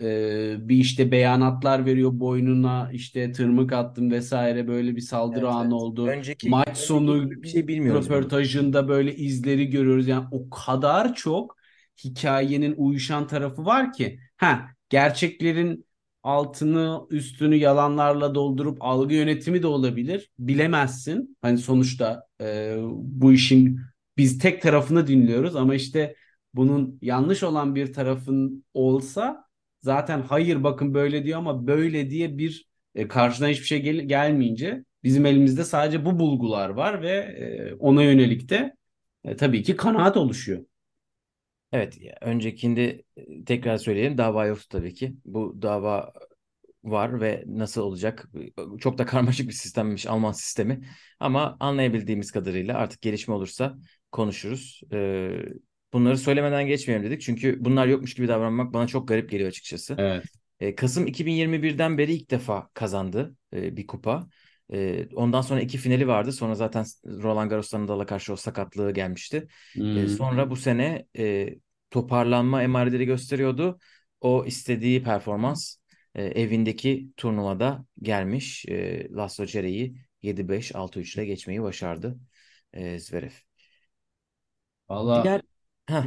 e, 0.02 0.70
bir 0.70 0.76
işte 0.78 1.12
beyanatlar 1.12 1.86
veriyor 1.86 2.12
boynuna 2.14 2.90
işte 2.94 3.32
tırmık 3.32 3.74
attım 3.74 4.12
vesaire 4.12 4.68
böyle 4.68 4.96
bir 4.96 5.02
saldırı 5.02 5.46
Evet, 5.46 5.56
anı 5.56 5.64
evet. 5.64 5.74
oldu. 5.74 6.08
Önceki, 6.08 6.50
Maç 6.50 6.68
önceki 6.68 6.88
sonu 6.88 7.32
bir 7.32 7.48
şey 7.48 7.68
bilmiyoruz 7.68 8.10
röportajında 8.10 8.88
böyle 8.88 9.16
izleri 9.16 9.70
görüyoruz. 9.70 10.08
Yani 10.08 10.26
o 10.32 10.50
kadar 10.50 11.16
çok 11.16 11.58
hikayenin 12.04 12.74
uyuşan 12.78 13.28
tarafı 13.28 13.66
var 13.66 13.94
ki. 13.94 14.20
Ha, 14.38 14.68
gerçeklerin 14.90 15.86
altını 16.24 17.02
üstünü 17.10 17.56
yalanlarla 17.56 18.36
doldurup 18.36 18.78
algı 18.82 19.14
yönetimi 19.14 19.64
de 19.64 19.68
olabilir. 19.68 20.32
Bilemezsin. 20.40 21.38
Hani 21.42 21.58
sonuçta 21.58 22.24
e, 22.42 22.76
bu 22.94 23.34
işin 23.34 23.80
biz 24.18 24.38
tek 24.40 24.62
tarafını 24.62 25.08
dinliyoruz 25.08 25.56
ama 25.56 25.76
işte 25.76 26.16
bunun 26.54 27.00
yanlış 27.02 27.44
olan 27.44 27.76
bir 27.76 27.94
tarafın 27.94 28.66
olsa 28.74 29.45
zaten 29.86 30.22
hayır 30.22 30.64
bakın 30.64 30.94
böyle 30.94 31.26
diyor 31.26 31.40
ama 31.40 31.68
böyle 31.68 32.10
diye 32.10 32.38
bir 32.38 32.68
e, 32.96 33.08
karşıdan 33.08 33.50
hiçbir 33.50 33.66
şey 33.66 33.82
gel- 33.82 34.08
gelmeyince 34.08 34.84
bizim 35.04 35.26
elimizde 35.26 35.64
sadece 35.64 36.06
bu 36.06 36.20
bulgular 36.20 36.70
var 36.70 37.02
ve 37.02 37.10
e, 37.12 37.74
ona 37.74 38.04
yönelik 38.04 38.50
de 38.50 38.76
e, 39.24 39.36
tabii 39.36 39.64
ki 39.64 39.76
kanaat 39.76 40.18
oluşuyor. 40.18 40.66
Evet, 41.72 41.98
öncekinde 42.22 43.04
e, 43.18 43.44
tekrar 43.46 43.78
söyleyelim 43.78 44.18
dava 44.18 44.46
yoktu 44.46 44.66
tabii 44.70 44.94
ki. 44.94 45.16
Bu 45.26 45.62
dava 45.62 46.14
var 46.84 47.22
ve 47.22 47.44
nasıl 47.48 47.82
olacak? 47.82 48.30
Çok 48.80 48.98
da 48.98 49.06
karmaşık 49.06 49.48
bir 49.48 49.54
sistemmiş 49.54 50.08
Alman 50.08 50.32
sistemi. 50.32 50.82
Ama 51.20 51.58
anlayabildiğimiz 51.60 52.32
kadarıyla 52.32 52.78
artık 52.78 53.02
gelişme 53.02 53.34
olursa 53.34 53.78
konuşuruz. 54.12 54.82
Ee, 54.94 55.32
bunları 55.96 56.18
söylemeden 56.20 56.68
geçmeyelim 56.68 57.08
dedik. 57.08 57.22
Çünkü 57.22 57.58
bunlar 57.66 57.88
yokmuş 57.88 58.16
gibi 58.16 58.30
davranmak 58.30 58.74
bana 58.74 58.88
çok 58.88 59.08
garip 59.08 59.32
geliyor 59.32 59.50
açıkçası. 59.50 59.98
Evet. 59.98 60.26
E, 60.60 60.76
Kasım 60.76 61.08
2021'den 61.08 61.98
beri 61.98 62.14
ilk 62.14 62.32
defa 62.32 62.70
kazandı 62.74 63.36
e, 63.54 63.78
bir 63.78 63.88
kupa. 63.88 64.28
E, 64.74 65.08
ondan 65.16 65.42
sonra 65.42 65.62
iki 65.62 65.78
finali 65.78 66.08
vardı. 66.08 66.32
Sonra 66.32 66.56
zaten 66.56 66.86
Roland 67.06 67.50
Garros'tan 67.50 67.84
Nadal'a 67.84 68.06
karşı 68.06 68.34
o 68.34 68.36
sakatlığı 68.36 68.92
gelmişti. 68.94 69.48
E, 69.94 70.08
Hmm. 70.08 70.08
sonra 70.08 70.50
bu 70.50 70.56
sene 70.56 71.08
e, 71.18 71.56
toparlanma 71.92 72.64
emareleri 72.64 73.06
gösteriyordu. 73.06 73.80
O 74.22 74.46
istediği 74.46 75.04
performans 75.04 75.76
e, 76.16 76.24
evindeki 76.26 77.10
turnuvada 77.18 77.86
gelmiş. 78.02 78.66
E, 78.70 79.08
Laslo 79.12 79.46
Cere'yi 79.46 79.96
7-5, 80.24 80.76
6-3 80.76 81.16
ile 81.16 81.26
geçmeyi 81.26 81.62
başardı 81.64 82.20
e, 82.74 83.00
Zverev. 83.00 83.32
Valla 84.90 85.24
Diğer 85.24 85.42
Heh, 85.90 86.04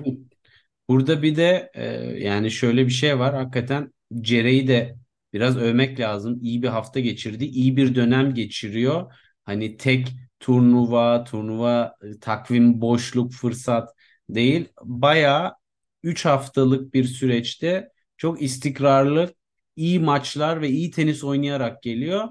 Burada 0.89 1.23
bir 1.23 1.37
de 1.37 1.71
e, 1.75 1.85
yani 2.25 2.51
şöyle 2.51 2.87
bir 2.87 2.91
şey 2.93 3.19
var. 3.19 3.35
Hakikaten 3.37 3.93
Cere'yi 4.21 4.69
de 4.69 4.97
biraz 5.33 5.57
övmek 5.59 6.01
lazım. 6.01 6.39
İyi 6.43 6.63
bir 6.63 6.69
hafta 6.69 7.01
geçirdi. 7.01 7.45
iyi 7.45 7.77
bir 7.77 7.95
dönem 7.95 8.35
geçiriyor. 8.35 9.15
Hani 9.45 9.77
tek 9.77 10.09
turnuva, 10.41 11.25
turnuva 11.25 11.97
e, 12.03 12.21
takvim 12.21 12.81
boşluk 12.81 13.33
fırsat 13.33 13.91
değil. 14.31 14.69
Bayağı 14.85 15.55
3 16.03 16.25
haftalık 16.27 16.95
bir 16.95 17.05
süreçte 17.05 17.91
çok 18.17 18.43
istikrarlı 18.43 19.35
iyi 19.77 20.01
maçlar 20.01 20.63
ve 20.63 20.69
iyi 20.71 20.91
tenis 20.91 21.25
oynayarak 21.25 21.83
geliyor. 21.83 22.25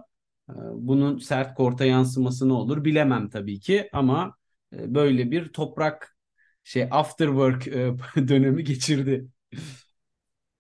E, 0.50 0.54
Bunun 0.74 1.18
sert 1.20 1.56
korta 1.56 1.86
yansıması 1.86 2.50
ne 2.50 2.54
olur 2.54 2.86
bilemem 2.86 3.30
tabii 3.30 3.60
ki 3.60 3.90
ama 3.94 4.36
e, 4.74 4.96
böyle 4.96 5.32
bir 5.32 5.50
toprak 5.54 6.17
şey 6.68 6.88
after 6.92 7.28
work 7.28 7.68
e, 7.68 7.94
dönemi 8.28 8.64
geçirdi. 8.64 9.28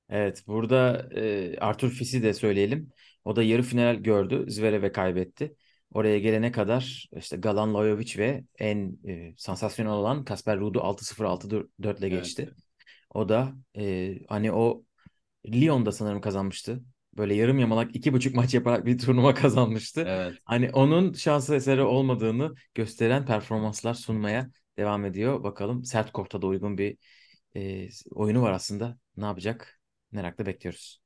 Evet, 0.09 0.43
burada 0.47 1.09
e, 1.15 1.57
Arthur 1.59 1.89
Fis'i 1.89 2.23
de 2.23 2.33
söyleyelim. 2.33 2.89
O 3.25 3.35
da 3.35 3.43
yarı 3.43 3.61
final 3.63 3.95
gördü. 3.95 4.45
Zverev'e 4.47 4.91
kaybetti. 4.91 5.55
Oraya 5.93 6.19
gelene 6.19 6.51
kadar 6.51 7.09
işte 7.17 7.37
Galan 7.37 7.73
Lajovic 7.73 8.17
ve 8.17 8.43
en 8.59 8.97
e, 9.07 9.33
sansasyonel 9.37 9.93
olan 9.93 10.25
Kasper 10.25 10.59
Ruud'u 10.59 10.79
6-0 10.79 11.25
6-4 11.25 11.99
ile 11.99 12.07
Evet. 12.07 12.23
geçti. 12.23 12.49
O 13.13 13.29
da 13.29 13.53
e, 13.77 14.15
hani 14.27 14.51
o 14.51 14.83
Lyon'da 15.47 15.91
sanırım 15.91 16.21
kazanmıştı. 16.21 16.83
Böyle 17.17 17.35
yarım 17.35 17.59
yamalak 17.59 17.95
iki 17.95 18.13
buçuk 18.13 18.35
maç 18.35 18.53
yaparak 18.53 18.85
bir 18.85 18.97
turnuva 18.97 19.33
kazanmıştı. 19.33 20.03
Evet. 20.07 20.33
Hani 20.45 20.69
onun 20.69 21.13
şans 21.13 21.49
eseri 21.49 21.81
olmadığını 21.81 22.53
gösteren 22.75 23.25
performanslar 23.25 23.93
sunmaya 23.93 24.49
devam 24.77 25.05
ediyor. 25.05 25.43
Bakalım 25.43 25.83
sert 25.83 26.11
korta 26.11 26.41
da 26.41 26.47
uygun 26.47 26.77
bir 26.77 26.97
e, 27.55 27.89
oyunu 28.11 28.41
var 28.41 28.51
aslında. 28.51 28.97
Ne 29.17 29.25
yapacak? 29.25 29.79
Merakla 30.11 30.45
bekliyoruz. 30.45 31.01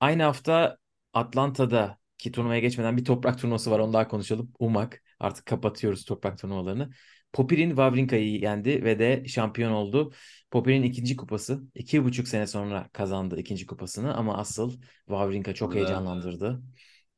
Aynı 0.00 0.22
hafta 0.22 0.78
Atlanta'da 1.12 1.98
ki 2.18 2.32
turnuvaya 2.32 2.60
geçmeden 2.60 2.96
bir 2.96 3.04
toprak 3.04 3.38
turnuvası 3.38 3.70
var. 3.70 3.78
Onu 3.78 3.92
daha 3.92 4.08
konuşalım. 4.08 4.52
Umak. 4.58 5.02
Artık 5.20 5.46
kapatıyoruz 5.46 6.04
toprak 6.04 6.38
turnuvalarını. 6.38 6.90
Popir'in 7.32 7.68
Wawrinka'yı 7.68 8.40
yendi 8.40 8.84
ve 8.84 8.98
de 8.98 9.24
şampiyon 9.28 9.72
oldu. 9.72 10.12
Popir'in 10.50 10.82
ikinci 10.82 11.16
kupası. 11.16 11.62
iki 11.74 12.04
buçuk 12.04 12.28
sene 12.28 12.46
sonra 12.46 12.88
kazandı 12.92 13.40
ikinci 13.40 13.66
kupasını 13.66 14.14
ama 14.14 14.36
asıl 14.38 14.80
Wawrinka 15.06 15.54
çok 15.54 15.68
Burada- 15.68 15.78
heyecanlandırdı. 15.78 16.62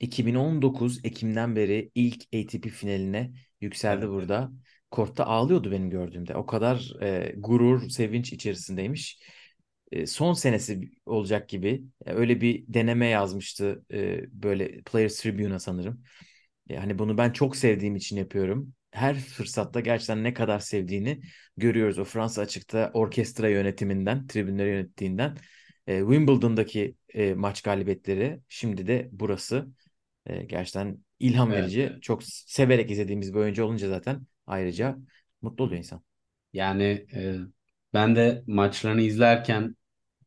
2019 0.00 1.00
Ekim'den 1.04 1.56
beri 1.56 1.90
ilk 1.94 2.22
ATP 2.34 2.68
finaline 2.68 3.32
yükseldi 3.60 4.04
Evet. 4.04 4.14
burada. 4.14 4.50
Kortta 4.90 5.26
ağlıyordu 5.26 5.70
benim 5.70 5.90
gördüğümde. 5.90 6.34
O 6.34 6.46
kadar 6.46 6.92
e, 7.02 7.34
gurur, 7.38 7.88
sevinç 7.90 8.32
içerisindeymiş. 8.32 9.20
e, 9.92 10.06
son 10.06 10.32
senesi 10.32 10.90
olacak 11.06 11.48
gibi. 11.48 11.82
E, 12.06 12.12
öyle 12.12 12.40
bir 12.40 12.64
deneme 12.68 13.06
yazmıştı 13.06 13.84
e, 13.92 14.20
böyle 14.42 14.82
Players 14.82 15.20
Tribune'a 15.20 15.58
sanırım. 15.58 16.02
Yani 16.68 16.98
bunu 16.98 17.18
ben 17.18 17.30
çok 17.30 17.56
sevdiğim 17.56 17.96
için 17.96 18.16
yapıyorum. 18.16 18.74
Her 18.90 19.16
fırsatta 19.18 19.80
gerçekten 19.80 20.24
ne 20.24 20.34
kadar 20.34 20.58
sevdiğini 20.58 21.20
görüyoruz. 21.56 21.98
O 21.98 22.04
Fransa 22.04 22.42
açıkta 22.42 22.90
orkestra 22.94 23.48
yönetiminden, 23.48 24.26
tribünleri 24.26 24.68
yönettiğinden. 24.68 25.36
E, 25.86 26.00
Wimbledon'daki 26.00 26.94
e, 27.14 27.34
maç 27.34 27.62
galibiyetleri, 27.62 28.40
şimdi 28.48 28.86
de 28.86 29.08
burası. 29.12 29.66
E, 30.26 30.42
gerçekten 30.42 30.98
ilham 31.20 31.52
Evet, 31.52 31.62
verici. 31.62 31.98
Çok 32.02 32.22
severek 32.24 32.90
izlediğimiz 32.90 33.34
bir 33.34 33.38
oyuncu 33.38 33.64
olunca 33.64 33.88
zaten 33.88 34.26
ayrıca 34.50 34.98
mutlu 35.42 35.64
oluyor 35.64 35.78
insan. 35.78 36.02
Yani 36.52 36.84
e, 37.14 37.36
ben 37.94 38.16
de 38.16 38.44
maçlarını 38.46 39.00
izlerken 39.02 39.76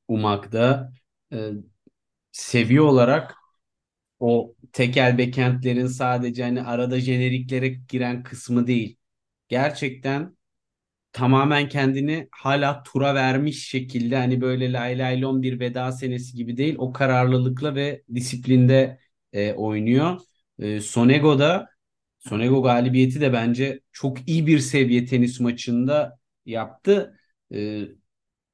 Umag'da 0.07 0.93
e, 1.33 1.51
seviye 2.31 2.81
olarak 2.81 3.35
o 4.19 4.55
tekel 4.73 5.17
backend'lerin 5.17 5.87
sadece 5.87 6.43
hani 6.43 6.63
arada 6.63 6.99
jeneriklere 6.99 7.67
giren 7.69 8.23
kısmı 8.23 8.67
değil. 8.67 8.97
Gerçekten 9.49 10.37
tamamen 11.13 11.69
kendini 11.69 12.27
hala 12.31 12.83
tura 12.83 13.15
vermiş 13.15 13.67
şekilde 13.69 14.15
hani 14.17 14.41
böyle 14.41 14.73
lay 14.73 14.99
lay 14.99 15.21
lon 15.21 15.41
bir 15.41 15.59
veda 15.59 15.91
senesi 15.91 16.37
gibi 16.37 16.57
değil 16.57 16.75
o 16.77 16.93
kararlılıkla 16.93 17.75
ve 17.75 18.03
disiplinde 18.15 18.99
e, 19.33 19.53
oynuyor. 19.53 20.21
E, 20.59 20.81
Sonego'da 20.81 21.69
Sonego 22.29 22.63
galibiyeti 22.63 23.21
de 23.21 23.33
bence 23.33 23.79
çok 23.91 24.29
iyi 24.29 24.47
bir 24.47 24.59
seviye 24.59 25.05
tenis 25.05 25.39
maçında 25.39 26.19
yaptı. 26.45 27.19
E, 27.53 27.81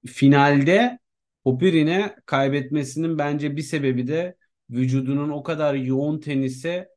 finalde 0.07 0.99
Popyrin'e 1.43 2.15
kaybetmesinin 2.25 3.17
bence 3.17 3.55
bir 3.55 3.61
sebebi 3.61 4.07
de 4.07 4.35
vücudunun 4.69 5.29
o 5.29 5.43
kadar 5.43 5.73
yoğun 5.73 6.19
tenise 6.19 6.89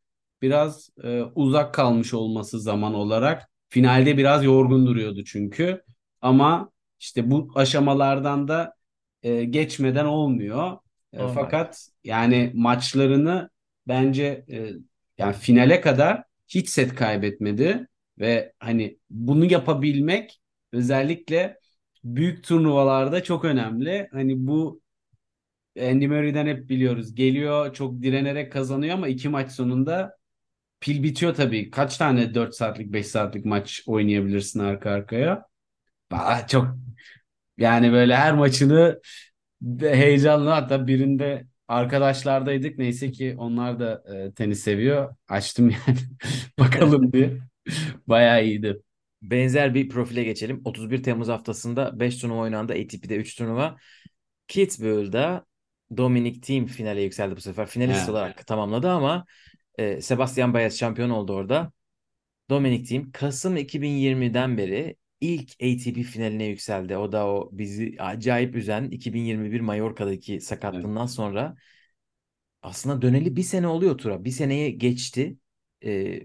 biraz 0.42 0.90
e, 1.04 1.22
uzak 1.22 1.74
kalmış 1.74 2.14
olması 2.14 2.60
zaman 2.60 2.94
olarak. 2.94 3.50
Finalde 3.68 4.16
biraz 4.18 4.44
yorgun 4.44 4.86
duruyordu 4.86 5.24
çünkü. 5.24 5.82
Ama 6.20 6.70
işte 7.00 7.30
bu 7.30 7.50
aşamalardan 7.54 8.48
da 8.48 8.74
e, 9.22 9.44
geçmeden 9.44 10.04
olmuyor. 10.04 10.78
E, 11.12 11.28
fakat 11.34 11.88
yani 12.04 12.50
maçlarını 12.54 13.50
bence 13.88 14.44
e, 14.50 14.70
yani 15.18 15.34
finale 15.34 15.80
kadar 15.80 16.22
hiç 16.54 16.68
set 16.68 16.94
kaybetmedi 16.94 17.88
ve 18.18 18.52
hani 18.60 18.98
bunu 19.10 19.44
yapabilmek 19.44 20.40
özellikle 20.72 21.58
büyük 22.04 22.44
turnuvalarda 22.44 23.22
çok 23.22 23.44
önemli. 23.44 24.08
Hani 24.12 24.46
bu 24.46 24.80
Andy 25.80 26.06
Murray'den 26.06 26.46
hep 26.46 26.68
biliyoruz. 26.68 27.14
Geliyor 27.14 27.74
çok 27.74 28.02
direnerek 28.02 28.52
kazanıyor 28.52 28.94
ama 28.94 29.08
iki 29.08 29.28
maç 29.28 29.52
sonunda 29.52 30.16
pil 30.80 31.02
bitiyor 31.02 31.34
tabii. 31.34 31.70
Kaç 31.70 31.98
tane 31.98 32.34
4 32.34 32.54
saatlik 32.56 32.92
5 32.92 33.06
saatlik 33.06 33.44
maç 33.44 33.82
oynayabilirsin 33.86 34.60
arka 34.60 34.90
arkaya? 34.90 35.46
Aa, 36.10 36.46
çok 36.48 36.68
yani 37.58 37.92
böyle 37.92 38.16
her 38.16 38.34
maçını 38.34 39.00
heyecanlı 39.80 40.50
hatta 40.50 40.86
birinde 40.86 41.46
arkadaşlardaydık. 41.72 42.78
Neyse 42.78 43.10
ki 43.10 43.34
onlar 43.38 43.80
da 43.80 44.02
e, 44.14 44.32
tenis 44.34 44.60
seviyor. 44.60 45.16
Açtım 45.28 45.70
yani 45.70 45.98
bakalım 46.58 47.12
diye. 47.12 47.38
Bayağı 48.06 48.44
iyiydi. 48.44 48.82
Benzer 49.22 49.74
bir 49.74 49.88
profile 49.88 50.24
geçelim. 50.24 50.60
31 50.64 51.02
Temmuz 51.02 51.28
haftasında 51.28 52.00
5 52.00 52.18
turnuva 52.18 52.40
oynandı. 52.40 52.72
ATP'de 52.72 53.16
3 53.16 53.36
turnuva. 53.36 53.76
Kitzbühel'da 54.48 55.46
Dominic 55.96 56.40
Thiem 56.40 56.66
finale 56.66 57.02
yükseldi 57.02 57.36
bu 57.36 57.40
sefer. 57.40 57.66
Finalist 57.66 58.08
He. 58.08 58.10
olarak 58.10 58.46
tamamladı 58.46 58.90
ama 58.90 59.24
e, 59.78 60.00
Sebastian 60.00 60.54
Baez 60.54 60.78
şampiyon 60.78 61.10
oldu 61.10 61.32
orada. 61.32 61.72
Dominic 62.50 62.84
Thiem 62.84 63.12
Kasım 63.12 63.56
2020'den 63.56 64.58
beri 64.58 64.96
ilk 65.22 65.50
ATP 65.52 66.02
finaline 66.04 66.44
yükseldi. 66.46 66.96
O 66.98 67.12
da 67.12 67.28
o 67.28 67.50
bizi 67.52 67.96
acayip 68.00 68.56
üzen 68.56 68.84
2021 68.90 69.60
Mallorca'daki 69.60 70.40
sakatlığından 70.40 71.06
sonra 71.06 71.56
aslında 72.62 73.02
döneli 73.02 73.36
bir 73.36 73.42
sene 73.42 73.66
oluyor 73.68 73.98
tura. 73.98 74.24
Bir 74.24 74.30
seneye 74.30 74.70
geçti. 74.70 75.36
E, 75.84 76.20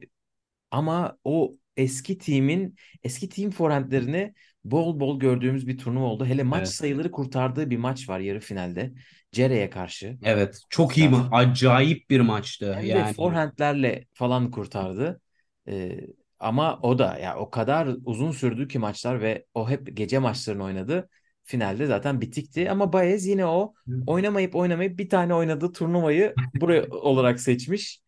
ama 0.71 1.19
o 1.23 1.57
eski 1.77 2.17
timin 2.17 2.75
eski 3.03 3.29
team 3.29 3.51
forehandlerini 3.51 4.33
bol 4.65 4.99
bol 4.99 5.19
gördüğümüz 5.19 5.67
bir 5.67 5.77
turnuva 5.77 6.05
oldu. 6.05 6.25
Hele 6.25 6.43
maç 6.43 6.67
Evet. 6.67 6.75
sayıları 6.75 7.12
kurtardığı 7.12 7.69
bir 7.69 7.77
maç 7.77 8.10
var 8.10 8.19
yarı 8.19 8.39
finalde. 8.39 8.93
Cere'ye 9.31 9.69
karşı. 9.69 10.19
Evet, 10.23 10.62
çok 10.69 10.97
iyi 10.97 11.10
ma 11.10 11.29
acayip 11.31 12.10
bir 12.10 12.19
maçtı. 12.19 12.73
Hem 12.73 12.93
de 12.93 13.03
Yani 13.03 13.13
forehandlerle 13.15 14.07
falan 14.13 14.51
kurtardı. 14.51 15.21
Ee, 15.67 15.99
ama 16.39 16.80
o 16.82 17.00
da 17.00 17.17
ya 17.17 17.38
o 17.38 17.50
kadar 17.50 17.89
uzun 18.06 18.32
sürdü 18.32 18.67
ki 18.67 18.80
maçlar 18.80 19.21
ve 19.21 19.45
o 19.54 19.69
hep 19.69 19.97
gece 19.97 20.19
maçlarını 20.19 20.63
oynadı. 20.63 21.10
Finalde 21.43 21.86
zaten 21.86 22.21
bitikti 22.21 22.71
ama 22.71 22.93
Baez 22.93 23.26
yine 23.26 23.45
o 23.45 23.73
oynamayıp 24.08 24.56
oynamayıp 24.56 25.00
bir 25.00 25.10
tane 25.10 25.34
oynadığı 25.34 25.73
turnuvayı 25.73 26.34
buraya 26.56 26.86
olarak 26.91 27.39
seçmiş. 27.39 28.02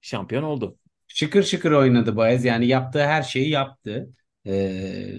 Şampiyon 0.00 0.42
oldu. 0.42 0.78
şıkır 1.08 1.42
şıkır 1.42 1.72
oynadı 1.72 2.16
Baez. 2.16 2.44
Yani 2.44 2.66
yaptığı 2.66 3.04
her 3.06 3.22
şeyi 3.22 3.50
yaptı. 3.50 4.08
Ee, 4.46 5.18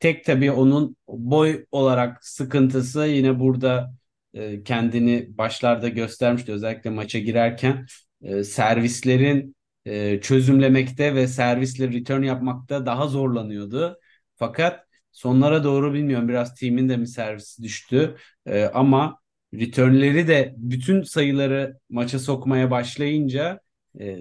tek 0.00 0.24
tabii 0.24 0.52
onun 0.52 0.96
boy 1.08 1.64
olarak 1.72 2.24
sıkıntısı 2.24 3.06
yine 3.06 3.40
burada 3.40 3.94
e, 4.34 4.62
kendini 4.62 5.38
başlarda 5.38 5.88
göstermişti. 5.88 6.52
Özellikle 6.52 6.90
maça 6.90 7.18
girerken 7.18 7.86
e, 8.22 8.44
servislerin 8.44 9.56
e, 9.86 10.20
çözümlemekte 10.20 11.14
ve 11.14 11.26
servisle 11.28 11.88
return 11.92 12.22
yapmakta 12.22 12.86
daha 12.86 13.06
zorlanıyordu. 13.08 13.98
Fakat 14.36 14.86
sonlara 15.12 15.64
doğru 15.64 15.94
bilmiyorum 15.94 16.28
biraz 16.28 16.54
team'in 16.54 16.88
de 16.88 16.96
mi 16.96 17.08
servisi 17.08 17.62
düştü. 17.62 18.16
E, 18.46 18.64
ama 18.64 19.18
returnleri 19.54 20.28
de 20.28 20.54
bütün 20.56 21.02
sayıları 21.02 21.78
maça 21.90 22.18
sokmaya 22.18 22.70
başlayınca 22.70 23.60
e, 24.00 24.18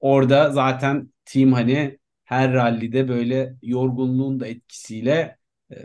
orada 0.00 0.50
zaten 0.50 1.12
team 1.24 1.52
hani 1.52 1.98
her 2.24 2.52
rallide 2.52 3.08
böyle 3.08 3.56
yorgunluğun 3.62 4.40
da 4.40 4.46
etkisiyle 4.46 5.38
e, 5.72 5.76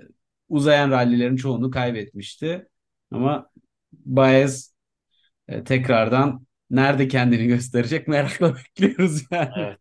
uzayan 0.50 0.92
rallilerin 0.92 1.36
çoğunu 1.36 1.72
kaybetmişti. 1.72 2.68
Ama 3.12 3.50
Baez 3.94 4.74
e, 5.48 5.64
tekrardan 5.64 6.48
nerede 6.70 7.08
kendini 7.08 7.48
gösterecek 7.48 8.08
merakla 8.08 8.56
bekliyoruz 8.58 9.24
yani. 9.32 9.50
Evet. 9.58 9.80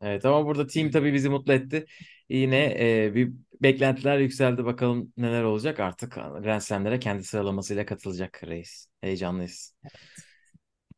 Evet 0.00 0.24
ama 0.24 0.46
burada 0.46 0.66
team 0.66 0.90
tabii 0.90 1.14
bizi 1.14 1.28
mutlu 1.28 1.52
etti. 1.52 1.86
Yine 2.28 2.76
e, 3.06 3.14
bir 3.14 3.32
beklentiler 3.62 4.18
yükseldi. 4.18 4.64
Bakalım 4.64 5.12
neler 5.16 5.42
olacak. 5.42 5.80
Artık 5.80 6.12
Grand 6.14 6.60
Slam'lere 6.60 6.98
kendi 7.00 7.24
sıralamasıyla 7.24 7.86
katılacak 7.86 8.42
reis. 8.46 8.86
Heyecanlıyız. 9.00 9.74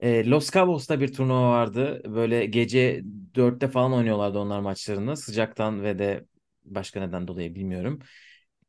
E, 0.01 0.27
Los 0.31 0.51
Cabos'ta 0.51 1.01
bir 1.01 1.13
turnuva 1.13 1.51
vardı. 1.51 2.03
Böyle 2.15 2.47
gece 2.47 3.01
4'te 3.35 3.69
falan 3.69 3.93
oynuyorlardı 3.93 4.39
onlar 4.39 4.61
maçlarını. 4.61 5.17
Sıcaktan 5.17 5.83
ve 5.83 5.99
de 5.99 6.25
başka 6.65 7.01
neden 7.01 7.29
dolayı 7.29 7.55
bilmiyorum. 7.55 7.99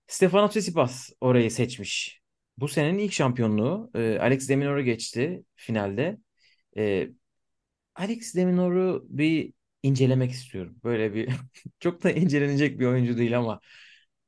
Stefano 0.08 0.50
Tsitsipas 0.50 1.10
orayı 1.22 1.52
seçmiş. 1.52 2.22
Bu 2.58 2.68
senenin 2.68 2.98
ilk 3.00 3.14
şampiyonluğu. 3.14 3.92
E, 3.96 4.20
Alex 4.20 4.50
de 4.50 4.56
Minaur'u 4.56 4.82
geçti 4.82 5.44
finalde. 5.56 6.18
E, 6.78 7.10
Alex 7.96 8.36
de 8.36 8.46
Minaur'u 8.46 9.06
bir 9.10 9.54
incelemek 9.84 10.32
istiyorum. 10.32 10.78
Böyle 10.84 11.14
bir 11.14 11.30
çok 11.80 12.04
da 12.04 12.12
incelenecek 12.12 12.80
bir 12.80 12.86
oyuncu 12.86 13.18
değil 13.18 13.38
ama 13.40 13.60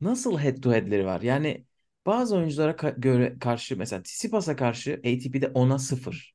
nasıl 0.01 0.39
head 0.39 0.57
to 0.61 0.73
head'leri 0.73 1.05
var? 1.05 1.21
Yani 1.21 1.65
bazı 2.05 2.35
oyunculara 2.37 2.71
ka- 2.71 3.01
göre 3.01 3.39
karşı 3.39 3.77
mesela 3.77 4.03
Tsitsipas'a 4.03 4.55
karşı 4.55 4.93
ATP'de 4.93 5.47
10'a 5.47 5.79
0. 5.79 6.33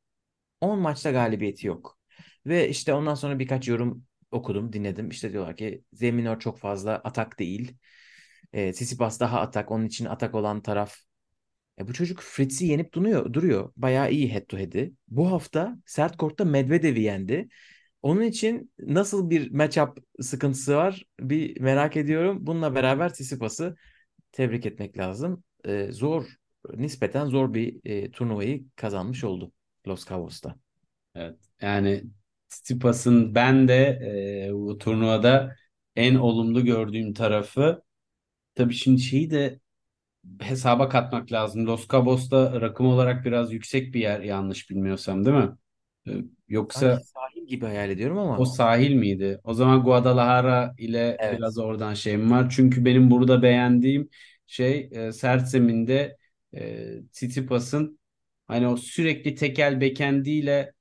10 0.60 0.78
maçta 0.80 1.10
galibiyeti 1.10 1.66
yok. 1.66 1.98
Ve 2.46 2.68
işte 2.68 2.94
ondan 2.94 3.14
sonra 3.14 3.38
birkaç 3.38 3.68
yorum 3.68 4.04
okudum, 4.30 4.72
dinledim. 4.72 5.10
İşte 5.10 5.32
diyorlar 5.32 5.56
ki 5.56 5.84
Zeminor 5.92 6.40
çok 6.40 6.58
fazla 6.58 6.92
atak 6.96 7.38
değil. 7.38 7.76
E, 8.52 8.72
Tsitsipas 8.72 9.20
daha 9.20 9.40
atak. 9.40 9.70
Onun 9.70 9.86
için 9.86 10.04
atak 10.04 10.34
olan 10.34 10.62
taraf. 10.62 10.96
E, 11.80 11.88
bu 11.88 11.92
çocuk 11.92 12.20
Fritz'i 12.20 12.66
yenip 12.66 12.94
duruyor. 12.94 13.32
duruyor. 13.32 13.72
Bayağı 13.76 14.10
iyi 14.12 14.32
head 14.32 14.46
to 14.46 14.58
head'i. 14.58 14.94
Bu 15.08 15.30
hafta 15.32 15.78
sert 15.86 16.16
kortta 16.16 16.44
Medvedev'i 16.44 17.00
yendi. 17.00 17.48
Onun 18.02 18.22
için 18.22 18.72
nasıl 18.78 19.30
bir 19.30 19.50
matchup 19.50 19.98
sıkıntısı 20.20 20.76
var 20.76 21.04
bir 21.20 21.60
merak 21.60 21.96
ediyorum. 21.96 22.38
Bununla 22.40 22.74
beraber 22.74 23.12
Tsitsipas'ı 23.12 23.76
tebrik 24.32 24.66
etmek 24.66 24.98
lazım. 24.98 25.44
E, 25.64 25.92
zor, 25.92 26.26
nispeten 26.74 27.26
zor 27.26 27.54
bir 27.54 27.80
e, 27.84 28.10
turnuvayı 28.10 28.64
kazanmış 28.76 29.24
oldu 29.24 29.52
Los 29.86 30.08
Cabos'ta. 30.08 30.56
Evet. 31.14 31.36
Yani 31.60 32.04
Tsitsipas'ın 32.48 33.34
ben 33.34 33.68
de 33.68 33.76
e, 34.48 34.54
bu 34.54 34.78
turnuvada 34.78 35.56
en 35.96 36.14
olumlu 36.14 36.64
gördüğüm 36.64 37.14
tarafı 37.14 37.82
tabii 38.54 38.74
şimdi 38.74 39.00
şeyi 39.00 39.30
de 39.30 39.60
hesaba 40.40 40.88
katmak 40.88 41.32
lazım. 41.32 41.66
Los 41.66 41.88
Cabos'ta 41.88 42.60
rakım 42.60 42.86
olarak 42.86 43.24
biraz 43.24 43.52
yüksek 43.52 43.94
bir 43.94 44.00
yer 44.00 44.20
yanlış 44.20 44.70
bilmiyorsam 44.70 45.24
değil 45.24 45.36
mi? 45.36 45.50
Ee, 46.08 46.12
Yoksa 46.48 46.98
Sanki 46.98 47.02
sahil 47.04 47.46
gibi 47.46 47.66
hayal 47.66 47.90
ediyorum 47.90 48.18
o 48.34 48.44
ama. 48.44 48.44
sahil 48.44 48.94
miydi? 48.94 49.40
O 49.44 49.54
zaman 49.54 49.82
Guadalajara 49.82 50.74
ile 50.78 51.18
Evet. 51.18 51.38
biraz 51.38 51.58
oradan 51.58 51.94
şeyim 51.94 52.30
var. 52.30 52.50
Çünkü 52.50 52.84
benim 52.84 53.10
burada 53.10 53.42
beğendiğim 53.42 54.08
şey 54.46 54.88
e, 54.92 55.12
sert 55.12 55.48
zeminde 55.48 56.16
e, 56.54 56.86
Tsitsipas'ın 57.12 57.98
hani 58.46 58.68
o 58.68 58.76
sürekli 58.76 59.34
tekel 59.34 59.80
bekendiyle 59.80 60.72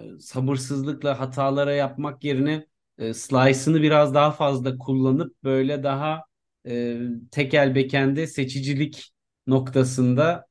e, 0.00 0.20
sabırsızlıkla 0.20 1.20
hatalara 1.20 1.72
yapmak 1.74 2.24
yerine 2.24 2.66
e, 2.98 3.14
slice'ını 3.14 3.82
biraz 3.82 4.14
daha 4.14 4.30
fazla 4.32 4.78
kullanıp 4.78 5.44
böyle 5.44 5.82
daha 5.82 6.22
e, 6.66 6.98
tekel 7.30 7.74
bekende 7.74 8.26
seçicilik 8.26 9.12
noktasında 9.46 10.46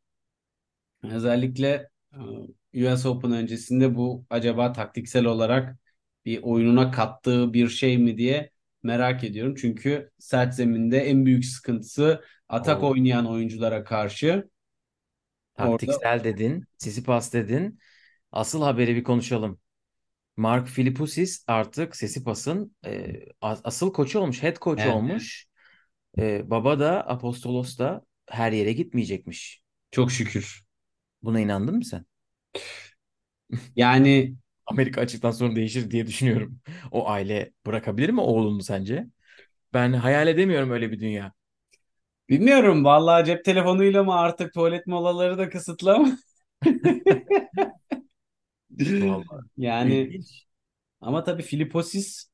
özellikle 1.03 1.89
e, 2.73 2.87
US 2.93 3.05
Open 3.05 3.31
öncesinde 3.31 3.95
bu 3.95 4.25
acaba 4.29 4.73
taktiksel 4.73 5.25
olarak 5.25 5.77
bir 6.25 6.39
oyununa 6.43 6.91
kattığı 6.91 7.53
bir 7.53 7.69
şey 7.69 7.97
mi 7.97 8.17
diye 8.17 8.51
merak 8.83 9.23
ediyorum. 9.23 9.55
Çünkü 9.61 10.11
sert 10.19 10.53
zeminde 10.55 10.97
en 10.99 11.25
büyük 11.25 11.45
sıkıntısı 11.45 12.21
atak 12.49 12.83
O 12.83 12.87
oynayan 12.91 13.25
oyunculara 13.25 13.83
karşı 13.83 14.49
orada 15.57 16.01
taktiksel 16.01 16.23
dedin, 16.23 16.65
Tsitsipas 16.77 17.33
dedin. 17.33 17.79
Asıl 18.31 18.61
haberi 18.63 18.95
bir 18.95 19.03
konuşalım. 19.03 19.59
Mark 20.37 20.67
Philippoussis 20.69 21.45
artık 21.47 21.95
Sisipas'ın 21.95 22.75
e, 22.85 23.13
as- 23.41 23.61
asıl 23.65 23.93
koçu 23.93 24.19
olmuş, 24.19 24.43
head 24.43 24.57
coach 24.61 24.81
evet, 24.81 24.95
olmuş. 24.95 25.47
E, 26.17 26.49
baba 26.49 26.79
da 26.79 27.01
Apostolos 27.07 27.77
da 27.79 28.05
her 28.29 28.51
yere 28.51 28.73
gitmeyecekmiş. 28.73 29.63
çok 29.91 30.11
şükür. 30.11 30.63
Buna 31.23 31.39
inandın 31.39 31.75
mı 31.75 31.85
sen? 31.85 32.05
Yani 33.75 34.35
Amerika 34.65 35.01
açıktan 35.01 35.31
sonra 35.31 35.55
değişir 35.55 35.91
diye 35.91 36.07
düşünüyorum. 36.07 36.59
O 36.91 37.09
aile 37.09 37.53
bırakabilir 37.65 38.09
mi 38.09 38.21
oğlunu 38.21 38.63
sence? 38.63 39.07
Ben 39.73 39.93
hayal 39.93 40.27
edemiyorum 40.27 40.71
öyle 40.71 40.91
bir 40.91 40.99
dünya. 40.99 41.33
Bilmiyorum 42.29 42.85
vallahi 42.85 43.25
cep 43.25 43.45
telefonuyla 43.45 44.03
mı 44.03 44.15
artık 44.15 44.53
tuvalet 44.53 44.87
molaları 44.87 45.37
da 45.37 45.49
kısıtlı 45.49 45.93
ama 45.95 46.17
Vallahi 48.99 49.45
yani 49.57 50.13
ilginç. 50.13 50.47
ama 51.01 51.23
tabii 51.23 51.43
Filiposis 51.43 52.29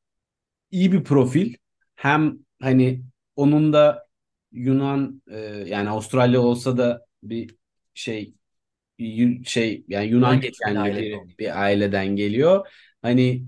iyi 0.71 0.91
bir 0.93 1.05
profil. 1.05 1.55
Hem 1.95 2.39
hani 2.61 3.03
onun 3.37 3.73
da 3.73 4.07
Yunan 4.53 5.23
e, 5.31 5.37
yani 5.67 5.89
Avustralya 5.89 6.41
olsa 6.41 6.77
da 6.79 7.07
bir 7.23 7.57
şey 7.95 8.35
Yu- 8.99 9.45
şey 9.45 9.85
yani 9.89 10.07
Yunan 10.07 10.41
kökenli 10.41 10.97
bir, 10.97 11.11
olmuş. 11.13 11.33
bir 11.39 11.61
aileden 11.63 12.07
geliyor. 12.15 12.67
Hani 13.03 13.45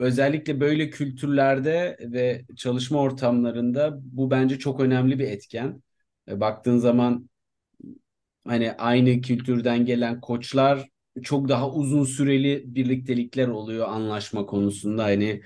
özellikle 0.00 0.60
böyle 0.60 0.90
kültürlerde 0.90 1.98
ve 2.02 2.44
çalışma 2.56 3.00
ortamlarında 3.00 3.98
bu 4.02 4.30
bence 4.30 4.58
çok 4.58 4.80
önemli 4.80 5.18
bir 5.18 5.28
etken. 5.28 5.82
E, 6.28 6.40
baktığın 6.40 6.78
zaman 6.78 7.30
hani 8.46 8.72
aynı 8.72 9.20
kültürden 9.20 9.84
gelen 9.86 10.20
koçlar 10.20 10.88
çok 11.22 11.48
daha 11.48 11.70
uzun 11.70 12.04
süreli 12.04 12.62
birliktelikler 12.74 13.48
oluyor 13.48 13.88
anlaşma 13.88 14.46
konusunda. 14.46 15.04
Hani 15.04 15.42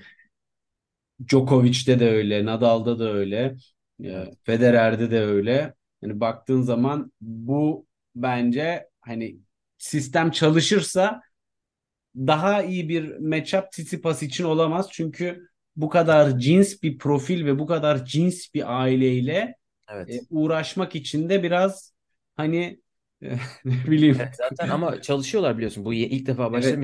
Djokovic'te 1.27 1.99
de 1.99 2.09
öyle, 2.09 2.45
Nadal'da 2.45 2.99
da 2.99 3.13
öyle, 3.13 3.55
e, 4.03 4.25
Federer'de 4.43 5.11
de 5.11 5.19
öyle. 5.21 5.73
Hani 6.01 6.19
baktığın 6.19 6.61
zaman 6.61 7.11
bu 7.21 7.85
bence 8.15 8.89
hani 9.01 9.37
sistem 9.77 10.31
çalışırsa 10.31 11.21
daha 12.15 12.63
iyi 12.63 12.89
bir 12.89 13.17
matchup 13.17 13.71
Tsitsipas 13.71 14.23
için 14.23 14.43
olamaz. 14.43 14.87
Çünkü 14.91 15.47
bu 15.75 15.89
kadar 15.89 16.39
cins 16.39 16.83
bir 16.83 16.97
profil 16.97 17.45
ve 17.45 17.59
bu 17.59 17.67
kadar 17.67 18.05
cins 18.05 18.53
bir 18.53 18.81
aileyle 18.81 19.33
e, 19.33 19.55
Evet. 19.95 20.21
uğraşmak 20.29 20.95
için 20.95 21.29
de 21.29 21.43
biraz 21.43 21.93
hani 22.35 22.79
e, 23.23 23.35
ne 23.65 23.91
bileyim. 23.91 24.17
Evet 24.19 24.35
zaten 24.35 24.69
ama 24.69 25.01
çalışıyorlar 25.01 25.57
biliyorsun. 25.57 25.85
Bu 25.85 25.93
ilk 25.93 26.27
defa 26.27 26.53
Evet. 26.53 26.79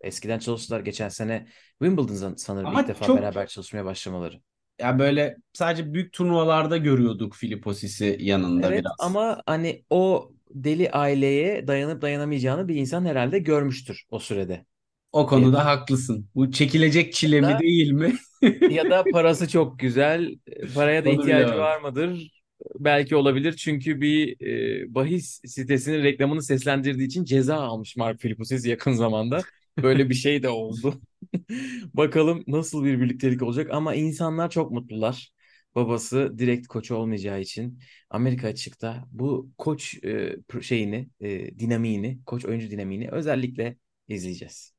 Eskiden 0.00 0.38
çalıştılar. 0.38 0.80
Geçen 0.80 1.08
sene 1.08 1.46
Wimbledon'da 1.78 2.36
sanırım 2.38 2.72
ilk 2.72 2.86
Ama 2.86 2.88
defa 2.88 3.14
çok 3.14 3.14
beraber 3.14 3.46
çalışmaya 3.46 3.84
başlamaları. 3.84 4.40
ya 4.78 4.98
böyle 4.98 5.36
sadece 5.52 5.94
büyük 5.94 6.12
turnuvalarda 6.12 6.76
görüyorduk 6.76 7.34
Filiposis'i 7.34 8.16
yanında 8.20 8.74
Evet 8.74 8.74
biraz. 8.74 8.92
ama 8.98 9.42
hani 9.46 9.84
o 9.90 10.32
deli 10.50 10.90
aileye 10.90 11.66
dayanıp 11.68 12.02
dayanamayacağını 12.02 12.68
bir 12.68 12.74
insan 12.76 13.04
herhalde 13.04 13.38
görmüştür 13.38 14.06
o 14.10 14.18
sürede 14.18 14.66
O 15.12 15.26
konuda 15.26 15.64
düşünüyorum. 15.64 15.66
haklısın. 15.66 16.28
Bu 16.34 16.50
çekilecek 16.52 17.12
çile 17.12 17.40
mi 17.40 17.58
Da 17.58 17.58
değil 17.58 17.90
mi? 17.92 18.14
ya 18.66 18.88
da 18.90 19.08
parası 19.10 19.48
çok 19.48 19.78
güzel, 19.78 20.38
paraya 20.74 21.04
da 21.04 21.08
Onu 21.08 21.10
ihtiyacı 21.10 21.56
bilemem. 21.56 21.56
var 21.56 21.80
mıdır? 21.80 22.32
Belki 22.78 23.16
olabilir 23.16 23.52
çünkü 23.56 24.00
bir 24.00 24.40
e, 24.84 24.94
bahis 24.94 25.40
sitesinin 25.46 26.02
reklamını 26.02 26.42
seslendirdiği 26.42 27.06
için 27.08 27.24
ceza 27.24 27.56
almış 27.56 27.96
Mark 27.96 28.20
Philippoussis 28.20 28.66
yakın 28.66 28.92
zamanda. 28.92 29.46
Böyle 29.78 30.10
bir 30.10 30.14
şey 30.14 30.42
de 30.42 30.48
oldu. 30.48 31.00
Bakalım 31.94 32.44
nasıl 32.46 32.84
bir 32.84 33.00
birliktelik 33.00 33.42
olacak 33.42 33.70
ama 33.70 33.94
insanlar 33.94 34.50
çok 34.50 34.70
mutlular. 34.72 35.30
Babası 35.74 36.38
direkt 36.38 36.66
koç 36.68 36.90
olmayacağı 36.90 37.40
için 37.40 37.78
Amerika 38.10 38.48
açıkta 38.48 39.04
bu 39.10 39.50
koç 39.58 40.04
e, 40.04 40.36
şeyini, 40.62 41.08
e, 41.20 41.58
dinamiğini, 41.58 42.18
koç 42.26 42.44
oyuncu 42.44 42.70
dinamiğini 42.70 43.08
özellikle 43.10 43.76
izleyeceğiz. 44.08 44.72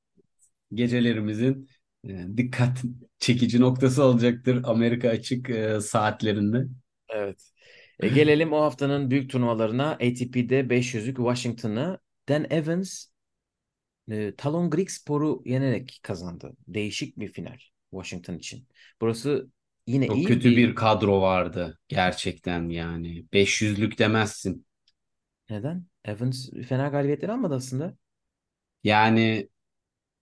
Gecelerimizin 0.73 1.69
e, 2.07 2.25
dikkat 2.37 2.81
çekici 3.19 3.61
noktası 3.61 4.03
olacaktır 4.03 4.61
Amerika 4.63 5.09
açık 5.09 5.49
e, 5.49 5.81
saatlerinde. 5.81 6.65
Evet. 7.09 7.51
E, 7.99 8.07
gelelim 8.07 8.53
o 8.53 8.61
haftanın 8.61 9.11
büyük 9.11 9.29
turnuvalarına. 9.29 9.91
ATP'de 9.91 10.69
500'lük 10.69 11.15
Washington'ı 11.15 11.99
Dan 12.29 12.45
Evans 12.49 13.05
e, 14.11 14.35
Talon 14.37 14.69
Grigspor'u 14.71 15.43
yenerek 15.45 15.99
kazandı. 16.03 16.53
Değişik 16.67 17.19
bir 17.19 17.27
final 17.33 17.57
Washington 17.91 18.35
için. 18.35 18.67
Burası 19.01 19.49
yine 19.87 20.07
Çok 20.07 20.15
iyi 20.15 20.27
kötü 20.27 20.55
bir 20.55 20.57
bir 20.57 20.75
kadro 20.75 21.21
vardı 21.21 21.79
gerçekten 21.87 22.69
yani. 22.69 23.25
500'lük 23.33 23.97
demezsin. 23.99 24.65
neden? 25.49 25.85
Evans 26.05 26.49
fena 26.67 26.87
galibiyetler 26.87 27.29
almadı 27.29 27.55
aslında. 27.55 27.95
Yani 28.83 29.49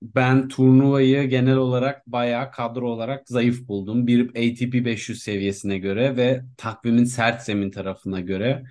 ben 0.04 0.48
turnuvayı 0.50 1.30
genel 1.30 1.58
olarak 1.58 2.08
bayağı 2.08 2.52
kadro 2.52 2.90
olarak 2.92 3.30
zayıf 3.30 3.68
buldum. 3.70 4.08
Bir 4.08 4.30
ATP 4.30 4.86
500 4.86 5.24
seviyesine 5.24 5.80
göre 5.80 6.18
ve 6.18 6.44
takvimin 6.58 7.06
sert 7.06 7.44
zemin 7.44 7.72
tarafına 7.72 8.22
göre. 8.22 8.64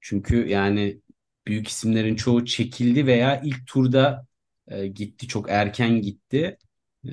Çünkü 0.00 0.48
yani 0.48 1.00
büyük 1.46 1.68
isimlerin 1.68 2.16
çoğu 2.16 2.46
çekildi 2.46 3.06
veya 3.06 3.42
ilk 3.44 3.66
turda 3.66 4.26
e, 4.68 4.86
gitti. 4.86 5.28
Çok 5.28 5.50
erken 5.50 6.00
gitti. 6.02 6.58
E, 7.04 7.10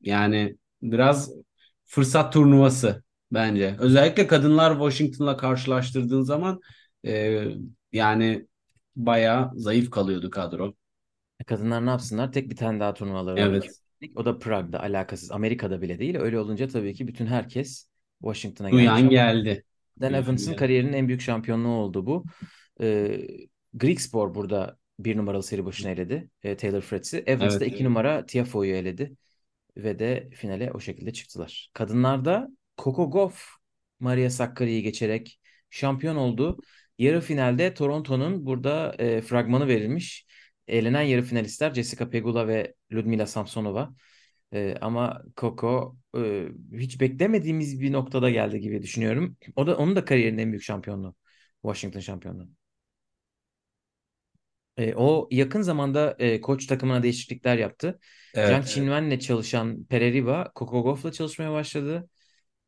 yani 0.00 0.56
biraz 0.82 1.30
fırsat 1.84 2.32
turnuvası 2.32 3.02
bence. 3.32 3.76
Özellikle 3.78 4.26
kadınlar 4.26 4.72
Washington'la 4.72 5.36
karşılaştırdığın 5.36 6.22
zaman 6.22 6.60
e, 7.06 7.44
yani 7.92 8.46
bayağı 8.96 9.50
zayıf 9.54 9.90
kalıyordu 9.90 10.30
kadro. 10.30 10.74
E, 11.40 11.44
Kadınlar 11.44 11.86
ne 11.86 11.90
yapsınlar? 11.90 12.32
Tek 12.32 12.50
bir 12.50 12.56
tane 12.56 12.80
daha 12.80 12.94
turnuvaları 12.94 13.36
var. 13.36 13.40
Evet. 13.40 13.64
200'lik. 13.64 14.18
O 14.18 14.24
da 14.24 14.38
Prag'da 14.38 14.80
alakasız. 14.82 15.30
Amerika'da 15.30 15.82
bile 15.82 15.98
değil. 15.98 16.16
Öyle 16.16 16.38
olunca 16.38 16.68
tabii 16.68 16.94
ki 16.94 17.08
bütün 17.08 17.26
herkes 17.26 17.88
Washington'a 18.22 18.70
gelmiş. 18.70 18.84
Duyan 18.84 19.10
geldi. 19.10 19.64
Dan 20.00 20.14
Evans'ın 20.14 20.46
geldi. 20.46 20.56
kariyerinin 20.56 20.92
en 20.92 21.08
büyük 21.08 21.20
şampiyonluğu 21.20 21.74
oldu 21.74 22.06
bu. 22.06 22.24
Ee, 22.80 23.20
Grigspor 23.74 24.34
burada 24.34 24.78
bir 25.04 25.16
numaralı 25.16 25.42
seri 25.42 25.64
başına 25.64 25.90
eledi. 25.90 26.28
e, 26.42 26.56
Taylor 26.56 26.80
Fritz'i. 26.80 27.22
Evans 27.26 27.56
Evet. 27.56 27.72
iki 27.72 27.84
numara 27.84 28.26
Tiafoe'yu 28.26 28.74
eledi. 28.74 29.16
Ve 29.76 29.98
de 29.98 30.28
finale 30.32 30.70
o 30.72 30.80
şekilde 30.80 31.12
çıktılar. 31.12 31.70
Kadınlarda 31.72 32.48
Coco 32.78 33.10
Gauff 33.10 33.48
Maria 34.00 34.30
Sakkari'yi 34.30 34.82
geçerek 34.82 35.40
şampiyon 35.70 36.16
oldu. 36.16 36.58
Yarı 36.98 37.20
finalde 37.20 37.74
Toronto'nun 37.74 38.46
burada 38.46 38.94
e, 38.98 39.20
fragmanı 39.20 39.68
verilmiş. 39.68 40.26
Elenen 40.68 41.02
yarı 41.02 41.22
finalistler 41.22 41.74
Jessica 41.74 42.10
Pegula 42.10 42.48
ve 42.48 42.74
Ludmila 42.92 43.26
Samsonova. 43.26 43.94
E, 44.52 44.74
ama 44.80 45.22
Coco 45.36 45.96
e, 46.16 46.48
hiç 46.72 47.00
beklemediğimiz 47.00 47.80
bir 47.80 47.92
noktada 47.92 48.30
geldi 48.30 48.60
gibi 48.60 48.82
düşünüyorum. 48.82 49.36
O 49.56 49.66
da 49.66 49.76
onun 49.76 49.96
da 49.96 50.04
kariyerinin 50.04 50.38
en 50.38 50.48
büyük 50.52 50.62
şampiyonluğu. 50.62 51.14
Washington 51.62 52.00
şampiyonluğu. 52.00 52.48
E, 54.76 54.94
o 54.94 55.28
yakın 55.30 55.62
zamanda 55.62 56.16
e, 56.18 56.40
koç 56.40 56.66
takımına 56.66 57.02
değişiklikler 57.02 57.56
yaptı. 57.56 57.98
Evet. 58.34 58.74
Qinwen'le 58.74 59.18
çalışan 59.18 59.84
Pereriva 59.84 60.52
Coco 60.56 60.84
Gauff'la 60.84 61.12
çalışmaya 61.12 61.52
başladı. 61.52 62.08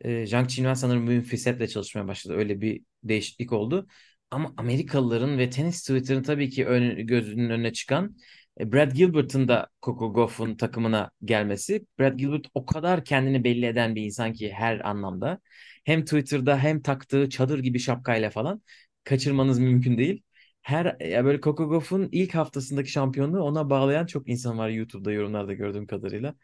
E, 0.01 0.27
Zhang 0.27 0.49
Qinwen 0.49 0.75
sanırım 0.75 1.07
bugün 1.07 1.23
Fiset'le 1.23 1.71
çalışmaya 1.71 2.09
başladı. 2.09 2.37
Öyle 2.37 2.61
bir 2.61 2.83
değişiklik 3.03 3.53
oldu. 3.53 3.87
Ama 4.31 4.55
Amerikalıların 4.57 5.39
ve 5.39 5.51
tenis 5.51 5.81
Twitter'ın 5.81 6.23
tabii 6.23 6.51
ki 6.51 6.67
ön, 6.67 7.07
gözünün 7.07 7.51
önüne 7.51 7.73
çıkan 7.73 8.17
e, 8.61 8.73
Brad 8.73 8.93
Gilbert'ın 8.93 9.49
da 9.49 9.69
Coco 9.83 10.13
Gauff'un 10.13 10.57
takımına 10.57 11.11
gelmesi. 11.25 11.87
Brad 11.99 12.19
Gilbert 12.19 12.47
o 12.55 12.67
kadar 12.67 13.05
kendini 13.05 13.45
belli 13.45 13.67
eden 13.67 13.95
bir 13.95 14.03
insan 14.03 14.33
ki 14.33 14.53
her 14.53 14.89
anlamda. 14.89 15.41
Hem 15.85 16.05
Twitter'da 16.05 16.59
hem 16.59 16.83
taktığı 16.83 17.31
çadır 17.31 17.59
gibi 17.59 17.79
şapkayla 17.79 18.31
falan 18.31 18.63
kaçırmanız 19.05 19.59
mümkün 19.59 19.99
değil. 19.99 20.23
Her 20.65 20.97
ya 21.01 21.27
böyle 21.27 21.41
Coco 21.43 21.71
Gauff'un 21.71 22.11
ilk 22.13 22.35
haftasındaki 22.37 22.91
şampiyonluğu 22.93 23.43
ona 23.43 23.71
bağlayan 23.71 24.07
çok 24.07 24.29
insan 24.29 24.59
var 24.59 24.71
YouTube'da 24.71 25.13
yorumlarda 25.13 25.55
gördüğüm 25.55 25.87
kadarıyla. 25.89 26.37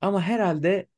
Ama 0.00 0.22
herhalde 0.22 0.88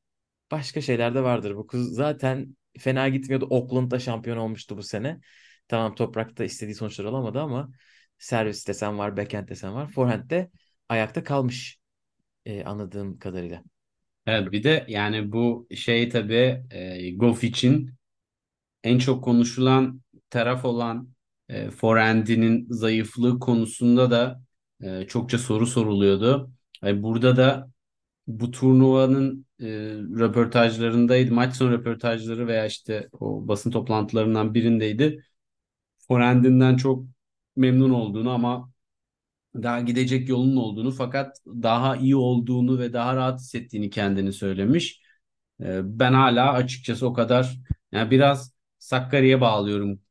başka 0.51 0.81
şeyler 0.81 1.15
de 1.15 1.23
vardır. 1.23 1.55
Bu 1.55 1.67
kız 1.67 1.95
zaten 1.95 2.57
fena 2.79 3.09
gitmiyordu. 3.09 3.47
Oakland'da 3.49 3.99
şampiyon 3.99 4.37
olmuştu 4.37 4.77
bu 4.77 4.83
sene. 4.83 5.21
Tamam 5.69 5.95
toprakta 5.95 6.43
istediği 6.43 6.75
sonuçları 6.75 7.09
alamadı 7.09 7.41
ama 7.41 7.71
servis 8.19 8.67
desen 8.67 8.99
var, 8.99 9.17
backhand 9.17 9.49
desen 9.49 9.75
var. 9.75 9.89
Forehand'de 9.91 10.51
ayakta 10.89 11.23
kalmış 11.23 11.79
e, 12.45 12.63
anladığım 12.63 13.19
kadarıyla. 13.19 13.63
Evet 14.25 14.51
bir 14.51 14.63
de 14.63 14.85
yani 14.87 15.31
bu 15.31 15.67
şey 15.75 16.09
tabii 16.09 16.63
e, 16.71 17.11
Goff 17.15 17.43
için 17.43 17.91
en 18.83 18.99
çok 18.99 19.23
konuşulan 19.23 20.01
taraf 20.29 20.65
olan 20.65 21.09
e, 21.51 21.69
forehand'inin 21.71 22.67
zayıflığı 22.69 23.39
konusunda 23.39 24.11
da 24.11 24.41
e, 24.81 25.07
çokça 25.07 25.37
soru 25.37 25.67
soruluyordu. 25.67 26.51
E, 26.85 27.03
burada 27.03 27.37
da 27.37 27.71
bu 28.27 28.51
turnuvanın 28.51 29.45
e, 29.59 29.65
röportajlarındaydı. 30.19 31.33
Maç 31.33 31.55
sonu 31.55 31.71
röportajları 31.71 32.47
veya 32.47 32.65
işte 32.65 33.09
o 33.13 33.47
basın 33.47 33.71
toplantılarından 33.71 34.53
birindeydi. 34.53 35.23
Forehand'inden 36.07 36.77
çok 36.77 37.05
memnun 37.55 37.91
olduğunu 37.91 38.31
ama 38.31 38.71
daha 39.55 39.81
gidecek 39.81 40.29
yolun 40.29 40.55
olduğunu 40.55 40.91
fakat 40.91 41.37
daha 41.47 41.97
iyi 41.97 42.15
olduğunu 42.15 42.79
ve 42.79 42.93
daha 42.93 43.15
rahat 43.15 43.39
hissettiğini 43.39 43.89
kendini 43.89 44.33
söylemiş. 44.33 45.01
E, 45.61 45.81
ben 45.99 46.13
hala 46.13 46.53
açıkçası 46.53 47.07
o 47.07 47.13
kadar 47.13 47.59
yani 47.91 48.11
biraz 48.11 48.53
Sakarya'ya 48.79 49.41
bağlıyorum 49.41 50.01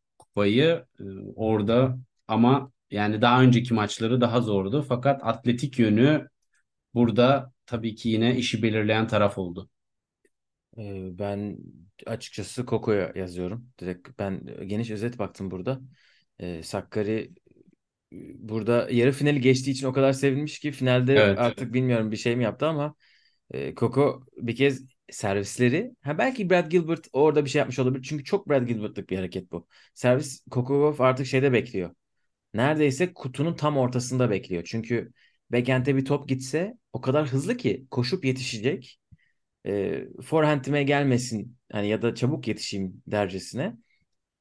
kupayı 0.40 0.84
e, 1.00 1.04
orada 1.36 1.98
ama 2.28 2.72
yani 2.90 3.22
daha 3.22 3.42
önceki 3.42 3.74
maçları 3.74 4.20
daha 4.20 4.40
zordu 4.40 4.82
fakat 4.88 5.20
atletik 5.24 5.78
yönü 5.78 6.28
burada 6.94 7.52
tabii 7.66 7.94
ki 7.94 8.08
yine 8.08 8.36
işi 8.36 8.62
belirleyen 8.62 9.08
taraf 9.08 9.38
oldu. 9.38 9.70
E, 10.78 11.18
ben 11.18 11.58
açıkçası 12.06 12.66
Koko'ya 12.66 13.12
yazıyorum. 13.14 13.68
Direkt 13.80 14.08
ben 14.18 14.46
geniş 14.66 14.90
özet 14.90 15.18
baktım 15.18 15.50
burada. 15.50 15.80
E, 16.38 16.62
Sakkari 16.62 17.30
burada 18.38 18.88
yarı 18.90 19.12
finali 19.12 19.40
geçtiği 19.40 19.70
için 19.70 19.86
o 19.86 19.92
kadar 19.92 20.12
sevinmiş 20.12 20.58
ki 20.58 20.72
finalde 20.72 21.14
Evet. 21.14 21.38
artık 21.38 21.72
bilmiyorum 21.72 22.12
bir 22.12 22.16
şey 22.16 22.36
mi 22.36 22.44
yaptı 22.44 22.66
ama 22.66 22.94
e, 23.50 23.74
Coco 23.74 24.24
bir 24.36 24.56
kez 24.56 24.86
servisleri 25.12 25.96
ha 26.02 26.18
belki 26.18 26.50
Brad 26.50 26.70
Gilbert 26.70 27.08
orada 27.12 27.44
bir 27.44 27.50
şey 27.50 27.58
yapmış 27.58 27.78
olabilir 27.78 28.02
çünkü 28.02 28.24
çok 28.24 28.48
Brad 28.48 28.66
Gilbert'lık 28.68 29.10
bir 29.10 29.16
hareket 29.16 29.52
bu. 29.52 29.68
Servis 29.94 30.44
Gauff 30.46 31.00
artık 31.00 31.26
şeyde 31.26 31.52
bekliyor. 31.52 31.94
Neredeyse 32.54 33.14
kutunun 33.14 33.54
tam 33.54 33.76
ortasında 33.78 34.30
bekliyor. 34.30 34.64
Çünkü 34.66 35.12
backhand'e 35.52 35.96
bir 35.96 36.04
top 36.04 36.28
gitse 36.28 36.74
o 36.92 37.00
kadar 37.00 37.28
hızlı 37.28 37.56
ki 37.56 37.86
koşup 37.90 38.24
yetişecek. 38.24 39.00
E, 39.66 40.04
forehand'ime 40.22 40.82
gelmesin 40.82 41.56
hani 41.72 41.88
ya 41.88 42.02
da 42.02 42.14
çabuk 42.14 42.48
yetişeyim 42.48 43.02
dercesine. 43.06 43.76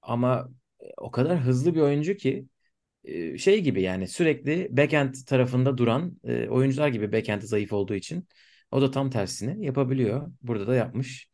Ama 0.02 0.50
o 0.98 1.12
kadar 1.12 1.40
hızlı 1.40 1.76
bir 1.76 1.80
oyuncu 1.82 2.16
ki 2.18 2.48
e, 3.04 3.38
şey 3.38 3.62
gibi 3.62 3.82
yani 3.82 4.08
sürekli 4.08 4.68
backend 4.78 5.16
tarafında 5.28 5.78
duran 5.78 6.20
e, 6.24 6.50
oyuncular 6.50 6.88
gibi 6.88 7.12
backend 7.12 7.42
zayıf 7.42 7.74
olduğu 7.74 7.96
için 7.96 8.28
o 8.72 8.82
da 8.82 8.92
tam 8.92 9.10
tersini 9.10 9.66
yapabiliyor. 9.66 10.32
Burada 10.42 10.68
da 10.68 10.76
yapmış. 10.76 11.30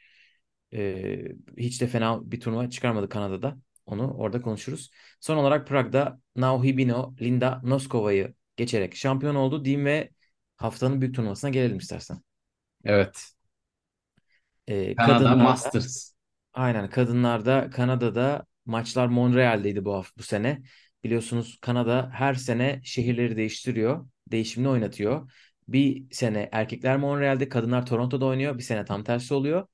E, 0.73 1.25
hiç 1.57 1.81
de 1.81 1.87
fena 1.87 2.31
bir 2.31 2.39
turnuva 2.39 2.69
çıkarmadı 2.69 3.09
Kanada'da. 3.09 3.57
Onu 3.85 4.13
orada 4.13 4.41
konuşuruz. 4.41 4.89
Son 5.19 5.37
olarak 5.37 5.67
Prag'da 5.67 6.19
Nauhibino, 6.35 7.15
Linda 7.21 7.61
Noskova'yı 7.63 8.33
geçerek 8.55 8.95
şampiyon 8.95 9.35
oldu 9.35 9.65
diyeyim 9.65 9.85
ve 9.85 10.09
haftanın 10.57 11.01
büyük 11.01 11.15
turnuvasına 11.15 11.49
gelelim 11.49 11.77
istersen. 11.77 12.17
Evet. 12.85 13.25
E, 14.67 14.95
Kanada 14.95 15.13
kadınlarda 15.13 15.43
Masters. 15.43 16.13
aynen 16.53 16.89
kadınlarda 16.89 17.69
Kanada'da 17.69 18.45
maçlar 18.65 19.07
Montreal'deydi 19.07 19.85
bu 19.85 19.93
hafta 19.93 20.19
bu 20.19 20.23
sene. 20.23 20.61
Biliyorsunuz 21.03 21.57
Kanada 21.61 22.09
her 22.13 22.33
sene 22.33 22.81
şehirleri 22.83 23.37
değiştiriyor. 23.37 24.07
Değişimini 24.31 24.69
oynatıyor. 24.69 25.31
Bir 25.67 26.03
sene 26.11 26.49
erkekler 26.51 26.97
Montreal'de, 26.97 27.49
kadınlar 27.49 27.85
Toronto'da 27.85 28.25
oynuyor. 28.25 28.57
Bir 28.57 28.63
sene 28.63 28.85
tam 28.85 29.03
tersi 29.03 29.33
oluyor. 29.33 29.67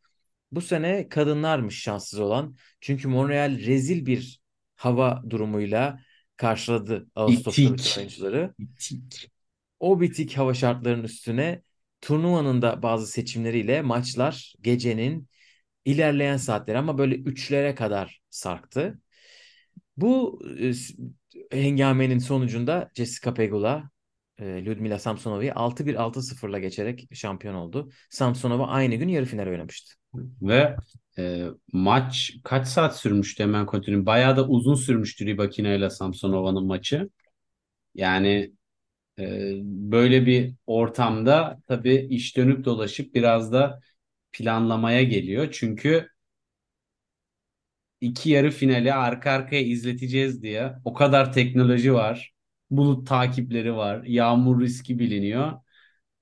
Bu 0.52 0.62
sene 0.62 1.10
kadınlarmış 1.10 1.82
şanssız 1.82 2.20
olan. 2.20 2.56
Çünkü 2.82 3.08
Montreal 3.08 3.60
rezil 3.60 4.06
bir 4.06 4.42
hava 4.76 5.24
durumuyla 5.30 6.00
karşıladı 6.38 7.08
Ağustos'ta 7.16 7.74
bütün 7.74 8.00
oyuncuları. 8.00 8.54
İtik. 8.60 9.32
O 9.80 10.02
bitik 10.02 10.38
hava 10.38 10.54
şartlarının 10.54 11.04
üstüne 11.04 11.62
turnuvanın 12.02 12.62
da 12.62 12.84
bazı 12.84 13.08
seçimleriyle 13.08 13.82
maçlar 13.82 14.54
gecenin 14.62 15.28
ilerleyen 15.86 16.38
saatleri 16.38 16.78
ama 16.78 16.98
böyle 16.98 17.16
üçlere 17.16 17.76
kadar 17.76 18.22
sarktı. 18.30 19.00
Bu 19.98 20.42
e, 20.60 20.74
hengamenin 21.52 22.20
sonucunda 22.20 22.92
Jessica 22.96 23.34
Pegula 23.34 23.91
e, 24.42 24.66
Ludmila 24.66 25.00
Samsonova'yı 25.00 25.54
6-1 25.54 25.96
6-0'la 25.96 26.60
geçerek 26.60 27.08
şampiyon 27.14 27.56
oldu. 27.56 27.92
Samsonova 28.10 28.68
aynı 28.68 28.96
gün 28.96 29.08
yarı 29.08 29.26
final 29.26 29.48
oynamıştı. 29.48 29.94
Ve 30.42 30.76
e, 31.18 31.46
maç 31.74 32.34
kaç 32.44 32.68
saat 32.68 32.98
sürmüştü 32.98 33.44
hemen 33.44 33.66
kontrolüm. 33.66 34.06
Bayağı 34.06 34.38
da 34.38 34.48
uzun 34.48 34.76
sürmüştü 34.76 35.26
Rybakina 35.26 35.74
ile 35.74 35.90
Samsonova'nın 35.90 36.66
maçı. 36.66 37.10
Yani 37.96 38.52
e, 39.20 39.54
böyle 39.64 40.26
bir 40.26 40.54
ortamda 40.68 41.60
tabii 41.68 42.08
iş 42.10 42.38
dönüp 42.38 42.66
dolaşıp 42.66 43.16
biraz 43.16 43.54
da 43.54 43.80
planlamaya 44.34 45.04
geliyor. 45.04 45.48
Çünkü 45.52 46.08
iki 48.02 48.30
yarı 48.30 48.52
finali 48.52 48.94
arka 48.94 49.32
arkaya 49.32 49.62
izleteceğiz 49.62 50.42
diye 50.44 50.74
o 50.86 50.94
kadar 50.94 51.34
teknoloji 51.34 51.94
var. 51.94 52.34
Bulut 52.72 53.08
takipleri 53.08 53.76
var. 53.76 54.04
Yağmur 54.04 54.62
riski 54.62 55.00
biliniyor. 55.00 55.54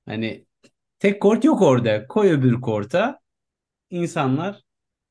Hani 0.05 0.45
tek 0.99 1.21
kort 1.21 1.45
yok 1.45 1.61
orada. 1.61 2.07
Koy 2.07 2.31
öbür 2.31 2.61
korta. 2.61 3.19
İnsanlar 3.89 4.61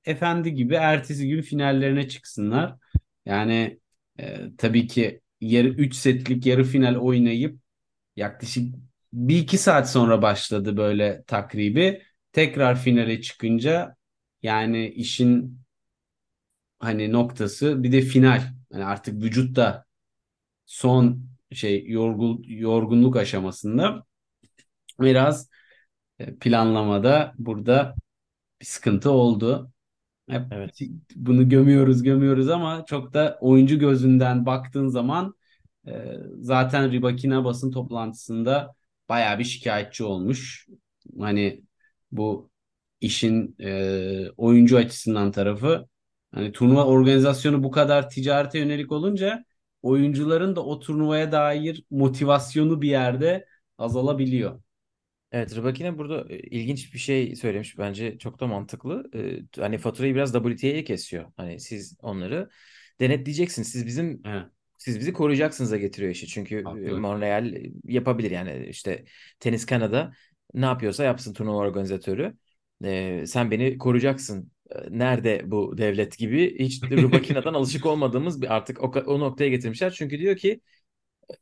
efendi 0.05 0.55
gibi 0.55 0.75
ertesi 0.75 1.29
gün 1.29 1.43
finallerine 1.43 2.09
çıksınlar. 2.09 2.75
Yani 3.27 3.81
e, 4.21 4.39
tabii 4.59 4.87
ki 4.87 5.21
yarı 5.41 5.69
3 5.69 5.95
setlik 5.97 6.47
yarı 6.47 6.65
final 6.65 6.97
oynayıp 6.97 7.61
yaklaşık 8.17 8.75
bir 9.13 9.39
iki 9.39 9.59
saat 9.59 9.91
sonra 9.91 10.23
başladı 10.23 10.77
böyle 10.77 11.25
takribi. 11.27 12.03
Tekrar 12.33 12.79
finale 12.83 13.21
çıkınca 13.23 13.97
yani 14.43 14.89
işin 14.91 15.61
hani 16.79 17.13
noktası 17.13 17.83
bir 17.83 17.93
de 17.93 18.01
final. 18.01 18.43
Yani 18.73 18.85
artık 18.85 19.23
vücutta 19.23 19.85
son 20.67 21.28
şey 21.53 21.87
yorgun, 21.89 22.43
yorgunluk 22.49 23.17
aşamasında 23.17 24.05
biraz 25.01 25.51
e, 26.19 26.37
planlamada 26.37 27.35
burada 27.39 27.95
bir 28.61 28.67
sıkıntı 28.67 29.11
oldu. 29.11 29.73
Hep 30.31 30.43
Evet. 30.51 30.81
bunu 31.17 31.49
gömüyoruz 31.49 32.03
gömüyoruz 32.03 32.49
ama 32.49 32.85
çok 32.87 33.15
da 33.15 33.39
oyuncu 33.41 33.79
gözünden 33.79 34.47
baktığın 34.47 34.89
zaman 34.89 35.35
e, 35.89 35.93
zaten 36.41 36.93
Rybakina 36.93 37.45
basın 37.45 37.71
toplantısında 37.71 38.75
bayağı 39.09 39.39
bir 39.39 39.45
şikayetçi 39.45 40.05
olmuş. 40.05 40.67
Hani 41.21 41.63
bu 42.13 42.51
işin 43.01 43.57
e, 43.61 44.31
oyuncu 44.37 44.77
açısından 44.77 45.33
tarafı 45.33 45.89
hani 46.35 46.53
turnuva 46.53 46.85
organizasyonu 46.87 47.63
bu 47.65 47.71
kadar 47.71 48.11
ticarete 48.11 48.59
yönelik 48.59 48.93
olunca 48.93 49.45
oyuncuların 49.83 50.57
da 50.57 50.65
o 50.65 50.81
turnuvaya 50.81 51.33
dair 51.33 51.85
motivasyonu 51.91 52.83
bir 52.83 52.89
yerde 52.89 53.47
azalabiliyor. 53.79 54.61
Evet, 55.33 55.57
Rybakina 55.57 55.99
burada 55.99 56.33
e, 56.33 56.39
ilginç 56.39 56.95
bir 56.95 56.99
şey 56.99 57.37
söylemiş 57.37 57.79
bence 57.79 58.19
çok 58.19 58.41
da 58.41 58.47
mantıklı. 58.47 59.11
Ee, 59.15 59.61
hani 59.61 59.79
faturayı 59.79 60.15
biraz 60.15 60.33
WTA'ye 60.33 60.85
kesiyor. 60.85 61.33
Hani 61.37 61.61
siz 61.61 61.97
onları 62.03 62.49
denetleyeceksiniz. 63.01 63.69
Siz 63.69 63.87
bizim 63.87 64.23
Evet. 64.27 64.47
siz 64.79 65.01
bizi 65.01 65.13
koruyacaksınız'a 65.13 65.77
getiriyor 65.77 66.13
işi. 66.13 66.27
Çünkü 66.27 66.57
e, 66.59 66.63
Haklı. 66.63 67.01
Montreal 67.01 67.55
yapabilir 67.85 68.31
yani 68.31 68.67
işte 68.71 69.05
Tenis 69.41 69.67
Kanada 69.67 70.13
ne 70.55 70.65
yapıyorsa 70.67 71.05
yapsın 71.05 71.33
turnuva 71.33 71.57
organizatörü. 71.57 72.37
Ee, 72.85 73.25
sen 73.27 73.51
beni 73.51 73.79
koruyacaksın 73.79 74.53
e, 74.58 74.58
nerede 74.91 75.43
bu 75.51 75.79
devlet 75.79 76.19
gibi 76.19 76.59
hiç 76.59 76.83
Rubakina'dan 76.91 77.55
alışık 77.55 77.87
olmadığımız 77.87 78.43
bir 78.43 78.55
artık 78.57 78.83
o, 78.85 79.01
o 79.07 79.21
noktaya 79.21 79.49
getirmişler. 79.51 79.91
Çünkü 79.93 80.19
diyor 80.19 80.37
ki 80.37 80.61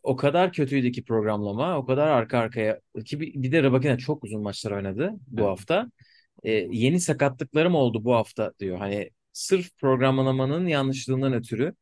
o 0.03 0.17
kadar 0.17 0.53
kötüydü 0.53 0.93
ki 0.93 1.05
programlama, 1.05 1.79
o 1.79 1.87
kadar 1.87 2.09
arka 2.09 2.39
arkaya 2.39 2.81
ki 3.05 3.21
bir, 3.21 3.43
bir 3.43 3.53
de 3.53 3.63
Rubakina 3.63 3.99
çok 3.99 4.25
uzun 4.25 4.43
maçlar 4.43 4.71
oynadı 4.73 5.13
bu 5.27 5.43
Evet. 5.43 5.51
hafta. 5.51 5.91
E, 6.45 6.53
yeni 6.53 7.01
sakatlıklarım 7.01 7.75
oldu 7.75 8.05
bu 8.05 8.15
hafta 8.15 8.53
diyor. 8.61 8.79
Hani 8.79 9.11
sırf 9.33 9.77
programlamanın 9.79 10.67
yanlışlığından 10.67 11.33
ötürü. 11.33 11.75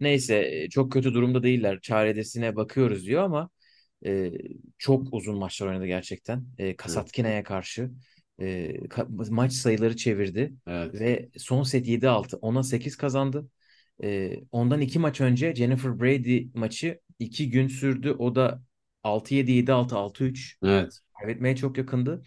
Neyse 0.00 0.66
çok 0.70 0.92
kötü 0.92 1.14
durumda 1.14 1.42
değiller. 1.42 1.80
Çaredesine 1.80 2.56
bakıyoruz 2.56 3.06
diyor 3.06 3.22
ama 3.22 3.50
e, 4.06 4.32
çok 4.78 5.14
uzun 5.14 5.38
maçlar 5.38 5.66
oynadı 5.66 5.86
gerçekten. 5.86 6.44
E, 6.58 6.76
Kasatkina'ya 6.76 7.42
karşı 7.42 7.90
e, 8.40 8.72
maç 9.30 9.52
sayıları 9.52 9.96
çevirdi 9.96 10.54
Evet. 10.66 10.94
ve 10.94 11.30
son 11.38 11.62
set 11.62 11.86
7-6, 11.88 12.36
10'a 12.36 12.62
8 12.62 12.96
kazandı. 12.96 13.48
E, 14.02 14.36
ondan 14.52 14.80
iki 14.80 14.98
maç 14.98 15.20
önce 15.20 15.54
Jennifer 15.54 16.00
Brady 16.00 16.46
maçı 16.54 17.00
iki 17.18 17.50
gün 17.50 17.68
sürdü. 17.68 18.10
O 18.18 18.34
da 18.34 18.62
6-7, 19.02 19.52
7-6, 19.52 19.96
6-3 19.96 20.58
Evet. 20.62 21.00
kaybetmeye 21.20 21.56
çok 21.56 21.78
yakındı. 21.78 22.22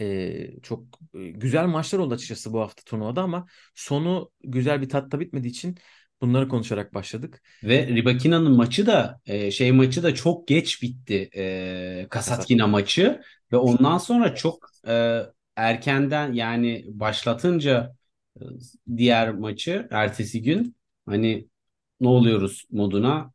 Ee, 0.00 0.60
çok 0.62 0.84
e, 1.14 1.30
güzel 1.30 1.66
maçlar 1.66 1.98
oldu 1.98 2.14
açıkçası 2.14 2.52
bu 2.52 2.60
hafta 2.60 2.82
turnuvada 2.82 3.22
ama 3.22 3.46
sonu 3.74 4.30
güzel 4.44 4.82
bir 4.82 4.88
tatta 4.88 5.20
bitmediği 5.20 5.50
için 5.52 5.78
bunları 6.22 6.48
konuşarak 6.48 6.94
başladık. 6.94 7.42
Ve 7.62 7.86
Ribakina'nın 7.86 8.52
maçı 8.56 8.86
da 8.86 9.20
e, 9.26 9.50
şey 9.50 9.72
maçı 9.72 10.02
da 10.02 10.14
çok 10.14 10.48
geç 10.48 10.82
bitti. 10.82 11.30
E, 11.36 12.06
Kasatkina 12.10 12.66
maçı 12.66 13.20
ve 13.52 13.56
ondan 13.56 13.98
sonra 13.98 14.34
çok 14.34 14.66
e, 14.88 15.20
erkenden 15.56 16.32
yani 16.32 16.84
başlatınca 16.88 17.94
e, 18.40 18.42
diğer 18.96 19.34
maçı 19.34 19.88
ertesi 19.90 20.42
gün 20.42 20.76
hani 21.06 21.48
ne 22.00 22.08
oluyoruz 22.08 22.64
moduna 22.70 23.32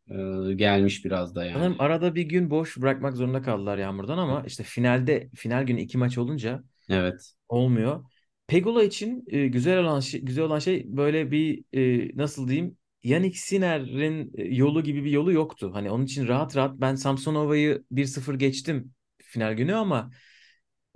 e, 0.49 0.53
gelmiş 0.53 1.05
biraz 1.05 1.35
da 1.35 1.45
yani. 1.45 1.53
Sanırım 1.53 1.81
arada 1.81 2.15
bir 2.15 2.21
gün 2.23 2.49
boş 2.49 2.77
bırakmak 2.77 3.15
zorunda 3.15 3.41
kaldılar 3.41 3.77
Yağmur'dan 3.77 4.17
ama 4.17 4.43
işte 4.47 4.63
finalde 4.63 5.29
final 5.35 5.63
günü 5.63 5.81
iki 5.81 5.97
maç 5.97 6.17
olunca 6.17 6.63
Evet. 6.89 7.33
olmuyor. 7.49 8.05
Pegula 8.47 8.83
için 8.83 9.23
e, 9.27 9.47
güzel 9.47 9.77
olan 9.79 9.99
şey, 9.99 10.21
güzel 10.21 10.43
olan 10.45 10.59
şey 10.59 10.83
böyle 10.97 11.31
bir 11.31 11.63
e, 11.73 12.11
nasıl 12.17 12.47
diyeyim 12.47 12.77
Yannick 13.03 13.37
Sinner'in 13.39 14.31
e, 14.37 14.43
yolu 14.55 14.83
gibi 14.83 15.03
bir 15.05 15.11
yolu 15.11 15.31
yoktu. 15.33 15.69
Hani 15.73 15.91
onun 15.91 16.05
için 16.05 16.27
rahat 16.27 16.55
rahat 16.55 16.81
ben 16.81 16.95
Samsonova'yı 16.95 17.83
1-0 17.91 18.35
geçtim 18.35 18.93
final 19.23 19.53
günü 19.53 19.75
ama 19.75 20.11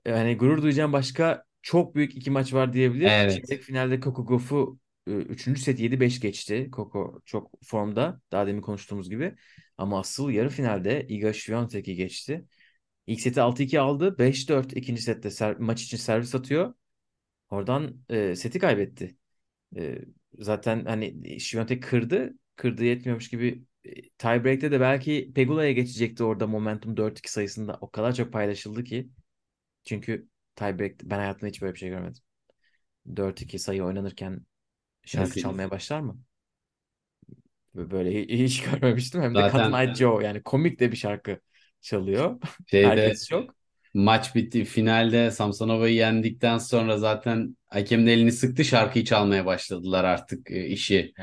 yani 0.05 0.37
gurur 0.37 0.61
duyacağım 0.61 0.93
başka 0.93 1.43
çok 1.61 1.95
büyük 1.95 2.15
iki 2.15 2.31
maç 2.31 2.53
var 2.53 2.73
diyebilir. 2.73 3.07
Evet. 3.07 3.45
Çeyrek 3.47 3.63
finalde 3.63 3.99
Coco 4.01 4.25
Gauff'u 4.25 4.79
3. 5.07 5.61
set 5.61 5.79
7-5 5.79 6.19
geçti. 6.19 6.69
Coco 6.71 7.21
çok 7.25 7.51
formda. 7.65 8.21
Daha 8.31 8.47
demin 8.47 8.61
konuştuğumuz 8.61 9.09
gibi. 9.09 9.35
Ama 9.77 9.99
asıl 9.99 10.29
yarı 10.29 10.49
finalde 10.49 11.05
Iga 11.09 11.33
Świątek'i 11.33 11.95
geçti. 11.95 12.45
İlk 13.07 13.21
seti 13.21 13.41
6-2 13.41 13.79
aldı. 13.79 14.17
5-4 14.19 14.73
ikinci 14.77 15.01
sette 15.01 15.29
ser- 15.29 15.55
maç 15.59 15.83
için 15.83 15.97
servis 15.97 16.35
atıyor. 16.35 16.73
Oradan 17.51 18.01
e, 18.09 18.35
seti 18.35 18.59
kaybetti. 18.59 19.17
E, 19.77 19.99
zaten 20.39 20.85
hani 20.85 21.39
Świątek 21.39 21.83
kırdı. 21.83 22.33
Kırdığı 22.55 22.83
yetmiyormuş 22.85 23.29
gibi 23.29 23.63
e, 23.85 24.09
tiebreak'te 24.09 24.71
de 24.71 24.79
belki 24.79 25.31
Pegula'ya 25.35 25.71
geçecekti 25.71 26.23
orada 26.23 26.47
momentum 26.47 26.97
4-2 26.97 27.31
sayısında. 27.31 27.77
O 27.81 27.91
kadar 27.91 28.13
çok 28.15 28.33
paylaşıldı 28.33 28.83
ki. 28.83 29.09
Çünkü 29.83 30.27
tiebreak 30.55 30.95
ben 31.03 31.17
hayatımda 31.19 31.47
hiç 31.47 31.61
böyle 31.61 31.73
bir 31.73 31.79
şey 31.79 31.89
görmedim. 31.89 32.23
4-2 33.15 33.59
sayı 33.59 33.83
oynanırken 33.83 34.45
şarkı 35.05 35.27
Kesinlikle. 35.29 35.41
çalmaya 35.41 35.71
başlar 35.71 35.99
mı? 36.01 36.21
Böyle 37.75 38.23
hiç 38.27 38.63
görmemiştim. 38.71 39.21
Hem 39.21 39.35
de 39.35 39.39
Zaten- 39.39 39.71
Kadın 39.71 39.93
Joe 39.93 40.21
yani 40.21 40.43
komik 40.43 40.79
de 40.79 40.91
bir 40.91 40.97
şarkı 40.97 41.39
çalıyor. 41.81 42.41
Şeyde 42.67 42.87
Herkes 42.87 43.27
çok. 43.27 43.60
Maç 43.93 44.35
bitti. 44.35 44.65
Finalde 44.65 45.31
Samsonova'yı 45.31 45.95
yendikten 45.95 46.57
sonra 46.57 46.97
zaten 46.97 47.57
hakem 47.67 48.07
de 48.07 48.13
elini 48.13 48.31
sıktı. 48.31 48.63
Şarkıyı 48.65 49.05
çalmaya 49.05 49.45
başladılar 49.45 50.03
artık 50.03 50.51
e, 50.51 50.67
işi 50.67 51.13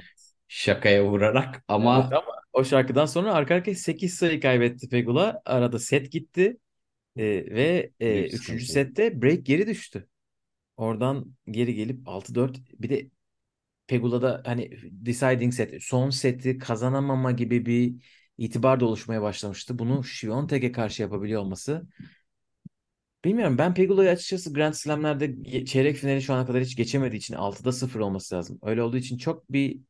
şakaya 0.49 1.05
vurarak. 1.05 1.65
Ama 1.69 2.01
Evet, 2.01 2.13
ama 2.13 2.33
o 2.53 2.65
şarkıdan 2.65 3.07
sonra 3.07 3.35
arka 3.35 3.55
arkaya 3.55 3.75
8 3.75 4.15
sayı 4.15 4.41
kaybetti 4.41 4.89
Pegula. 4.89 5.43
Arada 5.45 5.79
set 5.79 6.13
gitti. 6.13 6.57
Ee, 7.17 7.25
ve 7.25 7.91
e, 8.01 8.15
Büyük 8.15 8.35
3. 8.35 8.43
sıkıntı. 8.43 8.65
sette 8.65 9.23
break 9.23 9.47
geri 9.47 9.67
düştü. 9.67 10.09
Oradan 10.77 11.35
geri 11.51 11.75
gelip 11.75 12.09
6-4 12.09 12.59
bir 12.79 12.91
de 12.91 13.11
Pegula'da 13.87 14.43
hani 14.47 14.71
deciding 14.85 15.55
set 15.55 15.83
son 15.83 16.11
seti 16.11 16.59
kazanamama 16.59 17.33
gibi 17.33 17.67
bir 17.67 17.95
itibar 18.39 18.81
da 18.81 18.87
oluşmaya 18.87 19.23
başlamıştı. 19.23 19.79
Bunu 19.79 20.05
Świątek'e 20.05 20.73
karşı 20.73 21.03
yapabiliyor 21.03 21.41
olması. 21.43 21.89
Bilmiyorum 23.25 23.59
ben 23.59 23.75
Pegula'yı 23.75 24.11
açıkçası 24.11 24.53
Grand 24.55 24.75
Slam'lerde 24.75 25.27
ge- 25.27 25.65
çeyrek 25.67 25.97
finali 25.97 26.23
şu 26.23 26.35
ana 26.35 26.47
kadar 26.47 26.63
hiç 26.63 26.77
geçemediği 26.77 27.19
için 27.19 27.35
6'da 27.35 27.73
0 27.73 28.01
olması 28.01 28.35
lazım. 28.35 28.59
Öyle 28.63 28.83
olduğu 28.83 28.97
için 28.97 29.19
çok 29.19 29.53
bir 29.53 29.81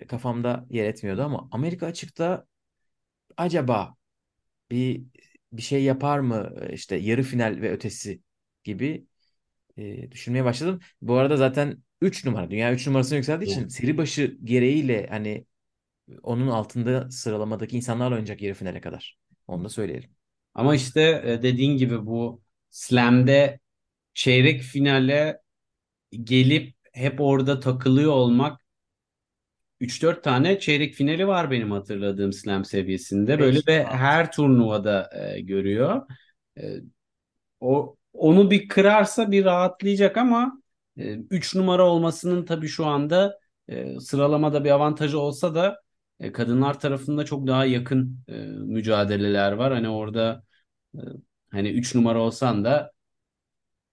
e, 0.00 0.06
kafamda 0.06 0.66
yer 0.70 0.84
etmiyordu 0.86 1.22
ama 1.22 1.48
Amerika 1.52 1.86
açıkta 1.86 2.46
acaba 3.36 3.94
bir 4.70 5.04
bir 5.52 5.62
şey 5.62 5.84
yapar 5.84 6.18
mı 6.20 6.54
E, 6.62 6.74
işte 6.74 6.96
yarı 6.96 7.24
final 7.24 7.58
ve 7.62 7.72
ötesi 7.72 8.22
gibi 8.64 9.06
e, 9.78 10.12
düşünmeye 10.12 10.44
başladım. 10.44 10.80
Bu 11.02 11.14
arada 11.16 11.38
zaten 11.38 11.84
3 12.02 12.26
numara 12.26 12.50
dünya 12.50 12.74
3 12.74 12.88
numarasına 12.88 13.16
yükseldiği 13.18 13.46
için 13.48 13.68
seri 13.68 13.98
başı 13.98 14.38
gereğiyle 14.44 15.08
hani 15.10 15.46
onun 16.22 16.48
altında 16.48 17.12
sıralamadaki 17.12 17.76
insanlarla 17.76 18.14
oynayacak 18.16 18.42
yarı 18.42 18.54
finale 18.54 18.82
kadar. 18.82 19.18
Onu 19.48 19.64
da 19.64 19.70
söyleyelim. 19.70 20.15
Ama 20.56 20.74
işte 20.74 21.22
e, 21.26 21.42
dediğin 21.42 21.76
gibi 21.76 22.06
bu 22.06 22.42
Slam'de 22.70 23.60
çeyrek 24.14 24.62
finale 24.62 25.42
gelip 26.24 26.76
hep 26.92 27.20
orada 27.20 27.60
takılıyor 27.60 28.12
olmak 28.12 28.60
3-4 29.80 30.24
tane 30.24 30.58
çeyrek 30.60 30.94
finali 30.94 31.28
var 31.28 31.50
benim 31.50 31.70
hatırladığım 31.70 32.32
Slam 32.32 32.64
seviyesinde. 32.64 33.38
Böyle 33.38 33.60
ve 33.68 33.84
her 33.84 34.32
turnuvada 34.32 35.10
e, 35.36 35.40
görüyor. 35.40 36.02
E, 36.58 36.62
o 37.60 37.96
onu 38.12 38.50
bir 38.50 38.68
kırarsa 38.68 39.30
bir 39.30 39.44
rahatlayacak 39.44 40.16
ama 40.16 40.62
3 40.96 41.54
numara 41.54 41.86
olmasının 41.86 42.44
tabii 42.44 42.68
şu 42.68 42.86
anda 42.86 43.38
e, 43.68 44.00
sıralamada 44.00 44.64
bir 44.64 44.70
avantajı 44.70 45.20
olsa 45.20 45.54
da 45.54 45.82
e, 46.20 46.32
kadınlar 46.32 46.80
tarafında 46.80 47.24
çok 47.24 47.46
daha 47.46 47.64
yakın 47.66 48.20
e, 48.28 48.32
mücadeleler 48.46 49.52
var. 49.52 49.72
Hani 49.72 49.88
orada 49.88 50.42
e, 50.42 50.45
hani 51.50 51.68
3 51.70 51.94
numara 51.94 52.18
olsan 52.20 52.64
da 52.64 52.92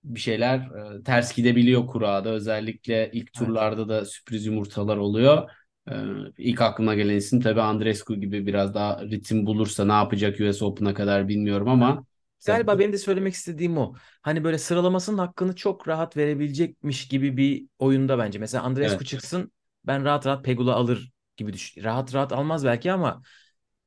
bir 0.04 0.20
şeyler 0.20 0.58
e, 1.00 1.04
ters 1.04 1.36
gidebiliyor 1.36 1.88
kurada. 1.88 2.30
Özellikle 2.30 3.10
ilk 3.14 3.34
turlarda 3.34 3.90
da 3.90 4.06
sürpriz 4.06 4.46
yumurtalar 4.46 4.98
oluyor. 4.98 5.50
E, 5.92 5.94
ilk 6.38 6.62
aklıma 6.62 6.96
gelen 6.96 7.16
isim 7.18 7.42
tabii 7.42 7.62
Andreescu 7.62 8.16
gibi 8.16 8.48
biraz 8.48 8.74
daha 8.74 9.02
ritim 9.06 9.46
bulursa 9.46 9.86
ne 9.86 9.92
yapacak 9.94 10.40
US 10.42 10.66
Open'a 10.66 10.94
kadar 10.94 11.28
bilmiyorum 11.28 11.68
ama 11.70 12.06
Galiba 12.46 12.80
benim 12.80 12.94
de 12.94 12.98
söylemek 12.98 13.34
istediğim 13.34 13.78
o. 13.78 13.94
Hani 14.22 14.44
böyle 14.44 14.58
sıralamasının 14.58 15.18
hakkını 15.18 15.56
çok 15.56 15.88
rahat 15.88 16.18
verebilecekmiş 16.18 17.08
gibi 17.08 17.38
bir 17.38 17.68
oyunda 17.80 18.18
bence. 18.18 18.40
Mesela 18.40 18.64
Andreescu 18.64 19.06
Evet. 19.06 19.06
çıksın 19.06 19.52
ben 19.86 20.06
rahat 20.06 20.26
rahat 20.26 20.46
Pegula 20.46 20.74
alır 20.76 21.12
gibi 21.38 21.54
düşün. 21.54 21.84
Rahat 21.84 22.14
rahat 22.16 22.34
almaz 22.34 22.66
belki 22.66 22.92
ama 22.92 23.22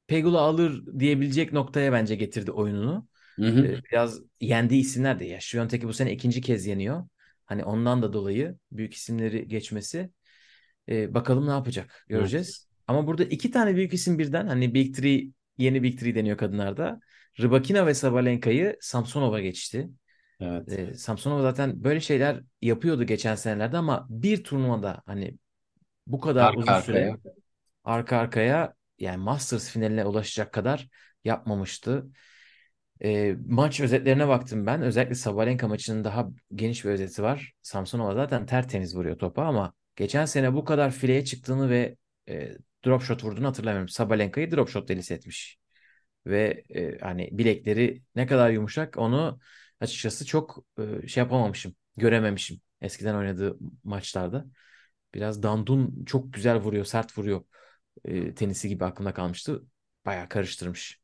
Pegula 0.07 0.41
alır 0.41 0.99
diyebilecek 0.99 1.53
noktaya 1.53 1.93
bence 1.93 2.15
getirdi 2.15 2.51
oyununu. 2.51 3.09
Hı 3.37 3.47
hı. 3.47 3.67
Ee, 3.67 3.81
biraz 3.93 4.21
yendiği 4.41 4.81
isimler 4.81 5.19
de 5.19 5.25
ya. 5.25 5.41
Świątek'i 5.41 5.89
bu 5.89 5.93
sene 5.93 6.13
ikinci 6.13 6.41
kez 6.41 6.67
yeniyor. 6.67 7.09
Hani 7.45 7.65
ondan 7.65 8.03
da 8.03 8.13
dolayı 8.13 8.57
büyük 8.73 8.95
isimleri 8.95 9.49
geçmesi. 9.49 10.11
Ee, 10.89 11.15
bakalım 11.15 11.47
ne 11.47 11.51
yapacak 11.51 12.05
göreceğiz. 12.09 12.69
Ama 12.87 13.07
burada 13.07 13.25
iki 13.25 13.51
tane 13.51 13.77
büyük 13.77 13.95
isim 13.95 14.19
birden 14.19 14.47
hani 14.47 14.75
Big 14.75 14.97
Three 14.97 15.29
yeni 15.59 15.83
Big 15.83 15.99
Three 15.99 16.15
deniyor 16.15 16.37
kadınlarda. 16.37 17.01
Rybakina 17.41 17.87
ve 17.87 17.95
Sabalenka'yı 17.95 18.77
Samsonova 18.81 19.41
geçti. 19.41 19.89
Evet. 20.41 20.73
Ee, 20.73 20.95
Samsonova 20.95 21.43
zaten 21.43 21.85
böyle 21.85 22.01
şeyler 22.01 22.41
yapıyordu 22.63 23.05
geçen 23.05 23.35
senelerde 23.35 23.77
ama 23.77 24.07
bir 24.11 24.45
turnuvada 24.45 25.03
hani 25.07 25.39
bu 26.07 26.21
kadar 26.21 26.45
Arka 26.45 26.59
uzun 26.59 26.81
süre 26.81 26.99
arkaya. 26.99 27.19
arka 27.85 28.17
arkaya 28.17 28.75
yani 28.99 29.17
Masters 29.17 29.71
finaline 29.71 30.05
ulaşacak 30.05 30.53
kadar 30.53 30.89
yapmamıştı. 31.25 32.07
Ee, 33.05 33.37
maç 33.47 33.81
özetlerine 33.81 34.29
baktım 34.29 34.67
ben. 34.67 34.83
Özellikle 34.83 35.15
Sabalenka 35.15 35.69
maçının 35.69 36.05
daha 36.05 36.29
geniş 36.55 36.85
bir 36.85 36.91
özeti 36.91 37.23
var. 37.23 37.53
Samsonova 37.63 38.15
zaten 38.15 38.47
tertemiz 38.47 38.97
vuruyor 38.97 39.19
topa 39.19 39.43
ama 39.45 39.73
geçen 39.97 40.25
sene 40.25 40.55
bu 40.55 40.65
kadar 40.65 40.91
fileye 40.91 41.25
çıktığını 41.25 41.71
ve 41.71 41.97
e, 42.29 42.53
drop 42.87 43.03
shot 43.03 43.25
vurduğunu 43.25 43.47
hatırlamıyorum. 43.47 43.89
Sabalenka'yı 43.89 44.51
drop 44.51 44.69
shot 44.69 44.89
delisi 44.89 45.15
etmiş. 45.15 45.59
Ve 46.27 46.65
e, 46.75 46.99
hani 46.99 47.29
bilekleri 47.33 48.03
ne 48.17 48.27
kadar 48.27 48.51
yumuşak 48.51 48.99
onu 48.99 49.39
açıkçası 49.81 50.27
çok 50.27 50.65
e, 51.05 51.09
şey 51.09 51.23
yapamamışım, 51.23 51.75
görememişim. 51.97 52.61
eskiden 52.81 53.15
oynadığı 53.15 53.59
maçlarda. 53.85 54.47
Biraz 55.15 55.43
dandun 55.43 56.05
çok 56.05 56.33
güzel 56.33 56.57
vuruyor, 56.61 56.85
sert 56.85 57.19
vuruyor. 57.19 57.45
E, 58.05 58.35
tenisi 58.35 58.69
gibi 58.69 58.85
aklımda 58.85 59.15
kalmıştı. 59.15 59.63
Bayağı 60.07 60.29
karıştırmış. 60.29 61.01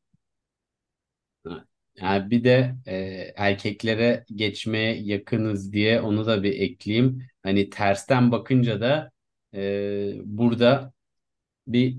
Yani 1.96 2.30
bir 2.30 2.44
de 2.44 2.76
e, 2.86 2.94
erkeklere 3.36 4.24
geçmeye 4.34 4.96
yakınız 5.02 5.72
diye 5.72 6.00
onu 6.00 6.26
da 6.26 6.42
bir 6.42 6.60
ekleyeyim. 6.60 7.26
Hani 7.42 7.70
tersten 7.70 8.32
bakınca 8.32 8.80
da 8.80 9.10
e, 9.54 10.12
burada 10.24 10.92
bir 11.66 11.98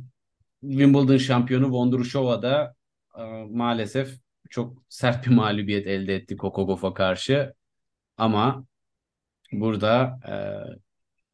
Wimbledon 0.62 1.18
şampiyonu 1.18 1.72
Vondrushova 1.72 2.42
da 2.42 2.76
e, 3.18 3.22
maalesef 3.50 4.20
çok 4.50 4.84
sert 4.90 5.28
bir 5.28 5.32
mağlubiyet 5.32 5.88
elde 5.88 6.16
etti 6.16 6.38
Coco 6.38 6.68
Gauff'a 6.68 6.94
karşı. 6.94 7.54
Ama 8.18 8.66
burada 9.52 10.20
e, 10.30 10.36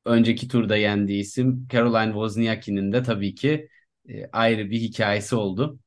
önceki 0.09 0.47
turda 0.47 0.77
yendiği 0.77 1.21
isim 1.21 1.67
Caroline 1.71 2.13
Wozniacki'nin 2.13 2.91
de 2.91 3.03
tabii 3.03 3.35
ki 3.35 3.69
e, 4.09 4.25
ayrı 4.31 4.69
bir 4.71 4.79
hikayesi 4.81 5.35
oldu. 5.35 5.79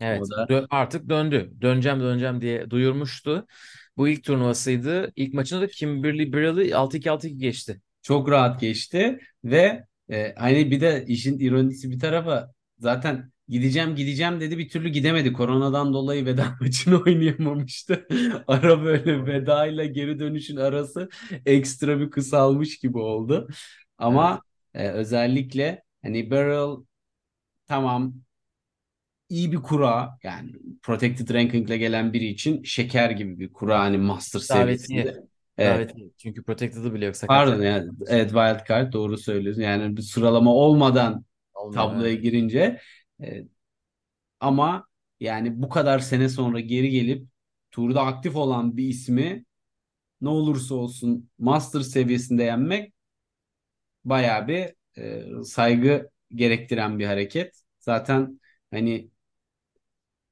Evet, 0.00 0.22
da 0.30 0.48
dö- 0.48 0.66
artık 0.70 1.08
döndü. 1.08 1.52
Döneceğim 1.60 2.00
döneceğim 2.00 2.40
diye 2.40 2.70
duyurmuştu. 2.70 3.46
Bu 3.96 4.08
ilk 4.08 4.24
turnuvasıydı. 4.24 5.12
İlk 5.16 5.34
maçında 5.34 5.60
da 5.60 5.66
Kimberly 5.66 6.32
Birrell'i 6.32 6.76
6-2 6.76 7.10
6-2 7.10 7.38
geçti. 7.38 7.80
çok 8.02 8.30
rahat 8.30 8.60
geçti 8.60 9.18
ve 9.44 9.84
e, 10.10 10.34
hani 10.38 10.70
bir 10.70 10.80
de 10.80 11.04
işin 11.08 11.38
ironisi 11.38 11.90
bir 11.90 11.98
tarafa 12.00 12.52
zaten 12.78 13.32
gideceğim 13.48 13.94
gideceğim 13.96 14.40
dedi 14.40 14.58
bir 14.58 14.68
türlü 14.68 14.88
gidemedi. 14.88 15.32
Koronadan 15.32 15.92
dolayı 15.94 16.26
veda 16.26 16.56
maçını 16.60 16.96
oynayamamıştı. 17.02 18.06
Ara 18.46 18.84
böyle 18.84 19.26
veda 19.26 19.66
ile 19.66 19.86
geri 19.86 20.18
dönüşün 20.18 20.56
arası 20.56 21.08
ekstra 21.46 22.00
bir 22.00 22.10
kısalmış 22.10 22.78
gibi 22.78 22.98
oldu. 22.98 23.48
Evet. 24.08 24.28
Ama 24.28 24.42
e, 24.74 24.88
özellikle 24.88 25.82
hani 26.02 26.30
Beryl 26.30 26.84
tamam 27.68 28.14
iyi 29.28 29.52
bir 29.52 29.56
kura 29.56 30.18
yani 30.22 30.52
protected 30.82 31.34
ranking 31.34 31.66
ile 31.68 31.78
gelen 31.78 32.12
biri 32.12 32.26
için 32.26 32.62
şeker 32.62 33.10
gibi 33.10 33.38
bir 33.38 33.52
kura 33.52 33.80
hani 33.80 33.98
master 33.98 34.40
Davetiye. 34.48 35.02
seviyesinde. 35.02 35.26
Evet. 35.58 35.90
Davetiye. 35.90 36.10
Çünkü 36.18 36.42
Protected'ı 36.44 36.94
bile 36.94 37.04
yok 37.04 37.14
Pardon 37.26 37.62
yani 37.62 37.90
evet 38.08 38.28
wild 38.30 38.66
card 38.68 38.92
doğru 38.92 39.18
söylüyorsun. 39.18 39.62
Yani 39.62 39.96
bir 39.96 40.02
sıralama 40.02 40.54
olmadan 40.54 41.24
Olmuyor. 41.54 41.82
tabloya 41.82 42.12
Evet. 42.12 42.22
girince 42.22 42.80
e, 43.22 43.44
ama 44.40 44.86
yani 45.20 45.62
bu 45.62 45.68
kadar 45.68 45.98
sene 45.98 46.28
sonra 46.28 46.60
geri 46.60 46.90
gelip 46.90 47.28
turda 47.70 48.02
aktif 48.02 48.36
olan 48.36 48.76
bir 48.76 48.88
ismi 48.88 49.44
ne 50.20 50.28
olursa 50.30 50.76
olsun 50.76 51.30
master 51.38 51.80
seviyesinde 51.80 52.44
yenmek 52.44 52.94
bayağı 54.04 54.48
bir 54.48 54.74
e, 54.98 55.44
saygı 55.44 56.10
gerektiren 56.34 56.98
bir 56.98 57.06
hareket. 57.06 57.62
Zaten 57.80 58.40
hani 58.70 59.10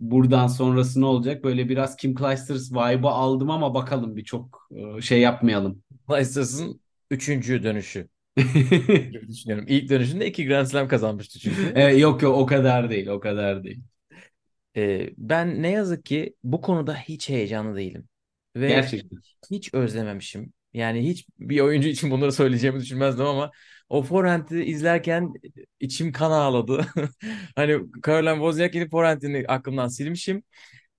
buradan 0.01 0.47
sonrası 0.47 1.01
ne 1.01 1.05
olacak? 1.07 1.45
Böyle 1.45 1.69
biraz 1.69 1.97
Kim 1.97 2.15
Clijsters 2.17 2.73
vibe'ı 2.73 3.09
aldım 3.11 3.51
ama 3.51 3.75
bakalım 3.75 4.17
bir 4.17 4.25
çok 4.25 4.69
e, 4.99 5.01
şey 5.03 5.21
yapmayalım. 5.21 5.83
Blasters'ın 6.09 6.81
üçüncü 7.11 7.63
dönüşü 7.63 8.09
gibi 9.13 9.29
düşünüyorum. 9.29 9.65
İlk 9.69 9.89
dönüşünde 9.91 10.27
iki 10.27 10.47
Grand 10.47 10.67
Slam 10.67 10.89
kazanmıştı 10.89 11.39
çünkü. 11.39 11.73
E, 11.75 11.83
yok 11.97 12.23
yok 12.23 12.37
o 12.39 12.47
kadar 12.47 12.91
değil 12.91 13.07
o 13.07 13.21
kadar 13.21 13.65
değil. 13.65 13.83
Ee, 14.77 15.11
ben 15.19 15.63
ne 15.63 15.71
yazık 15.71 16.05
ki 16.05 16.37
bu 16.45 16.61
konuda 16.61 16.97
hiç 16.97 17.29
heyecanlı 17.29 17.77
değilim. 17.77 18.09
Ve 18.57 18.69
Gerçekten. 18.69 19.19
hiç 19.51 19.75
özlememişim. 19.75 20.53
Yani 20.75 21.09
hiç 21.09 21.27
bir 21.39 21.61
oyuncu 21.61 21.89
için 21.89 22.11
bunları 22.11 22.33
söyleyeceğimi 22.33 22.81
düşünmezdim 22.81 23.27
ama 23.27 23.51
o 23.89 24.03
forehand'i 24.03 24.65
izlerken 24.65 25.33
içim 25.81 26.13
kan 26.13 26.31
ağladı. 26.31 26.87
Hani 27.57 27.81
Caroline 28.07 28.35
Wozniacki'nin 28.35 28.89
forehand'ini 28.89 29.45
aklımdan 29.49 29.89
silmişim. 29.89 30.43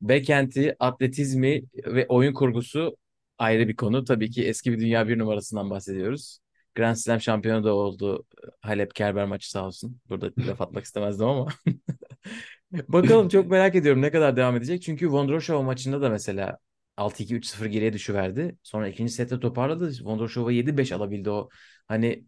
Backhand'i, 0.02 0.76
atletizmi 0.80 1.64
ve 1.86 2.06
oyun 2.10 2.34
kurgusu 2.34 2.98
ayrı 3.38 3.68
bir 3.68 3.76
konu. 3.76 4.06
Tabii 4.06 4.32
ki 4.32 4.48
eski 4.48 4.72
bir 4.74 4.80
dünya 4.80 5.08
bir 5.08 5.20
numarasından 5.20 5.70
bahsediyoruz. 5.70 6.40
Grand 6.76 6.96
Slam 6.96 7.22
şampiyonu 7.22 7.64
da 7.64 7.74
oldu. 7.76 8.26
Halep 8.62 8.96
Kerber 8.96 9.26
maçı 9.26 9.50
sağ 9.52 9.66
olsun. 9.68 10.02
Burada 10.10 10.32
laf 10.48 10.62
atmak 10.62 10.86
istemezdim 10.86 11.28
ama. 11.28 11.48
Bakalım 12.72 13.30
çok 13.30 13.48
merak 13.52 13.76
ediyorum 13.76 14.02
ne 14.02 14.12
kadar 14.12 14.36
devam 14.38 14.56
edecek. 14.56 14.82
Çünkü 14.82 15.10
Vondroshova 15.12 15.62
maçında 15.62 16.02
da 16.02 16.10
mesela 16.10 16.58
6-2 16.98 17.36
3-0 17.36 17.66
geriye 17.66 17.94
düşüverdi. 17.94 18.58
Sonra 18.64 18.88
ikinci 18.88 19.12
sette 19.14 19.40
toparladı. 19.40 19.92
Vondroshova 20.04 20.52
7-5 20.52 20.92
alabildi 20.92 21.30
o. 21.30 21.50
Hani 21.88 22.26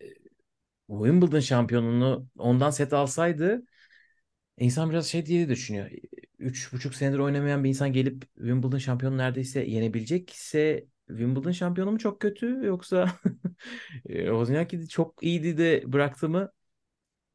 e, 0.00 0.06
Wimbledon 0.88 1.40
şampiyonunu 1.40 2.28
ondan 2.38 2.70
set 2.70 2.92
alsaydı 2.92 3.62
insan 4.58 4.90
biraz 4.90 5.06
şey 5.06 5.26
diye 5.26 5.48
düşünüyor. 5.48 5.90
Üç 6.38 6.72
buçuk 6.72 6.94
senedir 6.94 7.18
oynamayan 7.18 7.64
bir 7.64 7.68
insan 7.68 7.92
gelip 7.92 8.22
Wimbledon 8.36 8.78
şampiyonu 8.78 9.18
neredeyse 9.18 9.60
yenebilecekse 9.64 10.86
Wimbledon 11.08 11.50
şampiyonu 11.52 11.92
mu 11.92 11.98
çok 11.98 12.20
kötü 12.20 12.60
yoksa 12.64 13.08
Wozniacki 14.06 14.88
çok 14.88 15.22
iyiydi 15.22 15.58
de 15.58 15.82
bıraktı 15.86 16.28
mı? 16.28 16.50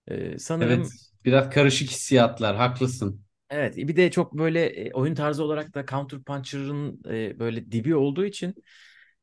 E, 0.07 0.38
sanırım 0.39 0.82
Evet, 0.82 0.88
biraz 1.26 1.49
karışık 1.49 1.89
hissiyatlar, 1.89 2.55
haklısın. 2.55 3.26
Evet, 3.49 3.78
bir 3.78 3.95
de 3.95 4.11
çok 4.11 4.34
böyle 4.38 4.91
oyun 4.93 5.15
tarzı 5.15 5.43
olarak 5.43 5.74
da 5.74 5.86
counter 5.86 6.24
puncher'ın 6.24 7.01
e, 7.09 7.39
böyle 7.39 7.72
dibi 7.72 7.95
olduğu 7.95 8.26
için 8.26 8.55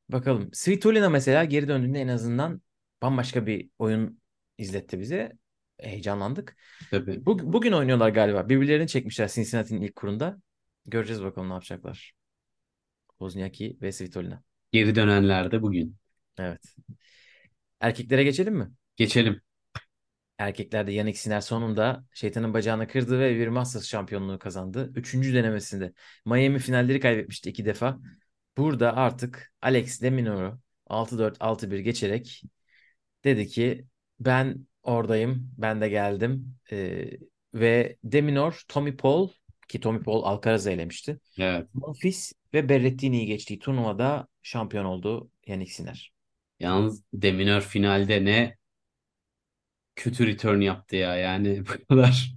bakalım. 0.08 0.50
Svitolina 0.52 1.10
mesela 1.10 1.44
geri 1.44 1.68
döndüğünde 1.68 2.00
en 2.00 2.08
azından 2.08 2.62
bambaşka 3.02 3.46
bir 3.46 3.70
oyun 3.78 4.20
izletti 4.58 5.00
bize. 5.00 5.32
Heyecanlandık. 5.80 6.56
Tabii. 6.90 7.26
Bu, 7.26 7.52
bugün 7.52 7.72
oynuyorlar 7.72 8.08
galiba. 8.10 8.48
Birbirlerini 8.48 8.88
çekmişler 8.88 9.28
Cincinnati'nin 9.28 9.82
ilk 9.82 9.96
kurunda. 9.96 10.38
Göreceğiz 10.86 11.22
bakalım 11.24 11.48
ne 11.48 11.52
yapacaklar. 11.52 12.17
Wozniacki 13.18 13.76
ve 13.82 13.92
Svitolina. 13.92 14.42
Geri 14.72 14.94
dönenler 14.94 15.50
de 15.50 15.62
bugün. 15.62 15.96
Evet. 16.38 16.74
Erkeklere 17.80 18.24
geçelim 18.24 18.54
mi? 18.54 18.70
Geçelim. 18.96 19.40
Erkeklerde 20.38 20.92
Yannick 20.92 21.18
Sinner 21.18 21.40
sonunda 21.40 22.04
şeytanın 22.14 22.54
bacağını 22.54 22.88
kırdı 22.88 23.20
ve 23.20 23.38
bir 23.38 23.48
Masters 23.48 23.86
şampiyonluğu 23.86 24.38
kazandı. 24.38 24.92
Üçüncü 24.94 25.34
denemesinde. 25.34 25.92
Miami 26.26 26.58
finalleri 26.58 27.00
kaybetmişti 27.00 27.50
iki 27.50 27.64
defa. 27.64 27.98
Burada 28.56 28.96
artık 28.96 29.52
Alex 29.62 30.02
de 30.02 30.10
Minaur'u 30.10 30.60
6-4, 30.86 31.36
6-1 31.40 31.78
geçerek 31.78 32.42
dedi 33.24 33.48
ki 33.48 33.86
ben 34.20 34.66
oradayım, 34.82 35.54
ben 35.58 35.80
de 35.80 35.88
geldim. 35.88 36.56
Ee, 36.72 37.10
ve 37.54 37.96
Deminor, 38.04 38.62
Tommy 38.68 38.96
Paul 38.96 39.28
ki 39.68 39.80
Tommy 39.80 40.02
Paul 40.02 40.22
Alcaraz'ı 40.22 40.70
elemişti. 40.70 41.20
Evet. 41.38 41.66
Monfils 41.74 42.32
ve 42.54 42.68
Berrettini'yi 42.68 43.26
geçtiği 43.26 43.58
turnuvada 43.58 44.28
şampiyon 44.42 44.84
oldu 44.84 45.30
Yannick 45.46 45.72
Sinner. 45.72 46.12
Yalnız 46.60 47.02
Deminör 47.12 47.60
finalde 47.60 48.24
ne 48.24 48.56
kötü 49.96 50.26
return 50.26 50.60
yaptı 50.60 50.96
ya. 50.96 51.16
Yani 51.16 51.62
bu 51.66 51.86
kadar 51.88 52.34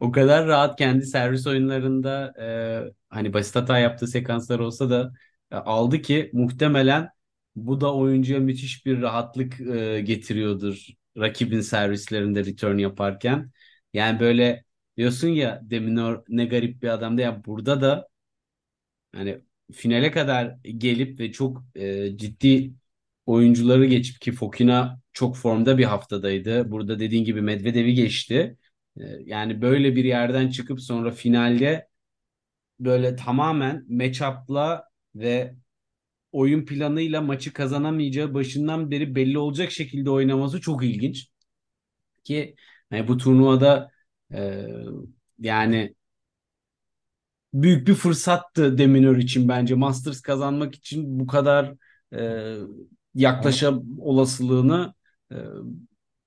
o 0.00 0.12
kadar 0.12 0.46
rahat 0.46 0.78
kendi 0.78 1.06
servis 1.06 1.46
oyunlarında 1.46 2.34
e, 2.40 2.46
hani 3.08 3.32
basit 3.32 3.56
hata 3.56 3.78
yaptığı 3.78 4.06
sekanslar 4.06 4.58
olsa 4.58 4.90
da 4.90 5.12
e, 5.50 5.56
aldı 5.56 6.02
ki 6.02 6.30
muhtemelen 6.32 7.08
bu 7.56 7.80
da 7.80 7.94
oyuncuya 7.94 8.40
müthiş 8.40 8.86
bir 8.86 9.02
rahatlık 9.02 9.60
e, 9.60 10.00
getiriyordur 10.00 10.86
rakibin 11.18 11.60
servislerinde 11.60 12.44
return 12.44 12.78
yaparken. 12.78 13.50
Yani 13.92 14.20
böyle 14.20 14.64
diyorsun 14.96 15.28
ya 15.28 15.60
Deminor 15.64 16.24
ne 16.28 16.44
garip 16.46 16.82
bir 16.82 16.88
adamdı 16.88 17.20
ya 17.22 17.44
burada 17.44 17.80
da 17.82 18.08
hani 19.14 19.40
finale 19.72 20.10
kadar 20.10 20.56
gelip 20.78 21.20
ve 21.20 21.32
çok 21.32 21.64
e, 21.74 22.16
ciddi 22.16 22.74
oyuncuları 23.26 23.86
geçip 23.86 24.20
ki 24.20 24.32
Fokina 24.32 25.00
çok 25.12 25.36
formda 25.36 25.78
bir 25.78 25.84
haftadaydı. 25.84 26.70
Burada 26.70 26.98
dediğin 26.98 27.24
gibi 27.24 27.42
Medvedev'i 27.42 27.94
geçti. 27.94 28.58
E, 29.00 29.02
yani 29.24 29.62
böyle 29.62 29.96
bir 29.96 30.04
yerden 30.04 30.48
çıkıp 30.50 30.80
sonra 30.80 31.10
finalde 31.10 31.88
böyle 32.80 33.16
tamamen 33.16 33.86
matchup'la 33.88 34.84
ve 35.14 35.54
oyun 36.32 36.66
planıyla 36.66 37.20
maçı 37.22 37.52
kazanamayacağı 37.52 38.34
başından 38.34 38.90
beri 38.90 39.14
belli 39.14 39.38
olacak 39.38 39.72
şekilde 39.72 40.10
oynaması 40.10 40.60
çok 40.60 40.84
ilginç. 40.84 41.28
Ki 42.24 42.56
hani 42.90 43.08
bu 43.08 43.16
turnuvada 43.16 43.90
e, 44.34 44.66
yani 45.38 45.94
büyük 47.54 47.88
bir 47.88 47.94
fırsattı 47.94 48.78
Deminör 48.78 49.16
için 49.16 49.48
bence. 49.48 49.74
Masters 49.74 50.20
kazanmak 50.20 50.74
için 50.74 51.20
bu 51.20 51.26
kadar 51.26 51.74
e, 52.14 52.54
yaklaşa 53.14 53.74
olasılığını 53.98 54.94
e, 55.32 55.36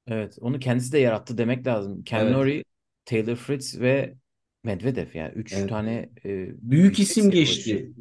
Evet, 0.08 0.38
onu 0.42 0.60
kendisi 0.60 0.92
de 0.92 1.00
yarattı 1.00 1.38
demek 1.38 1.68
lazım. 1.68 2.04
Ken 2.04 2.24
evet 2.24 2.34
Norrie, 2.34 2.64
Taylor 3.06 3.36
Fritz 3.36 3.80
ve 3.80 4.16
Medvedev 4.64 5.08
yani 5.14 5.34
üç 5.36 5.54
evet 5.54 5.70
tane 5.70 6.10
e, 6.26 6.50
büyük 6.62 7.00
isim 7.00 7.32
geçti. 7.32 7.94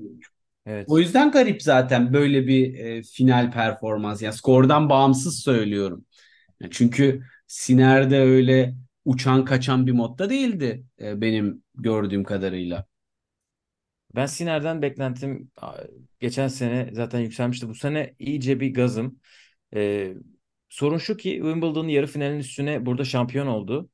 Evet. 0.66 0.86
O 0.90 0.98
yüzden 0.98 1.30
garip 1.30 1.62
zaten 1.62 2.12
böyle 2.12 2.46
bir 2.46 2.74
e, 2.78 3.02
final 3.02 3.52
performans. 3.52 4.22
Yani 4.22 4.34
skordan 4.34 4.88
bağımsız 4.88 5.40
söylüyorum. 5.40 6.04
Yani 6.60 6.72
çünkü 6.72 7.22
Siner'de 7.46 8.20
öyle 8.20 8.74
uçan 9.06 9.44
kaçan 9.44 9.86
bir 9.86 9.92
modda 9.92 10.30
değildi 10.30 10.86
e, 11.00 11.20
benim 11.20 11.64
gördüğüm 11.74 12.24
kadarıyla. 12.24 12.86
Ben 14.14 14.26
Siner'den 14.26 14.82
beklentim 14.82 15.50
geçen 16.20 16.48
sene 16.48 16.90
zaten 16.92 17.20
yükselmişti. 17.20 17.68
Bu 17.68 17.74
sene 17.74 18.14
iyice 18.18 18.60
bir 18.60 18.74
gazım. 18.74 19.20
Ee, 19.74 20.14
sorun 20.68 20.98
şu 20.98 21.16
ki 21.16 21.30
Wimbledon 21.30 21.88
yarı 21.88 22.06
finalin 22.06 22.38
üstüne 22.38 22.86
burada 22.86 23.04
şampiyon 23.04 23.46
oldu. 23.46 23.90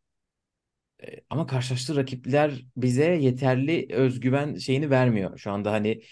Ee, 1.03 1.21
ama 1.31 1.47
karşılaştığı 1.47 1.97
rakipler 1.97 2.65
bize 2.77 3.05
yeterli 3.05 3.87
özgüven 3.91 4.55
şeyini 4.57 4.91
vermiyor. 4.91 5.39
Şu 5.39 5.51
anda 5.53 5.73
hani 5.73 6.03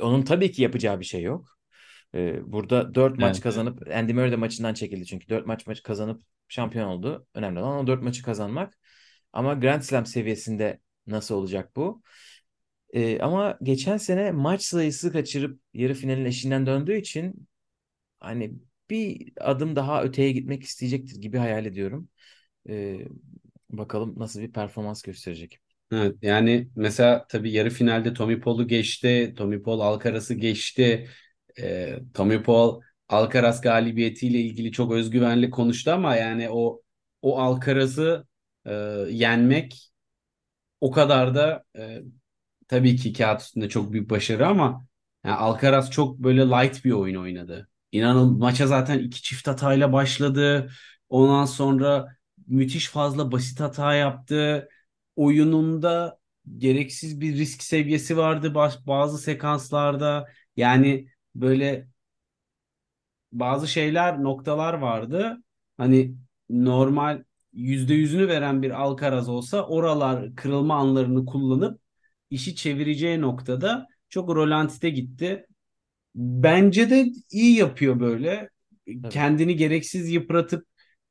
onun 0.00 0.22
tabii 0.22 0.52
ki 0.52 0.62
yapacağı 0.62 1.00
bir 1.00 1.04
şey 1.04 1.22
yok. 1.22 1.59
Ee, 2.14 2.52
burada 2.52 2.94
4 2.94 3.18
maç 3.18 3.40
Evet. 3.40 3.40
kazanıp 3.40 3.88
Andy 3.94 4.12
Murray 4.12 4.32
de 4.32 4.36
maçından 4.36 4.74
çekildi 4.74 5.06
çünkü 5.06 5.28
4 5.28 5.46
maç 5.46 5.66
maç 5.66 5.82
kazanıp 5.82 6.22
şampiyon 6.48 6.88
oldu. 6.88 7.26
Önemli 7.34 7.60
olan 7.60 7.78
o 7.84 7.86
4 7.86 8.02
maçı 8.02 8.22
kazanmak. 8.22 8.78
Ama 9.32 9.54
Grand 9.54 9.82
Slam 9.82 10.06
seviyesinde 10.06 10.80
nasıl 11.06 11.34
olacak 11.34 11.76
bu? 11.76 12.02
Ee, 12.94 13.18
ama 13.20 13.58
geçen 13.62 13.96
sene 13.96 14.32
maç 14.32 14.62
sayısı 14.62 15.12
kaçırıp 15.12 15.60
yarı 15.74 15.94
finalin 15.94 16.24
eşiğinden 16.24 16.66
döndüğü 16.66 16.96
için 16.96 17.48
hani 18.20 18.54
bir 18.90 19.32
adım 19.40 19.76
daha 19.76 20.04
öteye 20.04 20.32
gitmek 20.32 20.64
isteyecektir 20.64 21.22
gibi 21.22 21.38
hayal 21.38 21.66
ediyorum. 21.66 22.08
Ee, 22.70 23.00
bakalım 23.70 24.14
nasıl 24.18 24.40
bir 24.40 24.52
performans 24.52 25.02
gösterecek. 25.02 25.60
Evet, 25.92 26.16
yani 26.22 26.68
mesela 26.76 27.26
tabii 27.28 27.52
yarı 27.52 27.70
finalde 27.70 28.14
Tommy 28.14 28.40
Paul'u 28.40 28.68
geçti. 28.68 29.34
Tommy 29.36 29.62
Paul 29.62 29.80
Alcaraz'ı 29.80 30.34
geçti. 30.34 31.08
Ee, 31.58 31.98
Tommy 32.14 32.42
Paul 32.42 32.80
Alcaraz 33.08 33.60
galibiyetiyle 33.60 34.40
ilgili 34.40 34.72
çok 34.72 34.92
özgüvenli 34.92 35.50
konuştu 35.50 35.90
ama 35.92 36.16
yani 36.16 36.50
o 36.50 36.80
o 37.22 37.38
Alcaraz'ı 37.38 38.26
e, 38.66 38.72
yenmek 39.10 39.90
o 40.80 40.90
kadar 40.90 41.34
da 41.34 41.64
e, 41.78 42.02
tabii 42.68 42.96
ki 42.96 43.12
kağıt 43.12 43.40
üstünde 43.42 43.68
çok 43.68 43.92
büyük 43.92 44.10
başarı 44.10 44.46
ama 44.48 44.86
yani 45.24 45.36
Alcaraz 45.36 45.90
çok 45.90 46.18
böyle 46.18 46.42
light 46.46 46.84
bir 46.84 46.92
oyun 46.92 47.16
oynadı. 47.16 47.68
İnanın 47.92 48.38
maça 48.38 48.66
zaten 48.66 48.98
iki 48.98 49.22
çift 49.22 49.46
hatayla 49.48 49.92
başladı. 49.92 50.70
Ondan 51.08 51.44
sonra 51.44 52.16
müthiş 52.46 52.88
fazla 52.88 53.32
basit 53.32 53.60
hata 53.60 53.94
yaptı. 53.94 54.68
Oyununda 55.16 56.18
gereksiz 56.58 57.20
bir 57.20 57.36
risk 57.36 57.62
seviyesi 57.62 58.16
vardı 58.16 58.54
bazı 58.86 59.18
sekanslarda. 59.18 60.28
Yani 60.56 61.08
böyle 61.34 61.88
bazı 63.32 63.68
şeyler, 63.68 64.22
noktalar 64.24 64.74
vardı. 64.74 65.42
Hani 65.76 66.14
normal 66.50 67.24
yüzde 67.52 67.94
yüzünü 67.94 68.28
veren 68.28 68.62
bir 68.62 68.70
Alcaraz 68.70 69.28
olsa 69.28 69.66
oralar 69.66 70.36
kırılma 70.36 70.74
anlarını 70.76 71.26
kullanıp 71.26 71.80
işi 72.30 72.56
çevireceği 72.56 73.20
noktada 73.20 73.86
çok 74.08 74.28
rolantide 74.36 74.90
gitti. 74.90 75.46
Bence 76.14 76.90
de 76.90 77.06
iyi 77.32 77.56
yapıyor 77.58 78.00
böyle. 78.00 78.50
Tabii. 79.02 79.10
Kendini 79.10 79.56
gereksiz 79.56 80.12
yıpratıp 80.12 80.66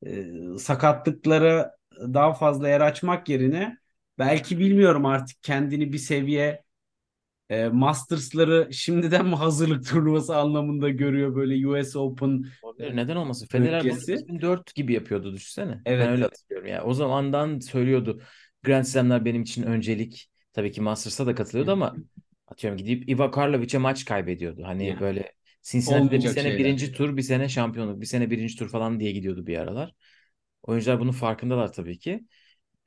e, 0.06 0.26
sakatlıklara 0.58 1.72
daha 2.00 2.34
fazla 2.34 2.68
yer 2.68 2.80
açmak 2.80 3.28
yerine 3.28 3.78
belki 4.18 4.58
bilmiyorum 4.58 5.06
artık 5.06 5.42
kendini 5.42 5.92
bir 5.92 5.98
seviye 5.98 6.62
e, 7.50 7.68
Masters'ları 7.68 8.68
şimdiden 8.72 9.26
mi 9.26 9.36
hazırlık 9.36 9.86
turnuvası 9.90 10.36
anlamında 10.36 10.90
görüyor 10.90 11.36
böyle 11.36 11.68
US 11.68 11.98
Open 11.98 12.44
Olabilir. 12.62 12.96
Neden 12.96 13.16
olmasın? 13.16 13.46
Federer 13.46 13.88
bunu 13.88 14.00
öncesi. 14.00 14.12
2004 14.12 14.74
gibi 14.74 14.92
yapıyordu 14.92 15.32
düşünsene. 15.32 15.84
Ben 15.98 16.08
Evet, 16.08 16.10
öyle 16.10 16.24
evet. 16.24 16.24
hatırlıyorum 16.24 16.68
ya. 16.68 16.84
O 16.84 16.94
zamandan 16.94 17.58
söylüyordu. 17.58 18.22
Grand 18.62 18.84
Slam'ler 18.84 19.24
benim 19.24 19.42
için 19.42 19.62
öncelik. 19.62 20.30
Tabii 20.52 20.72
ki 20.72 20.80
Masters'a 20.80 21.26
da 21.26 21.34
katılıyordu 21.34 21.72
ama 21.72 22.02
atıyorum 22.46 22.76
gidip 22.78 23.08
Iva 23.08 23.30
Karlovic'e 23.30 23.78
maç 23.78 24.04
kaybediyordu. 24.04 24.62
Hani 24.64 24.86
Yani. 24.86 25.00
böyle 25.00 25.32
Cincinnati'de 25.62 26.22
bir 26.22 26.28
sene 26.28 26.56
şeyler. 26.56 26.58
birinci 26.58 26.92
tur, 26.92 27.16
bir 27.16 27.22
sene 27.22 27.48
şampiyonluk, 27.48 28.00
bir 28.00 28.06
sene 28.06 28.30
birinci 28.30 28.56
tur 28.56 28.68
falan 28.68 29.00
diye 29.00 29.12
gidiyordu 29.12 29.46
bir 29.46 29.58
aralar. 29.58 29.94
Oyuncular 30.62 31.00
bunun 31.00 31.12
farkındalar 31.12 31.72
tabii 31.72 31.98
ki. 31.98 32.24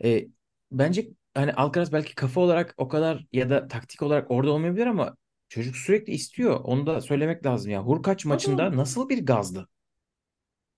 E, 0.04 0.28
bence 0.72 1.10
hani 1.34 1.54
Alcaraz 1.54 1.94
belki 1.94 2.16
kafa 2.16 2.42
olarak 2.42 2.74
o 2.78 2.88
kadar 2.88 3.26
ya 3.34 3.50
da 3.50 3.68
taktik 3.68 4.02
olarak 4.02 4.32
orada 4.32 4.52
olmayabilir 4.52 4.86
ama 4.88 5.16
çocuk 5.50 5.76
sürekli 5.78 6.14
istiyor. 6.14 6.60
Onu 6.64 6.86
da 6.88 7.02
söylemek 7.02 7.46
lazım 7.46 7.72
ya. 7.72 7.82
Hurkaç 7.84 8.26
maçında 8.26 8.78
nasıl 8.78 9.10
bir 9.10 9.26
gazdı? 9.26 9.70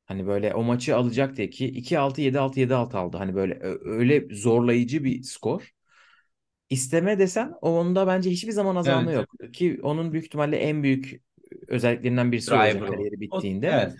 Hani 0.06 0.28
böyle 0.28 0.54
o 0.54 0.64
maçı 0.64 0.96
alacak 0.96 1.38
diye 1.38 1.50
ki 1.50 1.66
2-6 1.68 2.22
7-6 2.22 2.60
7-6 2.60 2.98
aldı. 2.98 3.18
Hani 3.18 3.36
böyle 3.36 3.60
öyle 3.86 4.36
zorlayıcı 4.36 5.04
bir 5.04 5.24
skor. 5.24 5.72
İsteme 6.70 7.20
desen 7.20 7.54
onda 7.62 8.08
bence 8.08 8.30
hiçbir 8.32 8.52
zaman 8.52 8.76
azalma 8.76 9.12
Evet. 9.12 9.14
yok. 9.14 9.30
Ki 9.54 9.80
onun 9.84 10.14
büyük 10.14 10.26
ihtimalle 10.26 10.58
en 10.58 10.84
büyük 10.84 11.22
özelliklerinden 11.68 12.32
birisi 12.32 12.56
olacak 12.56 12.82
Driver 12.82 12.88
o. 12.90 12.96
kariyeri 12.96 13.22
O- 13.30 13.38
bittiğinde. 13.38 13.68
evet. 13.68 13.96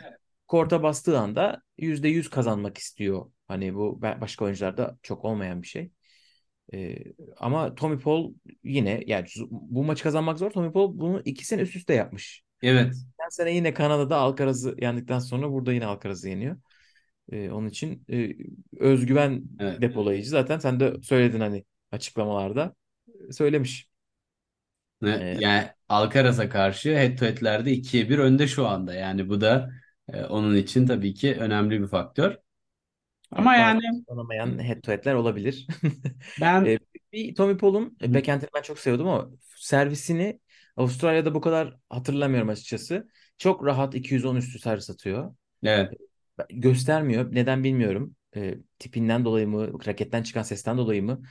Korta 0.48 0.84
bastığı 0.84 1.20
anda 1.20 1.62
%100 1.78 2.30
kazanmak 2.30 2.78
istiyor. 2.78 3.32
Hani 3.48 3.76
bu 3.76 4.02
başka 4.02 4.46
oyuncularda 4.46 5.00
çok 5.04 5.26
olmayan 5.26 5.62
bir 5.62 5.68
şey. 5.68 5.92
Ee, 6.74 6.96
ama 7.38 7.76
Tommy 7.76 8.00
Paul 8.00 8.34
yine 8.64 9.04
yani 9.08 9.28
bu 9.52 9.84
maçı 9.84 10.04
kazanmak 10.04 10.38
zor. 10.40 10.52
Tommy 10.52 10.72
Paul 10.72 11.00
bunu 11.00 11.22
iki 11.26 11.46
sene 11.46 11.62
üst 11.62 11.76
üste 11.76 11.94
yapmış. 11.94 12.44
Evet. 12.62 12.96
Geçen 13.20 13.30
sene 13.30 13.52
yine 13.56 13.74
Kanada'da 13.74 14.18
Alcaraz'ı 14.18 14.76
yendikten 14.82 15.20
sonra 15.20 15.52
burada 15.52 15.74
yine 15.74 15.86
Alcaraz'ı 15.86 16.30
yeniyor. 16.30 16.58
Ee, 17.32 17.50
onun 17.52 17.68
için 17.70 18.06
e, 18.12 18.36
özgüven 18.80 19.44
Evet. 19.60 19.82
depolayıcı. 19.82 20.30
Zaten 20.30 20.60
sen 20.60 20.80
de 20.80 21.02
söyledin 21.04 21.40
hani 21.40 21.66
açıklamalarda 21.92 22.76
e, 23.30 23.34
söylemiş. 23.34 23.90
Ne- 25.02 25.28
Ee, 25.34 25.36
Yani 25.40 25.70
Alcaraz'a 25.90 26.50
karşı 26.50 26.90
head 26.98 27.18
to 27.18 27.26
head'lerde 27.26 27.72
2'ye 27.72 28.10
1 28.10 28.20
önde 28.20 28.48
şu 28.48 28.68
anda. 28.68 28.94
Yani 28.94 29.30
bu 29.30 29.42
da 29.42 29.72
e, 30.14 30.24
onun 30.26 30.56
için 30.56 30.88
tabii 30.88 31.14
ki 31.14 31.36
önemli 31.40 31.82
bir 31.82 31.88
faktör. 31.88 32.38
Ama 33.36 33.56
evet, 33.58 33.78
yani 33.78 34.06
tanımayan 34.08 34.64
head 34.64 34.82
to 34.82 34.92
head'ler 34.92 35.14
olabilir. 35.14 35.68
ben 36.38 36.66
Ee, 36.66 36.80
bir 37.14 37.36
Tommy 37.36 37.58
Paul'un 37.58 37.98
Hı. 38.12 38.14
backhand'ini 38.14 38.50
ben 38.56 38.62
çok 38.62 38.80
seviyordum 38.80 39.08
ama 39.08 39.30
servisini 39.58 40.40
Avustralya'da 40.78 41.36
bu 41.36 41.42
kadar 41.42 41.78
hatırlamıyorum 41.90 42.50
açıkçası. 42.50 43.10
Çok 43.38 43.66
rahat 43.66 43.96
210 43.96 44.36
üstü 44.36 44.60
servis 44.60 44.90
atıyor. 44.90 45.36
evet 45.64 45.96
Göstermiyor. 46.50 47.36
Neden 47.36 47.64
bilmiyorum. 47.64 48.16
Ee, 48.36 48.56
tipinden 48.80 49.26
dolayı 49.26 49.48
mı, 49.48 49.86
raketten 49.88 50.24
çıkan 50.24 50.44
sesten 50.44 50.78
dolayı 50.78 51.04
mı? 51.04 51.22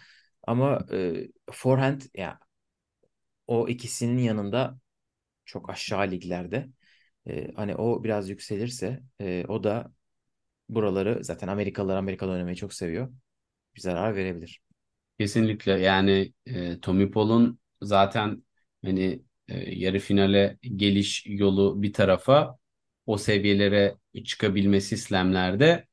Ama 0.47 0.87
e, 0.93 1.29
forehand 1.53 2.01
ya 2.15 2.39
o 3.47 3.69
ikisinin 3.69 4.19
yanında 4.19 4.79
çok 5.47 5.71
aşağı 5.71 6.13
liglerde. 6.13 6.69
Ee, 7.29 7.53
hani 7.57 7.77
o 7.77 8.05
biraz 8.05 8.31
yükselirse 8.31 9.05
e, 9.23 9.47
o 9.49 9.65
da 9.65 9.94
buraları 10.69 11.25
zaten 11.25 11.49
Amerikalılar 11.49 11.97
Amerika'da 11.97 12.31
oynamayı 12.33 12.57
çok 12.57 12.75
seviyor. 12.75 13.13
Bir 13.77 13.81
zarar 13.81 14.17
verebilir. 14.17 14.63
kesinlikle 15.19 15.73
yani 15.73 16.33
e, 16.47 16.81
Tommy 16.81 17.11
Paul'un 17.11 17.59
zaten 17.83 18.45
hani 18.85 19.23
e, 19.49 19.75
yarı 19.75 19.99
finale 19.99 20.59
geliş 20.77 21.27
yolu 21.27 21.83
bir 21.83 21.93
tarafa 21.93 22.59
o 23.07 23.19
seviyelere 23.19 23.97
çıkabilmesi 24.25 24.97
slamlerde 24.99 25.87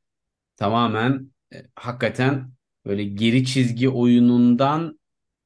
tamamen 0.57 1.31
e, 1.53 1.63
hakikaten 1.75 2.53
böyle 2.85 3.03
geri 3.03 3.45
çizgi 3.45 3.89
oyunundan 3.89 4.99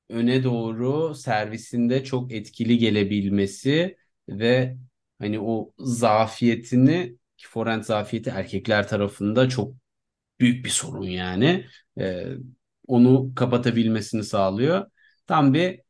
öne 0.10 0.44
doğru 0.44 1.16
servisinde 1.16 2.04
çok 2.04 2.34
etkili 2.34 2.78
gelebilmesi 2.78 3.98
ve 4.30 4.78
hani 5.20 5.40
o 5.40 5.74
zafiyetini 5.80 7.16
ki 7.46 7.50
forehand 7.52 7.84
zafiyeti 7.84 8.30
erkekler 8.30 8.88
tarafında 8.88 9.50
çok 9.50 9.74
büyük 10.40 10.66
bir 10.66 10.70
sorun 10.70 11.04
yani. 11.08 11.66
Ee, 12.00 12.28
onu 12.88 13.36
kapatabilmesini 13.36 14.24
sağlıyor. 14.24 14.86
Tam 15.28 15.54
bir 15.54 15.82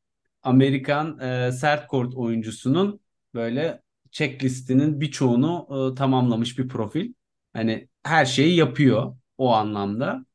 Amerikan 0.43 1.19
e, 1.19 1.51
sert 1.51 1.87
kort 1.87 2.15
oyuncusunun 2.15 2.99
böyle 3.33 3.81
checklistinin 4.11 5.01
birçoğunu 5.01 5.67
e, 5.93 5.95
tamamlamış 5.95 6.59
bir 6.59 6.67
profil. 6.67 7.13
Hani 7.53 7.89
her 8.03 8.25
şeyi 8.25 8.55
yapıyor 8.55 9.17
o 9.37 9.53
anlamda. 9.53 10.25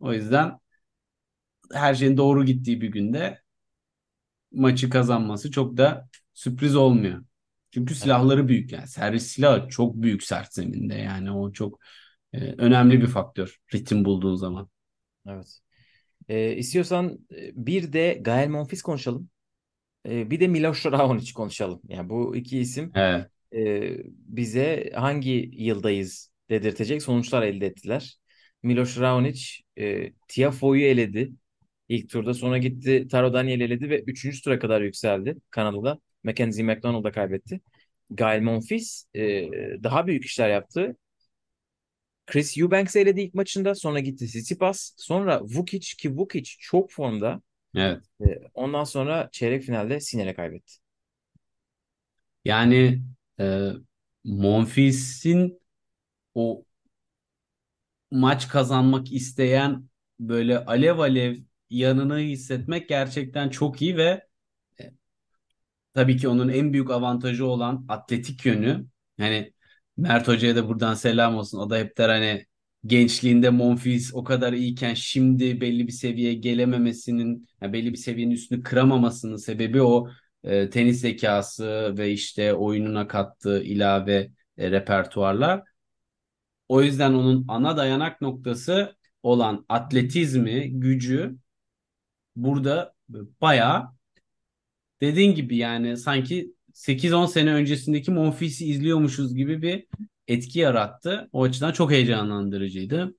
O 0.00 0.12
yüzden 0.12 0.58
her 1.72 1.94
şeyin 1.94 2.16
doğru 2.16 2.44
gittiği 2.44 2.80
bir 2.80 2.88
günde 2.88 3.40
maçı 4.52 4.90
kazanması 4.90 5.50
çok 5.50 5.76
da 5.76 6.08
sürpriz 6.34 6.76
olmuyor. 6.76 7.24
Çünkü 7.70 7.94
silahları 7.94 8.48
büyük 8.48 8.72
yani. 8.72 8.88
Servis 8.88 9.26
silahı 9.26 9.68
çok 9.68 9.94
büyük 9.94 10.22
sert 10.22 10.54
zeminde 10.54 10.94
yani 10.94 11.30
o 11.30 11.52
çok 11.52 11.80
e, 12.32 12.38
önemli 12.38 13.00
bir 13.00 13.06
faktör 13.06 13.58
ritim 13.74 14.04
bulduğun 14.04 14.34
zaman. 14.34 14.68
Evet. 15.28 15.60
Ee, 16.28 16.56
istiyorsan 16.56 17.18
e, 17.36 17.66
bir 17.66 17.92
de 17.92 18.18
Gael 18.20 18.48
Monfils 18.48 18.82
konuşalım. 18.82 19.30
E, 20.08 20.30
bir 20.30 20.40
de 20.40 20.48
Miloš 20.48 20.86
Raonic 20.86 21.32
konuşalım. 21.32 21.80
Yani 21.88 22.08
bu 22.08 22.36
iki 22.36 22.58
isim 22.58 22.92
Evet. 22.94 23.30
e, 23.54 23.96
bize 24.08 24.90
hangi 24.94 25.50
yıldayız 25.52 26.32
dedirtecek 26.50 27.02
sonuçlar 27.02 27.42
elde 27.42 27.66
ettiler. 27.66 28.18
Miloš 28.62 28.98
Raonic 28.98 29.42
e, 29.78 30.12
Tiafoe'yu 30.28 30.84
eledi 30.84 31.32
ilk 31.88 32.10
turda. 32.10 32.34
Sonra 32.34 32.58
gitti 32.58 33.08
Taro 33.10 33.32
Daniel 33.32 33.60
eledi 33.60 33.90
ve 33.90 34.02
3. 34.02 34.42
tura 34.42 34.58
kadar 34.58 34.80
yükseldi 34.80 35.36
Kanada'da. 35.50 35.98
Mackenzie 36.24 36.64
McDonald 36.64 37.04
da 37.04 37.12
kaybetti. 37.12 37.60
Gael 38.10 38.42
Monfils 38.42 39.04
e, 39.14 39.50
daha 39.82 40.06
büyük 40.06 40.24
işler 40.24 40.48
yaptı. 40.50 40.96
Chris 42.26 42.58
Eubanks 42.58 42.96
eledi 42.96 43.20
ilk 43.20 43.34
maçında. 43.34 43.74
Sonra 43.74 44.00
gitti 44.00 44.26
Tsitsipas. 44.26 44.94
Sonra 44.96 45.40
Vukic 45.42 45.96
ki 45.98 46.16
Vukic 46.16 46.50
çok 46.60 46.90
formda. 46.90 47.42
Evet. 47.74 48.02
E, 48.20 48.24
ondan 48.54 48.84
sonra 48.84 49.28
çeyrek 49.32 49.62
finalde 49.62 50.00
Sinner'e 50.00 50.34
kaybetti. 50.34 50.74
Yani 52.44 53.02
e, 53.40 53.70
Monfils'in 54.24 55.60
o 56.34 56.64
maç 58.10 58.48
kazanmak 58.48 59.12
isteyen 59.12 59.88
böyle 60.20 60.64
alev 60.64 60.98
alev 60.98 61.36
yanını 61.70 62.18
hissetmek 62.18 62.88
gerçekten 62.88 63.48
çok 63.48 63.82
iyi 63.82 63.96
ve 63.96 64.27
tabii 65.98 66.16
ki 66.16 66.28
onun 66.28 66.48
en 66.48 66.72
büyük 66.72 66.90
avantajı 66.90 67.46
olan 67.46 67.86
atletik 67.88 68.46
yönü. 68.46 68.86
Yani 69.18 69.52
Mert 69.96 70.28
Hoca'ya 70.28 70.56
da 70.56 70.68
buradan 70.68 70.94
selam 70.94 71.36
olsun. 71.36 71.58
O 71.58 71.70
da 71.70 71.78
hep 71.78 71.98
der 71.98 72.08
hani 72.08 72.46
gençliğinde 72.86 73.50
Monfils 73.50 74.14
o 74.14 74.24
kadar 74.24 74.52
iyiken 74.52 74.94
şimdi 74.94 75.60
belli 75.60 75.86
bir 75.86 75.92
seviyeye 75.92 76.34
gelememesinin, 76.34 77.48
yani 77.62 77.72
belli 77.72 77.92
bir 77.92 77.98
seviyenin 77.98 78.34
üstünü 78.34 78.62
kıramamasının 78.62 79.36
sebebi 79.36 79.82
o 79.82 80.08
e, 80.44 80.70
tenis 80.70 81.00
zekası 81.00 81.94
ve 81.98 82.12
işte 82.12 82.54
oyununa 82.54 83.08
kattığı 83.08 83.62
ilave 83.62 84.30
e, 84.58 84.70
repertuarlar. 84.70 85.62
O 86.68 86.82
yüzden 86.82 87.12
onun 87.12 87.44
ana 87.48 87.76
dayanak 87.76 88.20
noktası 88.20 88.96
olan 89.22 89.66
atletizmi, 89.68 90.70
gücü 90.80 91.36
burada 92.36 92.94
bayağı 93.40 93.97
dediğin 95.00 95.34
gibi 95.34 95.56
yani 95.56 95.96
sanki 95.96 96.54
8-10 96.72 97.26
sene 97.26 97.54
öncesindeki 97.54 98.10
Monfils'i 98.10 98.66
izliyormuşuz 98.66 99.34
gibi 99.34 99.62
bir 99.62 99.86
etki 100.28 100.58
yarattı. 100.58 101.28
O 101.32 101.42
açıdan 101.42 101.72
çok 101.72 101.90
heyecanlandırıcıydı. 101.90 103.14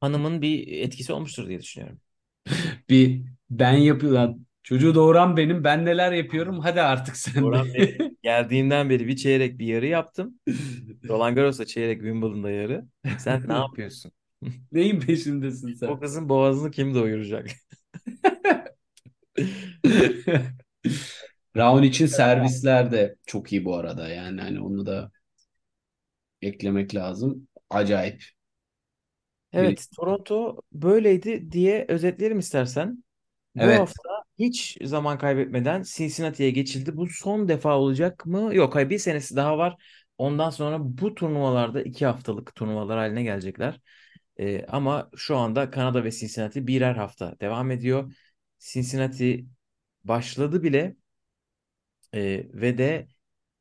Hanımın 0.00 0.42
bir 0.42 0.68
etkisi 0.68 1.12
olmuştur 1.12 1.48
diye 1.48 1.60
düşünüyorum. 1.60 2.00
Bir 2.90 3.22
ben 3.50 3.72
yapıyorum. 3.72 4.46
Çocuğu 4.62 4.94
doğuran 4.94 5.36
benim. 5.36 5.64
Ben 5.64 5.84
neler 5.84 6.12
yapıyorum? 6.12 6.60
Hadi 6.60 6.80
artık 6.82 7.16
sen 7.16 7.42
Orhan 7.42 7.74
de. 7.74 7.98
Geldiğimden 8.22 8.90
beri 8.90 9.06
bir 9.08 9.16
çeyrek 9.16 9.58
bir 9.58 9.66
yarı 9.66 9.86
yaptım. 9.86 10.40
Roland 11.08 11.36
Garros'ta 11.36 11.66
çeyrek 11.66 12.00
Wimbledon'da 12.00 12.50
yarı. 12.50 12.84
Sen 13.18 13.48
ne 13.48 13.52
yapıyorsun? 13.52 14.12
Neyin 14.72 15.00
peşindesin 15.00 15.72
O 15.72 15.74
sen? 15.74 16.00
kızın 16.00 16.28
boğazını 16.28 16.70
kim 16.70 16.94
doyuracak? 16.94 17.46
Raun 21.56 21.82
için 21.82 22.06
servisler 22.06 22.92
de 22.92 23.16
çok 23.26 23.52
iyi 23.52 23.64
bu 23.64 23.76
arada. 23.76 24.08
Yani 24.08 24.40
hani 24.40 24.60
onu 24.60 24.86
da 24.86 25.10
eklemek 26.42 26.94
lazım. 26.94 27.48
Acayip. 27.70 28.22
Evet, 29.52 29.86
Toronto 29.96 30.56
böyleydi 30.72 31.52
diye 31.52 31.84
özetleyelim 31.88 32.38
istersen. 32.38 33.04
Bu 33.56 33.74
Evet. 33.74 33.80
hafta 33.80 34.02
hiç 34.38 34.78
zaman 34.84 35.18
kaybetmeden 35.18 35.82
Cincinnati'ye 35.86 36.50
geçildi. 36.50 36.96
Bu 36.96 37.06
son 37.08 37.48
defa 37.48 37.78
olacak 37.78 38.26
mı? 38.26 38.54
Yok, 38.54 38.74
hayır 38.74 38.90
bir 38.90 38.98
senesi 38.98 39.36
daha 39.36 39.58
var. 39.58 39.82
Ondan 40.18 40.50
sonra 40.50 40.78
bu 40.80 41.14
turnuvalarda 41.14 41.82
iki 41.82 42.06
haftalık 42.06 42.54
turnuvalar 42.54 42.98
haline 42.98 43.22
gelecekler. 43.22 43.80
Ee, 44.38 44.66
ama 44.66 45.10
şu 45.16 45.36
anda 45.36 45.70
Kanada 45.70 46.04
ve 46.04 46.10
Cincinnati 46.12 46.66
birer 46.66 46.94
hafta 46.96 47.36
devam 47.40 47.70
ediyor. 47.70 48.14
Cincinnati 48.58 49.46
başladı 50.04 50.62
bile 50.62 50.96
Ee, 52.14 52.46
ve 52.54 52.78
de 52.78 53.08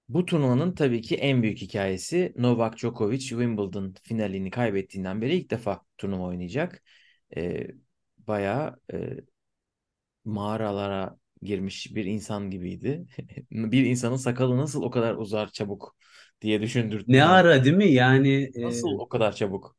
bu 0.10 0.26
turnuvanın 0.26 0.76
tabii 0.76 1.02
ki 1.02 1.16
en 1.18 1.44
büyük 1.44 1.58
hikayesi 1.62 2.34
Novak 2.38 2.78
Djokovic 2.78 3.20
Wimbledon 3.22 3.96
finalini 4.04 4.52
kaybettiğinden 4.52 5.22
beri 5.22 5.36
ilk 5.38 5.52
defa 5.52 5.82
turnuva 5.98 6.24
oynayacak. 6.28 6.84
Ee, 7.38 7.68
bayağı 8.28 8.78
e, 8.94 8.98
mağaralara 10.26 11.18
girmiş 11.42 11.96
bir 11.96 12.06
insan 12.06 12.50
gibiydi. 12.52 13.06
Bir 13.52 13.86
insanın 13.86 14.16
sakalı 14.16 14.58
nasıl 14.58 14.82
o 14.84 14.92
kadar 14.92 15.16
uzar 15.16 15.52
çabuk 15.52 15.96
diye 16.42 16.62
düşündürttü 16.62 17.08
Ne 17.08 17.24
ara 17.26 17.64
değil 17.66 17.76
mi? 17.76 17.92
Yani 17.92 18.52
e, 18.56 18.62
Nasıl 18.62 19.00
o 19.00 19.10
kadar 19.10 19.36
çabuk? 19.36 19.76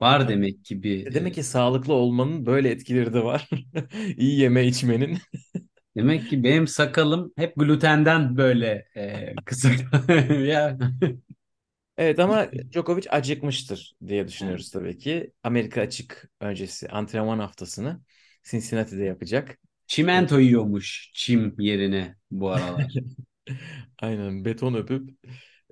Var 0.00 0.28
demek 0.28 0.64
ki 0.64 0.82
bir 0.82 1.06
E, 1.06 1.14
Demek 1.14 1.34
e, 1.34 1.34
ki 1.34 1.42
sağlıklı 1.42 1.92
olmanın 1.94 2.46
böyle 2.46 2.70
etkileri 2.70 3.12
de 3.12 3.24
var. 3.24 3.48
İyi 4.16 4.40
yeme 4.40 4.66
içmenin. 4.66 5.18
demek 5.96 6.28
ki 6.30 6.44
benim 6.44 6.66
sakalım 6.66 7.32
hep 7.36 7.56
glutenden 7.56 8.36
böyle 8.36 8.88
e, 8.96 9.34
kısa 9.44 9.68
ya. 10.34 10.78
Evet 11.98 12.18
ama 12.18 12.46
Djokovic 12.72 13.02
acıkmıştır 13.10 13.96
diye 14.06 14.28
düşünüyoruz 14.28 14.70
tabii 14.70 14.98
ki. 14.98 15.32
Amerika 15.42 15.80
açık 15.80 16.30
öncesi 16.40 16.88
antrenman 16.88 17.38
haftasını 17.38 18.00
Cincinnati'de 18.44 19.04
yapacak. 19.04 19.58
Çimento 19.86 20.38
yiyormuş 20.38 21.10
çim 21.14 21.54
yerine 21.60 22.16
bu 22.30 22.50
aralar. 22.50 22.92
Aynen 23.98 24.44
beton 24.44 24.74
öpüp 24.74 25.10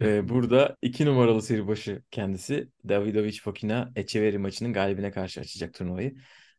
e, 0.02 0.28
burada 0.28 0.76
iki 0.82 1.06
numaralı 1.06 1.42
seri 1.42 1.68
başı 1.68 2.02
kendisi 2.10 2.68
Davidovic 2.88 3.40
Fokina 3.40 3.92
Echeverry 3.96 4.38
maçının 4.38 4.72
galibine 4.72 5.10
karşı 5.10 5.40
açacak 5.40 5.74
turnuvayı. 5.74 6.14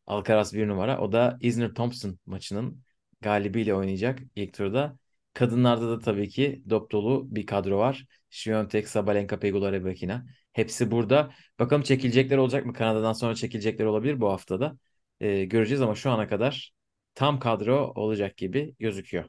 Alcaraz 0.07 0.53
bir 0.53 0.67
numara. 0.67 0.99
O 0.99 1.11
da 1.11 1.37
Isner 1.41 1.73
Thompson 1.73 2.19
maçının 2.25 2.83
galibiyle 3.21 3.73
oynayacak 3.73 4.19
ilk 4.35 4.53
turda. 4.53 4.97
Kadınlarda 5.33 5.89
da 5.89 5.99
tabii 5.99 6.29
ki 6.29 6.63
dop 6.69 6.91
dolu 6.91 7.35
bir 7.35 7.45
kadro 7.45 7.77
var. 7.77 8.05
Świątek, 8.29 8.87
Sabalenka, 8.87 9.39
Pegula, 9.39 9.71
Rybakina. 9.71 10.25
Hepsi 10.53 10.91
burada. 10.91 11.31
Bakalım 11.59 11.83
çekilecekler 11.83 12.37
olacak 12.37 12.65
mı? 12.65 12.73
Kanada'dan 12.73 13.13
sonra 13.13 13.35
çekilecekler 13.35 13.85
olabilir 13.85 14.21
bu 14.21 14.29
haftada. 14.29 14.77
E, 15.19 15.45
göreceğiz 15.45 15.81
ama 15.81 15.95
şu 15.95 16.11
ana 16.11 16.27
kadar 16.27 16.71
tam 17.15 17.39
kadro 17.39 17.91
olacak 17.95 18.37
gibi 18.37 18.75
gözüküyor. 18.79 19.25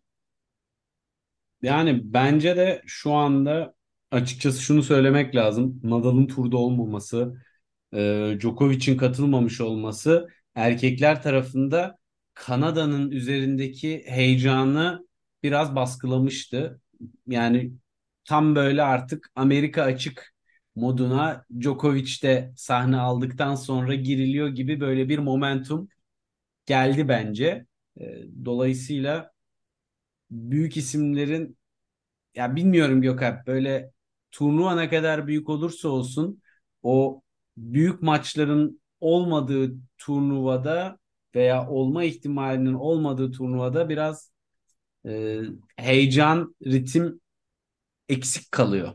Yani 1.63 2.01
bence 2.05 2.57
de 2.57 2.83
şu 2.87 3.13
anda 3.13 3.75
açıkçası 4.11 4.63
şunu 4.63 4.83
söylemek 4.83 5.35
lazım. 5.37 5.81
Nadal'ın 5.85 6.27
turda 6.27 6.57
olmaması, 6.57 7.43
e, 7.95 8.37
Djokovic'in 8.41 8.97
katılmamış 8.97 9.61
olması 9.61 10.29
erkekler 10.55 11.23
tarafında 11.23 11.99
Kanada'nın 12.35 13.11
üzerindeki 13.11 14.03
heyecanı 14.07 15.09
biraz 15.43 15.75
baskılamıştı. 15.77 16.81
Yani 17.27 17.73
tam 18.25 18.55
böyle 18.57 18.83
artık 18.83 19.31
Amerika 19.35 19.83
açık 19.83 20.35
moduna 20.77 21.45
Djokovic 21.61 22.23
de 22.23 22.53
sahne 22.57 22.97
aldıktan 22.97 23.55
sonra 23.55 23.95
giriliyor 23.95 24.49
gibi 24.49 24.81
böyle 24.81 25.09
bir 25.09 25.19
momentum 25.19 25.89
geldi 26.67 27.09
bence. 27.09 27.67
E, 28.01 28.05
dolayısıyla 28.45 29.33
büyük 30.31 30.77
isimlerin 30.77 31.59
ya 32.37 32.57
bilmiyorum 32.57 33.03
Gökalp 33.03 33.47
böyle 33.47 33.93
turnuva 34.33 34.75
ne 34.75 34.89
kadar 34.89 35.27
büyük 35.27 35.49
olursa 35.49 35.89
olsun 35.89 36.43
o 36.83 37.23
büyük 37.57 38.03
maçların 38.03 38.81
olmadığı 39.01 39.75
turnuvada 39.99 40.99
veya 41.35 41.69
olma 41.69 42.05
ihtimalinin 42.05 42.75
olmadığı 42.75 43.33
turnuvada 43.33 43.89
biraz 43.89 44.33
e, 45.07 45.41
heyecan, 45.77 46.57
ritim 46.67 47.21
eksik 48.09 48.53
kalıyor. 48.53 48.93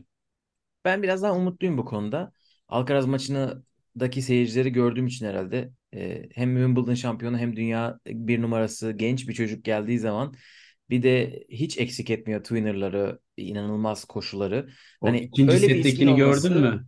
Ben 0.84 1.02
biraz 1.02 1.22
daha 1.22 1.34
umutluyum 1.34 1.78
bu 1.78 1.84
konuda. 1.84 2.32
Alcaraz 2.68 3.06
maçındaki 3.06 4.22
seyircileri 4.22 4.72
gördüğüm 4.72 5.06
için 5.06 5.26
herhalde 5.26 5.72
e, 5.94 6.28
hem 6.34 6.56
Wimbledon 6.56 6.94
şampiyonu 6.94 7.38
hem 7.38 7.56
dünya 7.56 7.98
bir 8.06 8.42
numarası 8.42 8.92
genç 8.92 9.28
bir 9.28 9.34
çocuk 9.34 9.64
geldiği 9.64 9.98
zaman 9.98 10.34
bir 10.90 11.02
de 11.02 11.44
hiç 11.50 11.78
eksik 11.78 12.10
etmiyor 12.10 12.40
twinner'ları, 12.42 13.20
inanılmaz 13.36 14.04
koşuları. 14.04 14.70
O 15.00 15.14
Hani 15.14 15.32
ikinci 15.32 15.58
öyle 15.58 15.72
bir 15.72 15.78
ismin 15.80 16.06
settekini 16.06 16.14
gördün 16.14 16.52
olması 16.52 16.54
mü? 16.54 16.86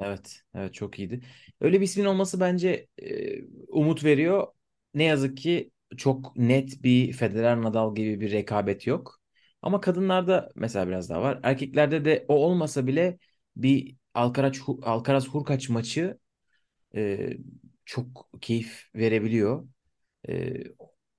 evet 0.00 0.42
evet 0.54 0.74
çok 0.74 0.98
iyiydi. 0.98 1.20
Öyle 1.60 1.80
bir 1.80 1.84
ismin 1.84 2.04
olması 2.04 2.40
bence 2.40 2.86
e, 3.02 3.42
umut 3.68 4.04
veriyor. 4.04 4.46
Ne 4.94 5.04
yazık 5.04 5.36
ki 5.38 5.70
çok 5.96 6.36
net 6.36 6.82
bir 6.82 7.12
Federer 7.12 7.62
Nadal 7.62 7.94
gibi 7.94 8.20
bir 8.20 8.32
rekabet 8.32 8.86
yok. 8.86 9.20
Ama 9.62 9.80
kadınlarda 9.80 10.50
mesela 10.54 10.88
biraz 10.88 11.10
daha 11.10 11.22
var. 11.22 11.40
Erkeklerde 11.42 12.04
de 12.04 12.24
o 12.28 12.34
olmasa 12.34 12.86
bile 12.86 13.18
bir 13.56 13.96
Alcaraz, 14.14 14.52
Alcaraz 14.82 15.28
Hurkaç 15.28 15.68
maçı 15.68 16.18
e, 16.96 17.30
çok 17.84 18.30
keyif 18.40 18.84
verebiliyor. 18.94 19.68
E, 20.28 20.54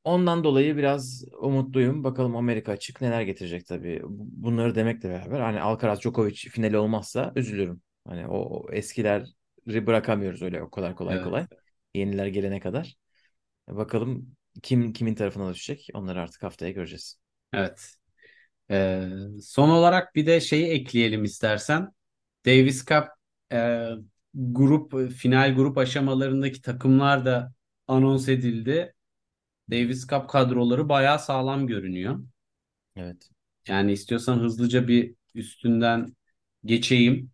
Ondan 0.04 0.43
dolayı 0.43 0.78
biraz 0.78 1.24
umutluyum. 1.41 2.04
Bakalım 2.04 2.36
Amerika 2.36 2.72
açık 2.72 3.02
neler 3.02 3.22
getirecek 3.22 3.66
tabii. 3.68 4.02
Bu- 4.04 4.28
Bunları 4.43 4.76
demekle 4.76 5.10
beraber 5.10 5.39
hani 5.39 5.62
Alcaraz 5.62 6.00
Djokovic 6.02 6.36
finali 6.36 6.78
olmazsa 6.78 7.32
üzülürüm. 7.36 7.82
Hani 8.08 8.28
o, 8.28 8.38
o 8.38 8.72
eskileri 8.72 9.26
bırakamıyoruz 9.88 10.41
öyle 10.41 10.64
o 10.64 10.70
kadar 10.72 10.95
kolay 10.95 11.16
Evet. 11.16 11.24
kolay. 11.24 11.47
Yeniler 11.93 12.28
gelene 12.28 12.60
kadar. 12.60 12.95
Bakalım 13.70 14.36
kim 14.64 14.93
kimin 14.93 15.16
tarafına 15.16 15.54
düşecek. 15.54 15.89
Onları 15.93 16.22
artık 16.22 16.43
haftaya 16.43 16.72
göreceğiz. 16.72 17.20
Evet. 17.54 17.95
Ee, 18.72 19.10
son 19.43 19.70
olarak 19.70 20.16
bir 20.16 20.26
de 20.28 20.41
şeyi 20.41 20.68
ekleyelim 20.68 21.24
istersen. 21.24 21.89
Davis 22.45 22.86
Cup 22.86 23.06
e, 23.54 23.89
grup 24.34 25.12
final 25.12 25.56
grup 25.56 25.78
aşamalarındaki 25.78 26.62
takımlar 26.62 27.26
da 27.26 27.54
anons 27.88 28.30
edildi. 28.30 28.93
Davis 29.72 30.07
Cup 30.07 30.30
kadroları 30.30 30.89
bayağı 30.89 31.20
sağlam 31.20 31.67
görünüyor. 31.67 32.20
Evet. 32.95 33.30
Yani 33.67 33.91
istiyorsan 33.91 34.39
hızlıca 34.39 34.88
bir 34.88 35.15
üstünden 35.36 36.15
geçeyim. 36.65 37.32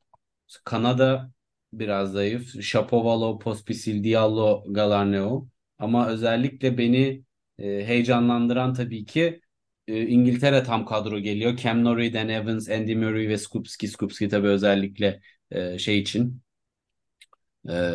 Kanada 0.63 1.31
biraz 1.73 2.11
zayıf. 2.11 2.61
Shapovalov, 2.63 3.39
Pospisil, 3.39 4.03
Diallo, 4.03 4.63
Galarneau. 4.67 5.49
Ama 5.79 6.07
özellikle 6.09 6.77
beni 6.77 7.23
e, 7.59 7.63
heyecanlandıran 7.86 8.73
tabii 8.73 9.05
ki 9.05 9.41
e, 9.88 10.07
İngiltere 10.07 10.63
tam 10.63 10.86
kadro 10.86 11.19
geliyor. 11.19 11.57
Cam 11.57 11.83
Norrie, 11.83 12.13
Dan 12.13 12.29
Evans, 12.29 12.69
Andy 12.69 12.95
Murray 12.95 13.27
ve 13.29 13.38
Skupski. 13.38 13.88
Skupski 13.88 14.29
tabii 14.29 14.47
özellikle 14.47 15.21
e, 15.51 15.77
şey 15.79 15.99
için 15.99 16.41
e, 17.69 17.91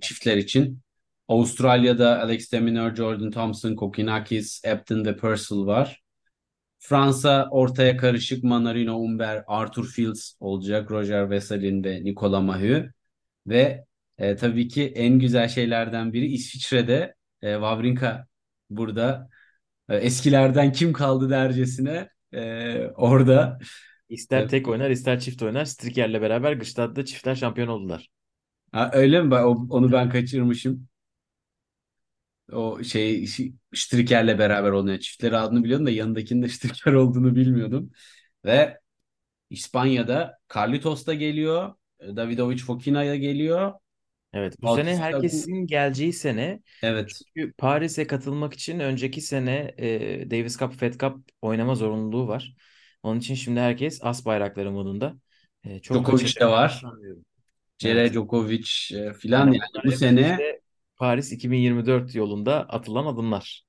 çiftler 0.00 0.36
için. 0.36 0.83
Avustralya'da 1.28 2.22
Alex 2.22 2.52
de 2.52 2.60
Minaur, 2.60 2.94
Jordan 2.94 3.30
Thompson, 3.30 3.74
Kokinakis, 3.76 4.62
Ebden 4.64 5.04
ve 5.06 5.16
Purcell 5.16 5.66
var. 5.66 6.00
Fransa 6.78 7.48
ortaya 7.50 7.96
karışık 7.96 8.44
Manarino, 8.44 8.96
Umber, 8.96 9.44
Arthur 9.46 9.86
Fields 9.86 10.34
olacak. 10.40 10.90
Roger 10.90 11.30
Veselin 11.30 11.84
ve 11.84 12.04
Nicolas 12.04 12.42
Mahut. 12.44 12.86
Ve 13.46 13.84
e, 14.18 14.36
tabii 14.36 14.68
ki 14.68 14.92
en 14.96 15.18
güzel 15.18 15.48
şeylerden 15.48 16.12
biri 16.12 16.26
İsviçre'de 16.26 17.14
e, 17.42 17.52
Wawrinka 17.54 18.26
burada 18.70 19.28
e, 19.88 19.96
eskilerden 19.96 20.72
kim 20.72 20.92
kaldı 20.92 21.30
dercesine 21.30 22.08
e, 22.34 22.86
orada. 22.96 23.58
İster 24.08 24.40
Evet. 24.40 24.50
tek 24.50 24.68
oynar 24.68 24.90
ister 24.90 25.20
çift 25.20 25.42
oynar. 25.42 25.64
Striker'le 25.64 26.20
beraber 26.22 26.52
Gstaad'da 26.52 27.04
çiftler 27.04 27.34
şampiyon 27.34 27.68
oldular. 27.68 28.08
Ha, 28.72 28.90
öyle 28.92 29.22
mi? 29.22 29.34
O- 29.34 29.66
Onu 29.70 29.92
ben 29.92 30.08
kaçırmışım. 30.10 30.88
O 32.52 32.82
şey 32.82 33.26
Striker'le 33.74 34.38
beraber 34.38 34.70
oynayan 34.70 34.98
çiftleri 34.98 35.36
adını 35.36 35.64
biliyordum 35.64 35.86
da 35.86 35.90
yanındakinin 35.90 36.42
de 36.42 36.48
Striker 36.48 36.92
olduğunu 36.92 37.36
bilmiyordum. 37.36 37.90
Ve 38.44 38.78
İspanya'da 39.50 40.38
Carlitos 40.54 41.06
da 41.06 41.14
geliyor. 41.14 41.74
Davidovic 42.00 42.58
Fokina 42.58 43.16
geliyor. 43.16 43.72
Evet 44.32 44.62
bu 44.62 44.66
Bautista 44.66 44.90
sene 44.90 45.02
herkesin 45.02 45.66
geleceği 45.66 46.12
sene 46.12 46.60
Evet. 46.82 47.10
Çünkü 47.34 47.52
Paris'e 47.52 48.06
katılmak 48.06 48.54
için 48.54 48.80
önceki 48.80 49.20
sene 49.20 49.74
e, 49.78 50.30
Davis 50.30 50.58
Cup, 50.58 50.74
Fed 50.74 50.94
Cup 51.00 51.28
oynama 51.42 51.74
zorunluluğu 51.74 52.28
var. 52.28 52.54
Onun 53.02 53.20
için 53.20 53.34
şimdi 53.34 53.60
herkes 53.60 53.98
as 54.02 54.24
bayrakları 54.24 54.70
modunda. 54.70 55.14
E, 55.64 55.80
çok 55.80 55.96
Djokovic 55.96 56.40
de 56.40 56.46
var. 56.46 56.82
Cere 57.78 58.00
Evet. 58.00 58.12
Djokovic 58.12 58.68
e, 58.94 59.12
filan 59.12 59.46
Yani 59.46 59.56
yani 59.56 59.86
bu 59.86 59.92
sene 59.92 60.30
işte 60.30 60.60
Paris 60.96 61.32
2024 61.32 62.14
yolunda 62.14 62.60
atılan 62.68 63.06
adımlar. 63.06 63.64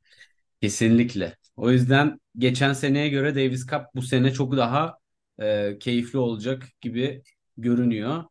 kesinlikle. 0.62 1.38
O 1.56 1.72
yüzden 1.72 2.20
geçen 2.38 2.74
seneye 2.74 3.10
göre 3.10 3.36
Davis 3.36 3.68
Cup 3.68 3.82
bu 3.96 4.02
sene 4.02 4.34
çok 4.34 4.58
daha 4.58 4.98
e, 5.42 5.78
keyifli 5.80 6.20
olacak 6.20 6.64
gibi 6.82 7.24
görünüyor. 7.58 8.24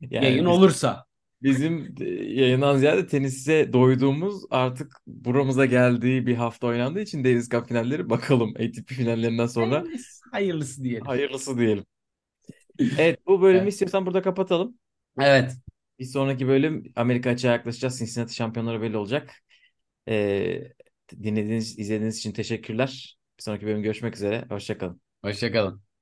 Yani 0.00 0.24
Yayın 0.24 0.44
biz- 0.44 0.52
olursa. 0.52 1.04
bizim 1.42 1.94
e, 2.00 2.04
yayından 2.10 2.76
ziyade 2.76 3.06
tenise 3.06 3.72
doyduğumuz 3.72 4.42
artık 4.50 4.92
buramıza 5.06 5.66
geldiği 5.66 6.26
bir 6.26 6.34
hafta 6.34 6.66
oynandığı 6.66 7.00
için 7.00 7.24
Davis 7.24 7.48
Cup 7.50 7.68
finalleri 7.68 8.10
bakalım 8.10 8.50
ATP 8.56 8.88
finallerinden 8.88 9.46
sonra 9.46 9.76
Hayırlısı, 9.82 10.30
hayırlısı 10.32 10.84
diyelim. 10.84 11.06
hayırlısı 11.06 11.58
diyelim. 11.58 11.84
Evet 12.98 13.26
bu 13.26 13.42
bölümü 13.42 13.58
Evet. 13.62 13.72
istiyorsan 13.72 14.06
burada 14.06 14.22
kapatalım. 14.22 14.78
Evet. 15.20 15.52
Bir 15.98 16.04
sonraki 16.04 16.48
bölüm 16.48 16.92
Amerika 16.96 17.30
açığa 17.30 17.52
yaklaşacağız. 17.52 17.98
Cincinnati 17.98 18.34
şampiyonları 18.34 18.82
belli 18.82 18.96
olacak. 18.96 19.34
Ee, 20.08 20.62
dinlediğiniz, 21.22 21.78
izlediğiniz 21.78 22.18
için 22.18 22.32
teşekkürler. 22.32 23.18
Bir 23.38 23.42
sonraki 23.42 23.66
bölüm 23.66 23.82
görüşmek 23.82 24.16
üzere. 24.16 24.46
Hoşçakalın. 24.50 25.00
Hoşçakalın. 25.22 25.93